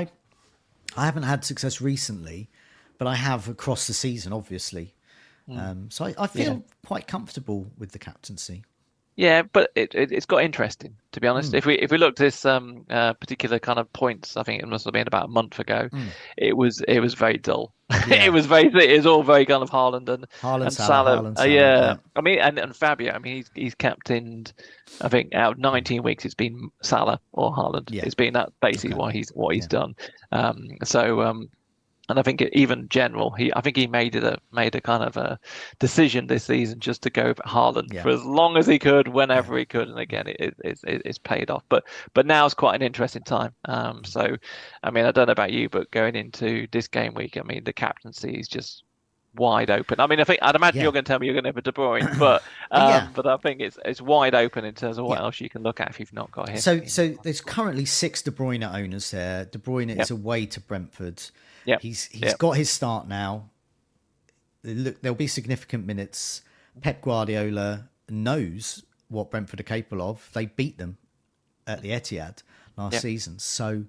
I 0.97 1.03
I 1.03 1.05
haven't 1.05 1.23
had 1.23 1.45
success 1.45 1.81
recently, 1.81 2.51
but 2.99 3.07
I 3.07 3.15
have 3.15 3.49
across 3.49 3.87
the 3.87 3.93
season, 3.93 4.33
obviously. 4.33 4.93
Mm. 5.49 5.59
Um, 5.61 5.91
so 5.93 6.07
I, 6.07 6.15
I 6.19 6.27
feel 6.27 6.53
yeah. 6.53 6.59
quite 6.85 7.07
comfortable 7.07 7.71
with 7.79 7.93
the 7.93 8.01
captaincy. 8.01 8.65
Yeah, 9.17 9.43
but 9.43 9.71
it, 9.75 9.95
it 9.95 10.11
has 10.11 10.27
got 10.27 10.43
interesting 10.43 10.97
to 11.13 11.21
be 11.21 11.29
honest. 11.29 11.53
Mm. 11.53 11.59
If 11.59 11.67
we 11.67 11.75
if 11.75 11.91
we 11.91 11.99
looked 11.99 12.21
at 12.21 12.25
this 12.25 12.45
um, 12.45 12.85
uh, 12.91 13.13
particular 13.15 13.59
kind 13.59 13.79
of 13.79 13.93
points, 13.93 14.37
I 14.37 14.43
think 14.43 14.63
it 14.63 14.67
must 14.67 14.85
have 14.85 14.93
been 14.93 15.07
about 15.07 15.27
a 15.27 15.29
month 15.29 15.59
ago. 15.59 15.89
Mm. 15.93 16.07
It 16.37 16.57
was 16.57 16.81
it 16.89 17.01
was 17.01 17.15
very 17.15 17.39
dull. 17.39 17.73
Yeah. 18.09 18.25
it 18.25 18.33
was 18.33 18.47
very 18.47 18.69
it 18.69 18.97
was 18.97 19.07
all 19.07 19.23
very 19.23 19.45
kind 19.45 19.63
of 19.63 19.71
Haaland 19.71 20.09
and 20.09 20.27
Haaland, 20.41 20.63
and 20.63 20.73
Salah. 20.73 21.17
Salah. 21.17 21.35
Uh, 21.39 21.45
yeah. 21.45 21.51
yeah. 21.51 21.97
I 22.17 22.23
mean 22.23 22.39
and, 22.39 22.59
and 22.59 22.75
Fabio. 22.75 23.13
I 23.13 23.19
mean 23.19 23.37
he's 23.37 23.51
he's 23.55 23.75
captained. 23.75 24.55
I 25.03 25.09
think 25.09 25.35
out 25.35 25.53
of 25.53 25.59
19 25.59 26.03
weeks 26.03 26.25
it's 26.25 26.35
been 26.35 26.71
Salah 26.83 27.21
or 27.33 27.53
Haaland. 27.53 27.91
Yeah. 27.91 28.05
It's 28.07 28.15
been 28.15 28.33
that 28.33 28.51
basically 28.63 28.95
okay. 28.95 28.99
what 28.99 29.15
he's 29.15 29.29
what 29.31 29.55
he's 29.55 29.67
done. 29.67 29.95
Um, 30.33 30.71
so 30.85 31.21
um, 31.21 31.51
and 32.13 32.19
I 32.21 32.23
think 32.23 32.43
even 32.53 32.89
general, 32.91 33.31
he 33.31 33.51
I 33.57 33.63
think 33.63 33.77
he 33.77 33.87
made 33.87 34.15
it 34.15 34.23
a 34.23 34.37
made 34.53 34.75
a 34.75 34.81
kind 34.81 35.03
of 35.03 35.17
a 35.17 35.39
decision 35.79 36.27
this 36.27 36.45
season 36.45 36.79
just 36.79 37.03
to 37.03 37.11
go 37.11 37.33
for 37.33 37.43
Haaland 37.43 37.93
yeah. 37.93 38.03
for 38.03 38.11
as 38.11 38.23
long 38.25 38.59
as 38.59 38.67
he 38.67 38.79
could, 38.79 39.09
whenever 39.09 39.55
yeah. 39.55 39.61
he 39.61 39.65
could, 39.65 39.89
and 39.89 39.99
again, 39.99 40.29
it, 40.29 40.55
it, 40.63 40.79
it, 40.85 41.03
it's 41.07 41.19
paid 41.19 41.51
off. 41.51 41.65
But 41.71 41.85
but 42.13 42.27
now 42.27 42.45
is 42.45 42.55
quite 42.55 42.75
an 42.75 42.83
interesting 42.83 43.23
time. 43.23 43.55
Um, 43.65 44.05
so, 44.05 44.37
I 44.83 44.91
mean, 44.91 45.07
I 45.07 45.11
don't 45.11 45.27
know 45.27 45.33
about 45.33 45.53
you, 45.53 45.71
but 45.71 45.91
going 45.91 46.15
into 46.15 46.67
this 46.71 46.87
game 46.87 47.15
week, 47.15 47.39
I 47.39 47.43
mean, 47.43 47.65
the 47.65 47.73
captaincy 47.73 48.35
is 48.35 48.47
just 48.47 48.85
wide 49.35 49.71
open. 49.71 50.01
I 50.01 50.07
mean, 50.07 50.21
I 50.21 50.25
think 50.25 50.41
I'd 50.43 50.55
imagine 50.55 50.79
yeah. 50.79 50.83
you're 50.85 50.93
going 50.93 51.05
to 51.05 51.09
tell 51.09 51.19
me 51.19 51.27
you're 51.27 51.35
going 51.35 51.45
to 51.45 51.49
have 51.49 51.57
a 51.57 51.63
De 51.63 51.73
Bruyne, 51.73 52.19
but 52.19 52.43
um, 52.71 52.89
yeah. 52.89 53.09
but 53.15 53.27
I 53.27 53.37
think 53.39 53.61
it's 53.61 53.79
it's 53.85 54.01
wide 54.01 54.35
open 54.35 54.65
in 54.65 54.75
terms 54.75 54.99
of 54.99 55.07
what 55.07 55.19
yeah. 55.19 55.25
else 55.25 55.41
you 55.41 55.49
can 55.49 55.63
look 55.63 55.81
at 55.81 55.91
if 55.91 56.01
you've 56.01 56.13
not 56.13 56.31
got 56.31 56.49
him. 56.49 56.59
So 56.59 56.85
so 56.85 57.15
there's 57.23 57.41
currently 57.41 57.85
six 57.85 58.23
De 58.23 58.31
Bruyne 58.31 58.63
owners 58.63 59.11
there. 59.11 59.45
De 59.47 59.59
Bruyne 59.59 59.89
yep. 59.89 60.01
is 60.01 60.11
away 60.11 60.47
to 60.47 60.61
Brentford. 60.61 61.23
Yeah, 61.65 61.79
he's 61.81 62.07
he's 62.07 62.23
yep. 62.23 62.39
got 62.39 62.53
his 62.53 62.71
start 62.71 63.09
now. 63.09 63.51
Look, 64.65 65.03
there'll 65.03 65.17
be 65.17 65.27
significant 65.27 65.87
minutes. 65.87 66.43
Pep 66.81 67.03
Guardiola 67.03 67.89
knows 68.09 68.85
what 69.09 69.31
Brentford 69.31 69.61
are 69.61 69.65
capable 69.65 70.09
of. 70.09 70.29
They 70.33 70.47
beat 70.47 70.79
them 70.79 70.99
at 71.67 71.83
the 71.83 71.91
Etihad 71.91 72.43
last 72.77 72.95
yep. 72.95 73.03
season, 73.03 73.39
so 73.39 73.85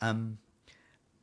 um, 0.00 0.38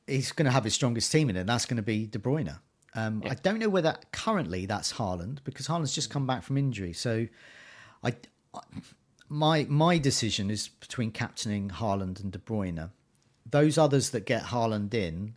he's 0.08 0.32
going 0.32 0.46
to 0.46 0.52
have 0.52 0.64
his 0.64 0.74
strongest 0.74 1.12
team 1.12 1.30
in 1.30 1.36
it. 1.36 1.42
And 1.42 1.50
that's 1.50 1.66
going 1.66 1.78
to 1.78 1.84
be 1.84 2.06
De 2.06 2.18
Bruyne. 2.18 2.58
Um, 2.96 3.24
I 3.26 3.36
don't 3.36 3.60
know 3.60 3.70
whether 3.70 3.96
currently 4.12 4.66
that's 4.66 4.94
Haaland 4.94 5.40
because 5.44 5.68
Haaland's 5.68 5.96
just 5.96 6.10
come 6.10 6.28
back 6.28 6.44
from 6.44 6.58
injury. 6.58 6.94
So, 6.94 7.28
I 8.04 8.14
my 9.30 9.66
my 9.70 9.98
decision 9.98 10.52
is 10.52 10.68
between 10.68 11.12
captaining 11.12 11.70
Haaland 11.70 12.22
and 12.22 12.32
De 12.32 12.40
Bruyne. 12.40 12.92
Those 13.50 13.78
others 13.78 14.12
that 14.12 14.26
get 14.26 14.44
Haaland 14.44 14.94
in 14.94 15.34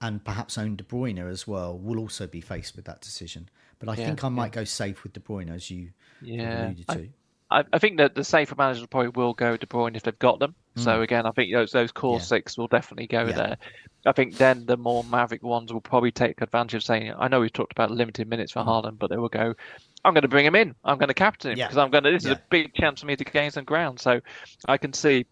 and 0.00 0.24
perhaps 0.24 0.56
own 0.58 0.76
De 0.76 0.84
Bruyne 0.84 1.30
as 1.30 1.46
well 1.46 1.78
will 1.78 1.98
also 1.98 2.26
be 2.26 2.40
faced 2.40 2.76
with 2.76 2.84
that 2.86 3.00
decision. 3.00 3.48
But 3.78 3.88
I 3.88 3.94
yeah, 3.94 4.06
think 4.06 4.24
I 4.24 4.28
might 4.28 4.46
yeah. 4.46 4.60
go 4.60 4.64
safe 4.64 5.02
with 5.02 5.12
De 5.12 5.20
Bruyne 5.20 5.54
as 5.54 5.70
you 5.70 5.90
yeah. 6.20 6.66
alluded 6.66 6.88
to. 6.88 7.08
I, 7.50 7.64
I 7.72 7.78
think 7.78 7.98
that 7.98 8.14
the 8.14 8.24
safer 8.24 8.54
managers 8.54 8.86
probably 8.86 9.10
will 9.10 9.34
go 9.34 9.56
De 9.56 9.66
Bruyne 9.66 9.96
if 9.96 10.02
they've 10.02 10.18
got 10.18 10.38
them. 10.38 10.54
Mm. 10.76 10.84
So 10.84 11.02
again, 11.02 11.26
I 11.26 11.30
think 11.32 11.52
those 11.52 11.72
those 11.72 11.92
core 11.92 12.16
yeah. 12.16 12.22
six 12.22 12.56
will 12.56 12.68
definitely 12.68 13.06
go 13.06 13.26
there. 13.26 13.56
I 14.06 14.12
think 14.12 14.36
then 14.36 14.66
the 14.66 14.76
more 14.76 15.04
maverick 15.04 15.42
ones 15.42 15.72
will 15.72 15.80
probably 15.80 16.10
take 16.10 16.40
advantage 16.40 16.74
of 16.74 16.82
saying, 16.82 17.12
I 17.18 17.28
know 17.28 17.40
we've 17.40 17.52
talked 17.52 17.72
about 17.72 17.90
limited 17.90 18.28
minutes 18.28 18.52
for. 18.52 18.60
Haaland, 18.60 18.98
but 18.98 19.10
they 19.10 19.16
will 19.16 19.28
go, 19.28 19.54
I'm 20.04 20.14
going 20.14 20.22
to 20.22 20.28
bring 20.28 20.46
him 20.46 20.54
in. 20.54 20.74
I'm 20.84 20.98
going 20.98 21.08
to 21.08 21.14
captain 21.14 21.52
him 21.52 21.56
because 21.56 21.76
I'm 21.76 21.90
going 21.90 22.04
to. 22.04 22.10
This 22.10 22.24
is 22.24 22.32
a 22.32 22.42
big 22.50 22.74
chance 22.74 23.00
for 23.00 23.06
me 23.06 23.16
to 23.16 23.24
gain 23.24 23.50
some 23.50 23.64
ground. 23.64 24.00
So 24.00 24.20
I 24.66 24.78
can 24.78 24.92
see 24.92 25.26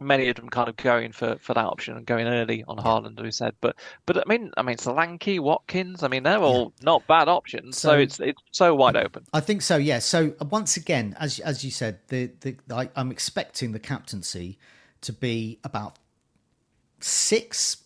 many 0.00 0.28
of 0.28 0.36
them 0.36 0.48
kind 0.48 0.68
of 0.68 0.76
going 0.76 1.12
for, 1.12 1.36
for 1.40 1.52
that 1.54 1.64
option 1.64 1.96
and 1.96 2.06
going 2.06 2.26
early 2.26 2.64
on 2.66 2.78
Haaland, 2.78 3.18
as 3.18 3.22
we 3.22 3.30
said. 3.30 3.54
But 3.60 3.76
but 4.06 4.18
I 4.18 4.22
mean, 4.26 4.50
I 4.56 4.62
mean, 4.62 4.76
Solanke, 4.76 5.38
Watkins, 5.40 6.02
I 6.02 6.08
mean, 6.08 6.22
they're 6.22 6.38
all 6.38 6.72
yeah. 6.78 6.84
not 6.84 7.06
bad 7.06 7.28
options. 7.28 7.78
So, 7.78 7.90
so, 7.90 7.98
it's 7.98 8.20
it's 8.20 8.42
so 8.50 8.74
wide 8.74 8.96
open. 8.96 9.24
I 9.32 9.40
think 9.40 9.62
so. 9.62 9.76
Yeah. 9.76 9.98
So 9.98 10.34
uh, 10.40 10.44
once 10.46 10.76
again, 10.76 11.16
as 11.20 11.38
as 11.40 11.64
you 11.64 11.70
said, 11.70 11.98
the 12.08 12.30
the 12.40 12.56
I, 12.72 12.88
I'm 12.96 13.10
expecting 13.10 13.72
the 13.72 13.78
captaincy 13.78 14.58
to 15.02 15.12
be 15.12 15.58
about 15.64 15.98
six 17.00 17.76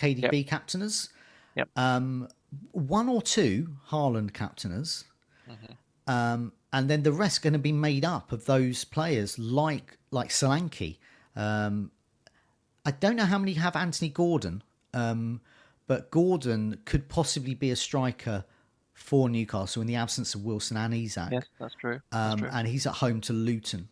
KDB 0.00 0.32
yep. 0.32 0.46
captainers. 0.46 1.10
Yep. 1.56 1.68
Um, 1.76 2.28
one 2.72 3.08
or 3.08 3.22
two 3.22 3.76
Haaland 3.90 4.32
captainers. 4.32 5.04
Mm-hmm. 5.48 6.12
Um, 6.12 6.52
and 6.72 6.88
then 6.88 7.02
the 7.02 7.12
rest 7.12 7.42
going 7.42 7.52
to 7.52 7.58
be 7.58 7.72
made 7.72 8.04
up 8.04 8.32
of 8.32 8.46
those 8.46 8.84
players 8.84 9.38
like 9.38 9.98
like 10.10 10.30
Solanke, 10.30 10.98
um, 11.36 11.90
I 12.84 12.90
don't 12.92 13.16
know 13.16 13.24
how 13.24 13.38
many 13.38 13.52
have 13.54 13.76
Anthony 13.76 14.08
Gordon, 14.08 14.62
um, 14.94 15.40
but 15.86 16.10
Gordon 16.10 16.78
could 16.84 17.08
possibly 17.08 17.54
be 17.54 17.70
a 17.70 17.76
striker 17.76 18.44
for 18.94 19.28
Newcastle 19.28 19.82
in 19.82 19.88
the 19.88 19.96
absence 19.96 20.34
of 20.34 20.44
Wilson 20.44 20.76
and 20.76 20.94
Isak. 20.94 21.32
Yes, 21.32 21.46
that's 21.58 21.74
true. 21.74 22.00
That's 22.10 22.32
um, 22.32 22.38
true. 22.40 22.48
And 22.52 22.68
he's 22.68 22.86
at 22.86 22.94
home 22.94 23.20
to 23.22 23.32
Luton. 23.32 23.88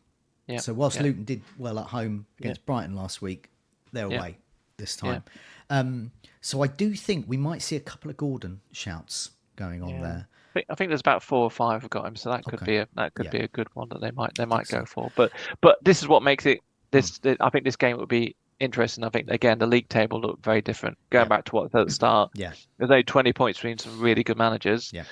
Yeah. 0.46 0.58
So 0.58 0.72
whilst 0.72 0.96
yeah. 0.96 1.04
Luton 1.04 1.24
did 1.24 1.42
well 1.58 1.78
at 1.78 1.86
home 1.86 2.26
against. 2.40 2.64
Brighton 2.66 2.94
last 2.94 3.20
week, 3.20 3.50
they're 3.92 4.06
away 4.06 4.38
this 4.76 4.96
time. 4.96 5.22
Um, 5.70 6.12
so 6.40 6.62
I 6.62 6.66
do 6.66 6.94
think 6.94 7.26
we 7.28 7.36
might 7.36 7.62
see 7.62 7.76
a 7.76 7.80
couple 7.80 8.10
of 8.10 8.16
Gordon 8.16 8.60
shouts 8.72 9.30
going 9.56 9.82
on 9.82 10.00
there. 10.00 10.28
I 10.50 10.52
think, 10.54 10.66
I 10.70 10.74
think, 10.74 10.90
there's 10.90 11.00
about 11.00 11.22
four 11.22 11.42
or 11.42 11.50
five 11.50 11.82
have 11.82 11.90
got 11.90 12.06
him, 12.06 12.16
so 12.16 12.30
that 12.30 12.44
could 12.44 12.62
okay. 12.62 12.66
be 12.66 12.76
a 12.78 12.88
that 12.94 13.14
could 13.14 13.30
be 13.30 13.38
a 13.38 13.48
good 13.48 13.68
one 13.74 13.88
that 13.90 14.00
they 14.00 14.10
might 14.10 14.34
they 14.36 14.46
might 14.46 14.66
go 14.68 14.80
so. 14.80 14.86
for. 14.86 15.12
But 15.14 15.32
but 15.60 15.78
this 15.84 16.00
is 16.00 16.08
what 16.08 16.22
makes 16.22 16.46
it 16.46 16.60
this 16.90 17.18
mm. 17.18 17.36
I 17.40 17.50
think 17.50 17.64
this 17.64 17.76
game 17.76 17.98
would 17.98 18.08
be 18.08 18.34
interesting. 18.60 19.04
I 19.04 19.10
think 19.10 19.30
again 19.30 19.58
the 19.58 19.66
league 19.66 19.88
table 19.88 20.20
looked 20.20 20.44
very 20.44 20.62
different. 20.62 20.96
Going 21.10 21.26
yeah. 21.26 21.28
back 21.28 21.44
to 21.46 21.52
what 21.52 21.74
at 21.74 21.86
the 21.86 21.92
start, 21.92 22.30
yeah, 22.34 22.52
there's 22.78 22.90
only 22.90 23.02
20 23.02 23.32
points 23.32 23.58
between 23.58 23.78
some 23.78 24.00
really 24.00 24.24
good 24.24 24.38
managers. 24.38 24.90
Yeah, 24.92 25.04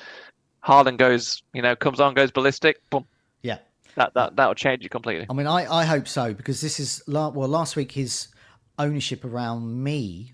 Haaland 0.64 0.98
goes, 0.98 1.42
you 1.52 1.62
know, 1.62 1.76
comes 1.76 2.00
on, 2.00 2.14
goes 2.14 2.30
ballistic, 2.30 2.78
boom. 2.90 3.06
Yeah, 3.42 3.58
that 3.96 4.14
that 4.14 4.36
that 4.36 4.46
will 4.46 4.54
change 4.54 4.84
it 4.84 4.90
completely. 4.90 5.26
I 5.28 5.32
mean, 5.32 5.46
I 5.46 5.70
I 5.70 5.84
hope 5.84 6.08
so 6.08 6.32
because 6.32 6.60
this 6.60 6.80
is 6.80 7.02
well 7.06 7.30
last 7.30 7.76
week 7.76 7.92
his 7.92 8.28
ownership 8.78 9.24
around 9.24 9.82
me. 9.82 10.32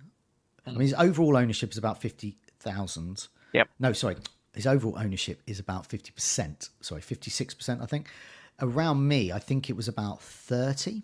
I 0.67 0.71
mean, 0.71 0.81
his 0.83 0.95
overall 0.95 1.37
ownership 1.37 1.73
is 1.73 1.79
about 1.79 2.01
fifty 2.01 2.37
thousand. 2.59 3.27
Yep. 3.53 3.69
No, 3.81 3.93
sorry. 3.93 4.17
His 4.55 4.67
overall 4.67 4.97
ownership 4.99 5.43
is 5.47 5.59
about 5.59 5.87
fifty 5.87 6.13
percent. 6.13 6.69
Sorry, 6.81 7.01
fifty 7.01 7.31
six 7.31 7.55
percent. 7.55 7.83
I 7.83 7.87
think. 7.87 8.09
Around 8.61 9.09
me, 9.09 9.33
I 9.33 9.39
think 9.41 9.69
it 9.71 9.77
was 9.77 9.89
about 9.89 10.23
thirty. 10.23 11.03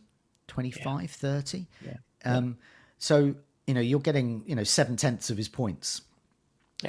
25, 0.48 1.00
yeah. 1.02 1.06
30. 1.06 1.66
Yeah. 1.84 1.96
Um, 2.24 2.56
so 2.98 3.34
you 3.66 3.74
know, 3.74 3.80
you're 3.80 4.00
getting 4.00 4.44
you 4.46 4.54
know 4.54 4.64
seven 4.64 4.96
tenths 4.96 5.28
of 5.30 5.36
his 5.36 5.48
points. 5.48 6.02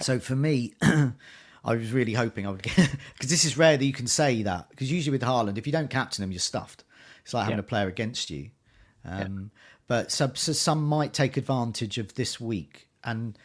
So 0.02 0.20
for 0.20 0.36
me, 0.36 0.74
I 0.82 1.12
was 1.66 1.92
really 1.92 2.14
hoping 2.14 2.46
I 2.48 2.52
would 2.52 2.62
get 2.62 2.76
because 3.14 3.30
this 3.30 3.44
is 3.46 3.58
rare 3.58 3.76
that 3.78 3.84
you 3.84 3.92
can 3.94 4.08
say 4.08 4.44
that 4.44 4.70
because 4.70 4.92
usually 4.92 5.12
with 5.18 5.24
Haaland, 5.28 5.58
if 5.58 5.66
you 5.66 5.74
don't 5.74 5.90
captain 5.90 6.24
him, 6.24 6.32
you're 6.32 6.40
stuffed. 6.40 6.84
It's 7.24 7.34
like 7.34 7.44
having 7.44 7.58
Yeah. 7.58 7.62
a 7.62 7.64
player 7.64 7.88
against 7.88 8.30
you. 8.30 8.50
Um, 9.06 9.52
But 9.90 10.12
so, 10.12 10.32
so 10.36 10.54
some 10.54 10.86
might 10.86 11.14
take 11.14 11.36
advantage 11.36 11.98
of 11.98 12.14
this 12.14 12.40
week, 12.40 12.88
and 13.04 13.36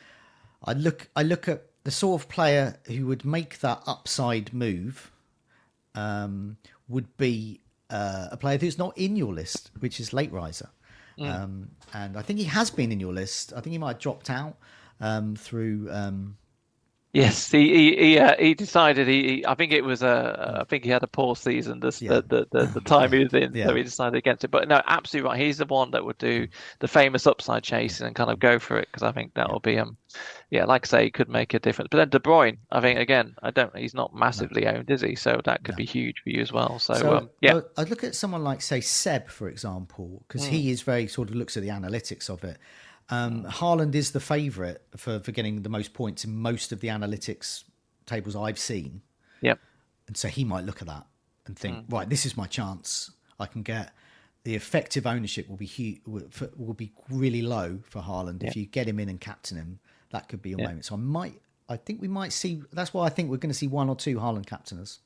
I 0.62 0.74
look 0.74 1.08
I 1.16 1.22
look 1.22 1.48
at 1.48 1.62
the 1.84 1.90
sort 1.90 2.20
of 2.20 2.28
player 2.28 2.76
who 2.86 3.06
would 3.06 3.24
make 3.24 3.60
that 3.60 3.82
upside 3.86 4.52
move 4.52 5.10
um, 5.94 6.58
would 6.86 7.16
be 7.16 7.60
uh, 7.88 8.28
a 8.30 8.36
player 8.36 8.58
who's 8.58 8.76
not 8.76 8.96
in 8.98 9.16
your 9.16 9.32
list, 9.32 9.70
which 9.80 9.98
is 9.98 10.12
late 10.12 10.30
riser. 10.32 10.68
Um, 11.30 11.70
and 11.94 12.14
I 12.14 12.20
think 12.20 12.38
he 12.38 12.44
has 12.44 12.70
been 12.70 12.92
in 12.92 13.00
your 13.00 13.14
list. 13.14 13.54
I 13.56 13.60
think 13.60 13.72
he 13.72 13.78
might 13.78 13.94
have 13.94 13.98
dropped 14.00 14.28
out 14.28 14.58
um, 15.00 15.36
through. 15.36 15.88
Um, 15.90 16.36
Yes, 17.14 17.48
he 17.48 17.72
he 17.72 17.96
he, 17.96 18.18
uh, 18.18 18.34
he 18.40 18.54
decided 18.54 19.06
he, 19.06 19.22
he. 19.36 19.46
I 19.46 19.54
think 19.54 19.70
it 19.72 19.84
was 19.84 20.02
a. 20.02 20.58
I 20.62 20.64
think 20.64 20.82
he 20.82 20.90
had 20.90 21.04
a 21.04 21.06
poor 21.06 21.36
season. 21.36 21.78
This 21.78 22.02
Yeah. 22.02 22.20
the, 22.20 22.22
the 22.22 22.46
the 22.50 22.66
the 22.74 22.80
time 22.84 23.12
he 23.12 23.22
was 23.22 23.32
in, 23.32 23.54
Yeah. 23.54 23.68
so 23.68 23.74
he 23.76 23.84
decided 23.84 24.16
against 24.18 24.42
it. 24.42 24.50
But 24.50 24.66
no, 24.66 24.82
absolutely 24.84 25.28
right. 25.30 25.40
He's 25.40 25.58
the 25.58 25.66
one 25.66 25.92
that 25.92 26.04
would 26.04 26.18
do 26.18 26.48
the 26.80 26.88
famous 26.88 27.26
upside 27.28 27.62
chasing 27.62 28.08
and 28.08 28.16
kind 28.16 28.30
of 28.30 28.40
go 28.40 28.58
for 28.58 28.78
it 28.78 28.88
because 28.90 29.04
I 29.04 29.12
think 29.12 29.32
that 29.34 29.48
will 29.48 29.60
be 29.60 29.78
um, 29.78 29.96
yeah, 30.50 30.64
like 30.64 30.86
I 30.86 30.88
say, 30.88 31.10
could 31.10 31.28
make 31.28 31.54
a 31.54 31.60
difference. 31.60 31.88
But 31.90 31.98
then 31.98 32.08
De 32.08 32.18
Bruyne, 32.18 32.58
I 32.72 32.80
think 32.80 32.98
again, 32.98 33.34
I 33.42 33.50
don't. 33.52 33.76
He's 33.76 33.94
not 33.94 34.12
massively 34.14 34.66
owned, 34.66 34.90
is 34.90 35.00
he? 35.02 35.14
So 35.14 35.40
that 35.44 35.62
could 35.62 35.76
be 35.76 35.84
huge 35.86 36.20
for 36.24 36.30
you 36.30 36.42
as 36.42 36.52
well. 36.52 36.78
So, 36.80 36.94
so 36.94 37.16
um, 37.16 37.30
yeah, 37.40 37.60
I- 37.76 37.82
I'd 37.82 37.90
look 37.90 38.04
at 38.04 38.14
someone 38.14 38.42
like, 38.42 38.60
say, 38.60 38.80
Seb, 38.80 39.28
for 39.28 39.48
example, 39.48 40.24
because 40.26 40.46
Hmm. 40.46 40.52
he 40.52 40.70
is 40.70 40.82
very 40.82 41.06
sort 41.06 41.28
of 41.30 41.36
looks 41.36 41.56
at 41.56 41.62
the 41.62 41.68
analytics 41.70 42.28
of 42.28 42.42
it. 42.44 42.58
Um, 43.10 43.44
Haaland 43.44 43.94
is 43.94 44.12
the 44.12 44.20
favourite 44.20 44.78
for, 44.96 45.20
for 45.20 45.30
getting 45.32 45.62
the 45.62 45.68
most 45.68 45.92
points 45.92 46.24
in 46.24 46.34
most 46.36 46.72
of 46.72 46.80
the 46.80 46.88
analytics 46.88 47.64
tables 48.06 48.34
I've 48.36 48.58
seen. 48.58 49.02
yep. 49.40 49.58
And 50.06 50.16
so 50.16 50.28
he 50.28 50.44
might 50.44 50.64
look 50.64 50.80
at 50.82 50.88
that 50.88 51.06
and 51.46 51.58
think, 51.58 51.86
Hmm. 51.86 51.94
right, 51.94 52.08
this 52.08 52.24
is 52.26 52.36
my 52.36 52.46
chance. 52.46 53.10
I 53.40 53.46
can 53.46 53.62
get 53.62 53.92
the 54.44 54.54
effective 54.54 55.06
ownership 55.06 55.48
will 55.48 55.56
be 55.56 55.66
hu- 55.66 55.98
will 56.56 56.74
be 56.74 56.92
really 57.10 57.40
low 57.42 57.80
for 57.88 58.02
Haaland. 58.02 58.42
If 58.42 58.54
you 58.56 58.66
get 58.66 58.86
him 58.86 59.00
in 59.00 59.08
and 59.08 59.18
captain 59.20 59.56
him, 59.56 59.80
that 60.10 60.28
could 60.28 60.42
be 60.42 60.50
your 60.50 60.60
Yeah. 60.60 60.66
moment. 60.68 60.84
So 60.84 60.94
I 60.94 60.98
might, 60.98 61.40
I 61.68 61.76
think 61.78 62.00
we 62.02 62.08
might 62.08 62.32
see. 62.32 62.62
That's 62.72 62.92
why 62.92 63.06
I 63.06 63.08
think 63.08 63.30
we're 63.30 63.38
going 63.38 63.50
to 63.52 63.58
see 63.58 63.66
one 63.66 63.88
or 63.88 63.96
two 63.96 64.16
Haaland 64.16 64.44
captainers. 64.46 65.00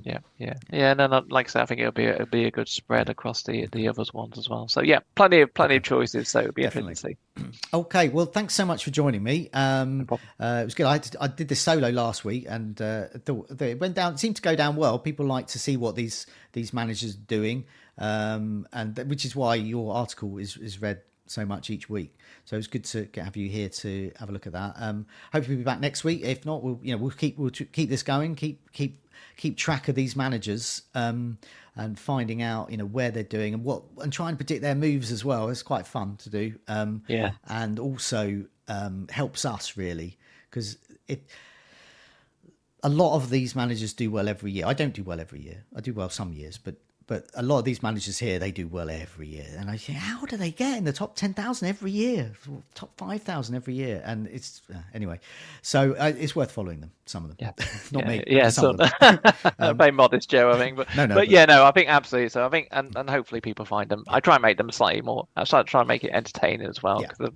Yeah, 0.00 0.18
yeah, 0.36 0.54
yeah. 0.72 0.94
No, 0.94 1.06
no, 1.06 1.22
like 1.28 1.46
I 1.46 1.50
said, 1.50 1.62
I 1.62 1.66
think 1.66 1.80
it'll 1.80 1.92
be 1.92 2.06
a, 2.06 2.14
it'll 2.14 2.26
be 2.26 2.46
a 2.46 2.50
good 2.50 2.68
spread 2.68 3.08
across 3.08 3.44
the 3.44 3.66
the 3.70 3.86
others 3.86 4.12
ones 4.12 4.36
as 4.36 4.48
well. 4.48 4.66
So 4.66 4.82
yeah, 4.82 4.98
plenty 5.14 5.40
of 5.42 5.54
plenty 5.54 5.76
of 5.76 5.84
choices. 5.84 6.28
So 6.28 6.40
it'll 6.40 6.52
be 6.52 6.64
interesting 6.64 6.94
to 6.94 7.00
see. 7.00 7.16
Okay, 7.74 8.08
well, 8.10 8.26
thanks 8.26 8.54
so 8.54 8.64
much 8.66 8.84
for 8.84 8.90
joining 8.90 9.22
me. 9.22 9.48
Um, 9.54 10.04
problem. 10.06 10.28
uh, 10.40 10.60
it 10.62 10.64
was 10.64 10.74
good. 10.74 10.86
I, 10.86 10.98
did- 10.98 11.16
I 11.20 11.28
did 11.28 11.48
this 11.48 11.60
solo 11.60 11.88
last 11.90 12.24
week, 12.24 12.46
and 12.48 12.80
uh, 12.82 13.06
thought 13.24 13.48
that 13.56 13.62
it 13.70 13.80
went 13.80 13.94
down. 13.94 14.14
It 14.14 14.18
seemed 14.18 14.36
to 14.36 14.42
go 14.42 14.54
down 14.56 14.76
well. 14.76 14.98
People 14.98 15.24
like 15.26 15.46
to 15.48 15.58
see 15.58 15.76
what 15.76 15.94
these 15.96 16.26
these 16.52 16.72
managers 16.72 17.14
are 17.14 17.18
doing, 17.28 17.64
um, 17.98 18.66
and 18.72 18.98
which 19.08 19.24
is 19.24 19.36
why 19.36 19.54
your 19.54 19.94
article 19.94 20.36
is 20.38 20.56
is 20.56 20.82
read 20.82 21.00
so 21.26 21.46
much 21.46 21.70
each 21.70 21.88
week. 21.88 22.14
So 22.44 22.56
it's 22.56 22.66
good 22.66 22.84
to 22.86 23.02
get, 23.04 23.24
have 23.24 23.36
you 23.36 23.48
here 23.48 23.68
to 23.68 24.10
have 24.18 24.28
a 24.28 24.32
look 24.32 24.46
at 24.46 24.52
that. 24.52 24.74
Um, 24.78 25.06
hopefully, 25.32 25.56
we'll 25.56 25.62
be 25.64 25.64
back 25.64 25.80
next 25.80 26.02
week. 26.04 26.22
If 26.24 26.44
not, 26.44 26.62
we'll 26.62 26.80
you 26.82 26.92
know 26.92 26.98
we'll 26.98 27.10
keep 27.12 27.38
we'll 27.38 27.50
tr- 27.50 27.64
keep 27.64 27.88
this 27.88 28.02
going. 28.02 28.34
Keep 28.34 28.72
keep 28.72 28.98
keep 29.36 29.56
track 29.56 29.88
of 29.88 29.94
these 29.94 30.14
managers 30.16 30.82
um, 30.94 31.38
and 31.76 31.98
finding 31.98 32.42
out 32.42 32.70
you 32.70 32.76
know 32.76 32.84
where 32.84 33.10
they're 33.10 33.22
doing 33.22 33.54
and 33.54 33.64
what 33.64 33.82
and 33.98 34.12
try 34.12 34.28
and 34.28 34.38
predict 34.38 34.62
their 34.62 34.74
moves 34.74 35.10
as 35.12 35.24
well. 35.24 35.48
It's 35.48 35.62
quite 35.62 35.86
fun 35.86 36.16
to 36.18 36.30
do. 36.30 36.54
Um, 36.68 37.02
Yeah. 37.08 37.32
and 37.48 37.78
also 37.78 38.44
um, 38.68 39.08
helps 39.10 39.44
us 39.44 39.76
really 39.76 40.18
because 40.50 40.78
it. 41.08 41.28
A 42.84 42.88
lot 42.88 43.14
of 43.14 43.30
these 43.30 43.54
managers 43.54 43.92
do 43.92 44.10
well 44.10 44.28
every 44.28 44.50
year. 44.50 44.66
I 44.66 44.74
don't 44.74 44.92
do 44.92 45.04
well 45.04 45.20
every 45.20 45.40
year. 45.40 45.64
I 45.76 45.80
do 45.80 45.92
well 45.92 46.08
some 46.08 46.32
years, 46.32 46.58
but 46.58 46.74
but 47.12 47.26
a 47.34 47.42
lot 47.42 47.58
of 47.58 47.66
these 47.66 47.82
managers 47.82 48.18
here 48.18 48.38
they 48.38 48.50
do 48.50 48.66
well 48.66 48.88
every 48.88 49.26
year. 49.26 49.44
And 49.58 49.68
I 49.68 49.76
think, 49.76 49.98
how 49.98 50.24
do 50.24 50.38
they 50.38 50.50
get 50.50 50.78
in 50.78 50.84
the 50.84 50.94
top 50.94 51.14
ten 51.14 51.34
thousand 51.34 51.68
every 51.68 51.90
year, 51.90 52.32
top 52.74 52.90
five 52.96 53.22
thousand 53.22 53.54
every 53.54 53.74
year? 53.74 54.02
And 54.02 54.28
it's 54.28 54.62
uh, 54.74 54.78
anyway, 54.94 55.20
so 55.60 55.92
uh, 55.92 56.12
it's 56.16 56.34
worth 56.34 56.50
following 56.50 56.80
them. 56.80 56.90
Some 57.04 57.24
of 57.24 57.36
them, 57.36 57.36
Yeah. 57.38 57.64
not 57.92 58.04
yeah, 58.04 58.08
me. 58.08 58.24
Yeah, 58.26 58.48
some 58.48 58.78
so, 58.78 58.84
of 58.84 59.22
them. 59.58 59.76
very 59.76 59.90
modest, 59.90 60.30
Joe. 60.30 60.50
I 60.52 60.56
think, 60.56 60.76
but 60.78 60.88
No, 60.96 61.04
no, 61.04 61.14
but, 61.16 61.20
but- 61.22 61.28
yeah, 61.28 61.44
no, 61.44 61.66
I 61.66 61.70
think 61.72 61.90
absolutely. 61.90 62.30
So 62.30 62.46
I 62.46 62.48
think, 62.48 62.68
and, 62.70 62.96
and 62.96 63.10
hopefully 63.10 63.42
people 63.42 63.66
find 63.66 63.90
them. 63.90 64.04
I 64.08 64.20
try 64.20 64.36
and 64.36 64.42
make 64.42 64.56
them 64.56 64.70
slightly 64.70 65.02
more. 65.02 65.28
I 65.36 65.44
try, 65.44 65.80
and 65.80 65.88
make 65.88 66.04
it 66.04 66.12
entertaining 66.12 66.66
as 66.66 66.82
well, 66.82 67.02
Yeah. 67.02 67.28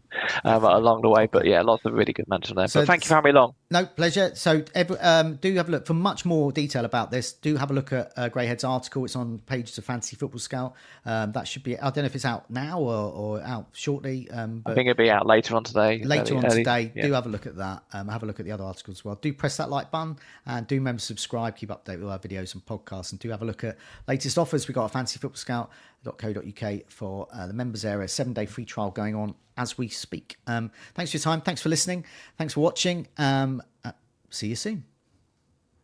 um, 0.45 0.65
along 0.65 1.03
the 1.03 1.11
way. 1.11 1.29
But 1.31 1.45
yeah, 1.45 1.61
lots 1.61 1.85
of 1.85 1.93
really 1.93 2.15
good 2.15 2.29
mention 2.29 2.57
there. 2.57 2.69
So 2.69 2.81
but 2.81 2.87
thank 2.87 3.05
you 3.05 3.09
for 3.09 3.17
having 3.17 3.35
me 3.35 3.39
along. 3.39 3.55
No, 3.71 3.85
pleasure. 3.85 4.35
So, 4.37 4.63
every, 4.75 4.97
um, 4.99 5.37
do 5.37 5.53
have 5.57 5.69
a 5.69 5.73
look 5.73 5.87
for 5.87 5.95
much 5.95 6.25
more 6.25 6.53
detail 6.53 6.85
about 6.85 7.11
this. 7.11 7.33
Do 7.33 7.57
have 7.57 7.71
a 7.71 7.75
look 7.75 7.93
at 7.93 8.13
uh, 8.17 8.29
Greyhead's 8.29 8.65
article. 8.65 9.05
It's 9.05 9.17
on 9.17 9.39
pages 9.67 9.79
of 9.79 9.85
Fantasy 9.85 10.17
Football 10.17 10.39
Scout. 10.39 10.75
Um, 11.05 11.33
that 11.33 11.49
should 11.49 11.63
be. 11.65 11.77
I 11.79 11.91
don't 11.91 11.99
know 11.99 12.05
if 12.05 12.15
it's 12.15 12.25
out 12.25 12.49
now 12.51 12.79
or, 12.81 13.13
or 13.13 13.43
out 13.43 13.67
shortly. 13.73 14.31
Um, 14.31 14.63
I 14.65 14.75
think 14.75 14.89
it'll 14.89 14.97
be 15.03 15.11
out 15.11 15.27
later 15.27 15.57
on 15.57 15.65
today. 15.65 16.03
later 16.03 16.35
early- 16.35 16.37
on 16.39 16.47
early- 16.47 16.57
today, 16.65 16.93
yeah. 16.95 17.07
do 17.07 17.13
have 17.13 17.27
a 17.27 17.29
look 17.29 17.47
at 17.47 17.57
that. 17.57 17.83
Um, 17.93 18.09
have 18.09 18.23
a 18.23 18.27
look 18.27 18.39
at 18.41 18.47
the 18.47 18.53
other 18.53 18.65
articles 18.65 18.99
as 18.99 19.05
well. 19.05 19.17
Do 19.17 19.33
press 19.33 19.57
that 19.57 19.69
like 19.71 19.91
button 19.91 20.17
and 20.47 20.67
do 20.67 20.77
remember 20.77 21.01
to 21.01 21.05
subscribe. 21.05 21.57
Keep 21.57 21.71
updated 21.71 22.01
with 22.01 22.09
our 22.11 22.19
videos 22.19 22.55
and 22.55 22.65
podcasts. 22.65 23.11
And 23.13 23.19
do 23.19 23.29
have 23.31 23.43
a 23.43 23.45
look 23.45 23.65
at 23.65 23.77
latest 24.07 24.39
offers. 24.39 24.69
We 24.69 24.75
got 24.75 24.95
a 24.95 24.97
fantasyfootballscout.co.uk 24.97 26.91
for 26.91 27.29
uh, 27.33 27.47
the 27.47 27.53
members 27.55 27.85
area. 27.85 28.09
Seven 28.09 28.33
day 28.33 28.47
free 28.47 28.65
trial 28.65 28.91
going 28.91 29.15
on 29.15 29.35
as 29.57 29.77
we 29.79 29.89
speak. 29.89 30.37
Um, 30.47 30.71
thanks 30.95 31.11
for 31.11 31.17
your 31.17 31.23
time. 31.23 31.41
Thanks 31.41 31.61
for 31.63 31.69
listening. 31.69 32.05
Thanks 32.39 32.55
for 32.55 32.61
watching. 32.61 33.09
Um, 33.19 33.63
uh, 33.85 33.93
see 34.31 34.49
you 34.49 34.57
soon. 34.57 34.85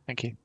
Thank 0.06 0.24
you. 0.24 0.36